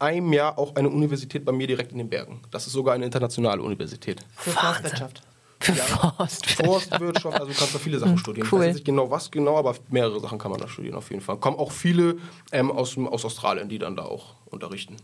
einem 0.00 0.32
Jahr 0.32 0.58
auch 0.58 0.74
eine 0.76 0.88
Universität 0.88 1.44
bei 1.44 1.52
mir 1.52 1.66
direkt 1.66 1.92
in 1.92 1.98
den 1.98 2.08
Bergen. 2.08 2.40
Das 2.50 2.66
ist 2.66 2.72
sogar 2.72 2.94
eine 2.94 3.04
internationale 3.04 3.62
Universität. 3.62 4.24
Für 4.36 4.50
Forstwirtschaft. 4.50 5.22
Für 5.60 5.72
ja, 5.72 5.84
Forstwirtschaft. 5.84 6.64
Forstwirtschaft, 6.64 7.40
also 7.40 7.52
du 7.52 7.58
kannst 7.58 7.74
da 7.74 7.78
viele 7.78 7.98
Sachen 7.98 8.12
hm, 8.12 8.18
studieren. 8.18 8.48
Cool. 8.50 8.62
Ich 8.62 8.68
weiß 8.68 8.74
nicht 8.76 8.86
genau 8.86 9.10
was 9.10 9.30
genau, 9.30 9.58
aber 9.58 9.74
mehrere 9.90 10.18
Sachen 10.18 10.38
kann 10.38 10.50
man 10.50 10.60
da 10.60 10.68
studieren 10.68 10.96
auf 10.96 11.10
jeden 11.10 11.22
Fall. 11.22 11.36
Kommen 11.36 11.58
auch 11.58 11.70
viele 11.70 12.16
ähm, 12.50 12.70
aus, 12.70 12.96
aus 12.96 13.24
Australien, 13.26 13.68
die 13.68 13.78
dann 13.78 13.94
da 13.94 14.04
auch 14.04 14.34
unterrichten. 14.46 14.96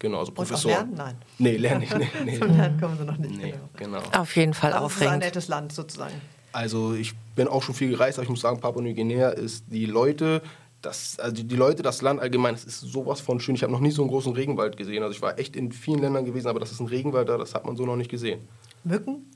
Genau, 0.00 0.18
also 0.18 0.32
Professoren. 0.32 0.74
lernen? 0.74 0.94
Nein. 0.96 1.16
Nee, 1.38 1.56
lernen 1.58 1.80
nicht. 1.80 1.96
Nee, 1.96 2.08
nee. 2.24 2.38
Zum 2.38 2.56
Lernen 2.56 2.80
kommen 2.80 2.98
sie 2.98 3.04
noch 3.04 3.18
nicht. 3.18 3.36
Nee, 3.36 3.54
genau. 3.76 4.00
Auf 4.12 4.34
jeden 4.34 4.54
Fall 4.54 4.72
also 4.72 4.86
aufregend. 4.86 5.06
Das 5.06 5.10
ist 5.10 5.12
ein 5.12 5.28
nettes 5.28 5.48
Land 5.48 5.72
sozusagen. 5.72 6.14
Also 6.52 6.94
ich 6.94 7.14
bin 7.36 7.46
auch 7.46 7.62
schon 7.62 7.74
viel 7.74 7.90
gereist, 7.90 8.18
aber 8.18 8.24
ich 8.24 8.30
muss 8.30 8.40
sagen, 8.40 8.60
Papua-Neuguinea 8.60 9.28
ist 9.28 9.66
die 9.68 9.86
Leute, 9.86 10.42
das, 10.82 11.18
also 11.18 11.42
die 11.42 11.56
Leute, 11.56 11.82
das 11.82 12.02
Land 12.02 12.20
allgemein, 12.20 12.54
das 12.54 12.64
ist 12.64 12.80
sowas 12.80 13.20
von 13.20 13.40
schön. 13.40 13.54
Ich 13.54 13.62
habe 13.62 13.72
noch 13.72 13.80
nie 13.80 13.90
so 13.90 14.02
einen 14.02 14.10
großen 14.10 14.32
Regenwald 14.32 14.76
gesehen. 14.76 15.02
Also 15.02 15.14
ich 15.14 15.22
war 15.22 15.38
echt 15.38 15.56
in 15.56 15.72
vielen 15.72 16.00
Ländern 16.00 16.24
gewesen, 16.24 16.48
aber 16.48 16.60
das 16.60 16.72
ist 16.72 16.80
ein 16.80 16.86
Regenwald 16.86 17.28
da, 17.28 17.36
das 17.36 17.54
hat 17.54 17.66
man 17.66 17.76
so 17.76 17.84
noch 17.84 17.96
nicht 17.96 18.10
gesehen. 18.10 18.48
Mücken? 18.84 19.26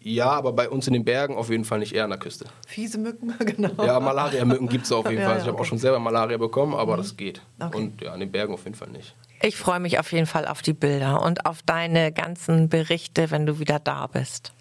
Ja, 0.00 0.30
aber 0.30 0.52
bei 0.52 0.68
uns 0.70 0.86
in 0.86 0.92
den 0.92 1.04
Bergen 1.04 1.34
auf 1.34 1.50
jeden 1.50 1.64
Fall 1.64 1.80
nicht 1.80 1.92
eher 1.92 2.04
an 2.04 2.10
der 2.10 2.18
Küste. 2.18 2.46
Fiese 2.66 2.96
Mücken, 2.96 3.34
genau. 3.40 3.84
Ja, 3.84 3.98
Malaria-Mücken 3.98 4.68
gibt 4.68 4.84
es 4.84 4.92
auf 4.92 5.10
jeden 5.10 5.20
ja, 5.20 5.28
Fall. 5.28 5.40
Ich 5.40 5.46
habe 5.46 5.58
auch 5.58 5.64
schon 5.64 5.78
selber 5.78 5.98
Malaria 5.98 6.38
bekommen, 6.38 6.74
aber 6.74 6.94
mhm. 6.94 6.98
das 6.98 7.16
geht. 7.16 7.42
Okay. 7.58 7.76
Und 7.76 8.00
ja, 8.00 8.14
in 8.14 8.20
den 8.20 8.30
Bergen 8.30 8.54
auf 8.54 8.64
jeden 8.64 8.76
Fall 8.76 8.88
nicht. 8.90 9.16
Ich 9.42 9.56
freue 9.56 9.80
mich 9.80 9.98
auf 9.98 10.12
jeden 10.12 10.26
Fall 10.26 10.46
auf 10.46 10.62
die 10.62 10.72
Bilder 10.72 11.22
und 11.22 11.44
auf 11.44 11.60
deine 11.62 12.12
ganzen 12.12 12.68
Berichte, 12.68 13.30
wenn 13.30 13.46
du 13.46 13.58
wieder 13.58 13.80
da 13.80 14.06
bist. 14.06 14.52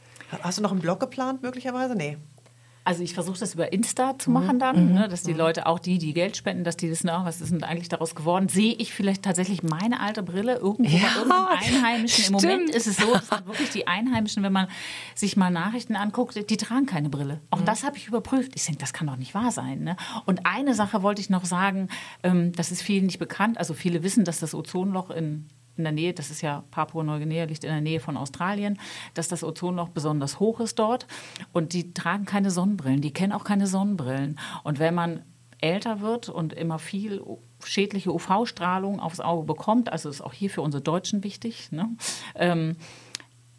Hast 0.41 0.57
du 0.57 0.63
noch 0.63 0.71
einen 0.71 0.81
Blog 0.81 0.99
geplant, 0.99 1.43
möglicherweise? 1.43 1.95
Nee. 1.95 2.17
Also 2.85 3.01
ich 3.01 3.15
versuche 3.15 3.39
das 3.39 3.55
über 3.55 3.73
Insta 3.73 4.17
zu 4.19 4.29
machen 4.29 4.59
dann, 4.59 4.89
mhm. 4.89 4.93
ne, 4.93 5.09
dass 5.09 5.23
die 5.23 5.33
mhm. 5.33 5.39
Leute, 5.39 5.65
auch 5.65 5.79
die, 5.79 5.97
die 5.97 6.13
Geld 6.13 6.37
spenden, 6.37 6.63
dass 6.63 6.77
die 6.77 6.89
wissen, 6.89 7.09
oh, 7.09 7.25
was 7.25 7.41
ist 7.41 7.51
denn 7.51 7.63
eigentlich 7.63 7.89
daraus 7.89 8.13
geworden? 8.13 8.47
Sehe 8.47 8.73
ich 8.73 8.93
vielleicht 8.93 9.23
tatsächlich 9.23 9.63
meine 9.63 9.99
alte 9.99 10.21
Brille 10.21 10.57
irgendwo 10.57 10.95
ja, 10.95 11.07
bei 11.07 11.19
irgendeinem 11.19 11.47
Einheimischen? 11.47 12.23
Stimmt. 12.25 12.43
Im 12.43 12.49
Moment 12.49 12.69
ist 12.69 12.85
es 12.85 12.97
so, 12.97 13.11
dass 13.11 13.31
wirklich 13.45 13.71
die 13.71 13.87
Einheimischen, 13.87 14.43
wenn 14.43 14.53
man 14.53 14.67
sich 15.15 15.35
mal 15.35 15.49
Nachrichten 15.49 15.95
anguckt, 15.95 16.49
die 16.49 16.57
tragen 16.57 16.85
keine 16.85 17.09
Brille. 17.09 17.41
Auch 17.49 17.61
mhm. 17.61 17.65
das 17.65 17.83
habe 17.83 17.97
ich 17.97 18.07
überprüft. 18.07 18.51
Ich 18.55 18.65
denke, 18.65 18.79
das 18.79 18.93
kann 18.93 19.07
doch 19.07 19.17
nicht 19.17 19.33
wahr 19.33 19.51
sein. 19.51 19.83
Ne? 19.83 19.97
Und 20.25 20.45
eine 20.45 20.75
Sache 20.75 21.01
wollte 21.01 21.21
ich 21.21 21.31
noch 21.31 21.45
sagen, 21.45 21.89
ähm, 22.21 22.51
das 22.51 22.71
ist 22.71 22.83
vielen 22.83 23.07
nicht 23.07 23.17
bekannt. 23.17 23.57
Also 23.57 23.73
viele 23.73 24.03
wissen, 24.03 24.25
dass 24.25 24.39
das 24.39 24.53
Ozonloch 24.53 25.09
in 25.09 25.47
in 25.77 25.83
der 25.83 25.93
Nähe, 25.93 26.13
das 26.13 26.31
ist 26.31 26.41
ja 26.41 26.63
Papua-Neuguinea, 26.71 27.45
liegt 27.45 27.63
in 27.63 27.71
der 27.71 27.81
Nähe 27.81 27.99
von 27.99 28.17
Australien, 28.17 28.79
dass 29.13 29.27
das 29.27 29.43
Ozonloch 29.43 29.89
besonders 29.89 30.39
hoch 30.39 30.59
ist 30.59 30.79
dort. 30.79 31.07
Und 31.53 31.73
die 31.73 31.93
tragen 31.93 32.25
keine 32.25 32.51
Sonnenbrillen, 32.51 33.01
die 33.01 33.13
kennen 33.13 33.33
auch 33.33 33.43
keine 33.43 33.67
Sonnenbrillen. 33.67 34.39
Und 34.63 34.79
wenn 34.79 34.93
man 34.93 35.23
älter 35.61 36.01
wird 36.01 36.29
und 36.29 36.53
immer 36.53 36.79
viel 36.79 37.21
schädliche 37.63 38.13
UV-Strahlung 38.13 38.99
aufs 38.99 39.19
Auge 39.19 39.45
bekommt, 39.45 39.91
also 39.91 40.09
ist 40.09 40.21
auch 40.21 40.33
hier 40.33 40.49
für 40.49 40.61
unsere 40.61 40.83
Deutschen 40.83 41.23
wichtig, 41.23 41.71
ne? 41.71 41.89
ähm, 42.35 42.75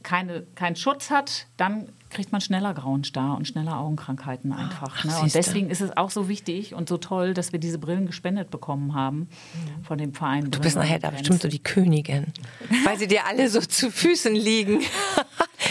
keine, 0.03 0.43
keinen 0.55 0.77
Schutz 0.77 1.11
hat, 1.11 1.47
dann 1.57 1.89
kriegt 2.11 2.33
man 2.33 2.41
schneller 2.41 2.73
grauen 2.75 3.05
Star 3.05 3.37
und 3.37 3.47
schneller 3.47 3.79
Augenkrankheiten 3.79 4.53
einfach. 4.53 5.05
Ne? 5.05 5.13
Und 5.21 5.35
deswegen 5.35 5.71
ist 5.71 5.81
es 5.81 5.97
auch 5.97 6.11
so 6.11 6.29
wichtig 6.29 6.75
und 6.75 6.89
so 6.89 6.99
toll, 6.99 7.35
dass 7.35 7.53
wir 7.53 7.59
diese 7.59 7.79
Brillen 7.79 8.07
gespendet 8.07 8.51
bekommen 8.51 8.95
haben 8.95 9.29
von 9.83 9.99
dem 9.99 10.15
Verein. 10.15 10.51
Du 10.51 10.61
bist 10.61 10.77
nachher 10.77 10.99
da 10.99 11.11
bestimmt 11.11 11.43
so 11.43 11.49
die 11.49 11.63
Königin, 11.63 12.27
weil 12.85 12.99
sie 12.99 13.07
dir 13.07 13.27
alle 13.27 13.49
so 13.49 13.61
zu 13.61 13.91
Füßen 13.91 14.35
liegen. 14.35 14.81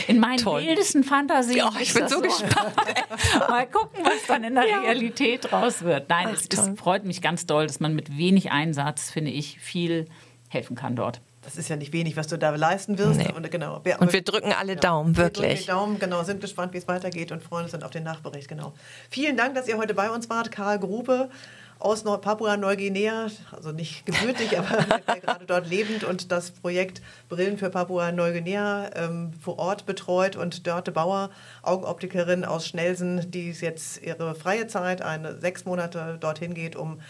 In 0.07 0.19
meinen 0.19 0.37
toll. 0.37 0.63
wildesten 0.63 1.03
Fantasien. 1.03 1.65
Oh, 1.65 1.79
ich 1.79 1.93
bin 1.93 2.07
so, 2.07 2.17
so 2.17 2.21
gespannt. 2.21 2.75
Mal 3.49 3.65
gucken, 3.65 4.03
was 4.03 4.27
dann 4.27 4.43
in 4.43 4.53
der 4.53 4.67
ja. 4.67 4.79
Realität 4.81 5.51
raus 5.51 5.83
wird. 5.83 6.09
Nein, 6.09 6.27
Ach, 6.29 6.33
es, 6.33 6.47
es 6.51 6.79
freut 6.79 7.05
mich 7.05 7.21
ganz 7.21 7.47
doll, 7.47 7.65
dass 7.65 7.79
man 7.79 7.95
mit 7.95 8.15
wenig 8.15 8.51
Einsatz, 8.51 9.09
finde 9.09 9.31
ich, 9.31 9.59
viel 9.59 10.07
helfen 10.49 10.75
kann 10.75 10.95
dort 10.95 11.21
das 11.45 11.55
ist 11.57 11.69
ja 11.69 11.75
nicht 11.75 11.93
wenig, 11.93 12.17
was 12.17 12.27
du 12.27 12.37
da 12.37 12.49
leisten 12.49 12.97
wirst. 12.97 13.19
Nee. 13.19 13.31
Und, 13.33 13.49
genau, 13.51 13.79
wir, 13.83 14.01
und 14.01 14.11
wir 14.11 14.23
drücken 14.23 14.51
alle 14.51 14.73
ja, 14.73 14.79
Daumen, 14.79 15.15
wirklich. 15.15 15.67
Wir 15.67 15.73
Daumen, 15.73 15.99
genau, 15.99 16.23
sind 16.23 16.41
gespannt, 16.41 16.73
wie 16.73 16.79
es 16.79 16.87
weitergeht 16.87 17.31
und 17.31 17.43
freuen 17.43 17.63
uns 17.63 17.71
dann 17.71 17.83
auf 17.83 17.91
den 17.91 18.03
Nachbericht, 18.03 18.47
genau. 18.47 18.73
Vielen 19.09 19.37
Dank, 19.37 19.55
dass 19.55 19.67
ihr 19.67 19.77
heute 19.77 19.93
bei 19.93 20.09
uns 20.09 20.29
wart, 20.29 20.51
Karl 20.51 20.79
Grube 20.79 21.29
aus 21.77 22.03
Papua-Neuguinea, 22.03 23.27
also 23.51 23.71
nicht 23.71 24.05
gebürtig, 24.05 24.57
aber 24.57 24.99
gerade 25.21 25.45
dort 25.45 25.69
lebend 25.69 26.03
und 26.03 26.31
das 26.31 26.51
Projekt 26.51 27.01
Brillen 27.29 27.57
für 27.57 27.69
Papua-Neuguinea 27.69 28.91
ähm, 28.95 29.33
vor 29.39 29.59
Ort 29.59 29.85
betreut 29.85 30.35
und 30.35 30.65
Dörte 30.65 30.91
Bauer, 30.91 31.29
Augenoptikerin 31.61 32.45
aus 32.45 32.65
Schnelsen, 32.65 33.29
die 33.29 33.51
jetzt 33.51 34.01
ihre 34.01 34.35
freie 34.35 34.67
Zeit, 34.67 35.01
eine 35.01 35.37
sechs 35.39 35.65
Monate 35.65 36.17
dorthin 36.19 36.53
geht, 36.53 36.75
um 36.75 37.01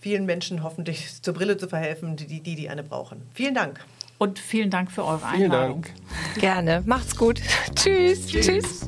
vielen 0.00 0.26
Menschen 0.26 0.62
hoffentlich 0.62 1.22
zur 1.22 1.34
Brille 1.34 1.56
zu 1.56 1.68
verhelfen, 1.68 2.16
die 2.16 2.26
die, 2.40 2.56
die 2.56 2.68
eine 2.68 2.82
brauchen. 2.82 3.22
Vielen 3.34 3.54
Dank. 3.54 3.84
Und 4.18 4.38
vielen 4.38 4.70
Dank 4.70 4.90
für 4.90 5.04
eure 5.04 5.24
Einladung. 5.26 5.84
Vielen 5.84 6.06
Dank. 6.06 6.40
Gerne. 6.40 6.82
Macht's 6.84 7.16
gut. 7.16 7.40
Tschüss. 7.74 8.26
Tschüss. 8.26 8.46
Tschüss. 8.46 8.80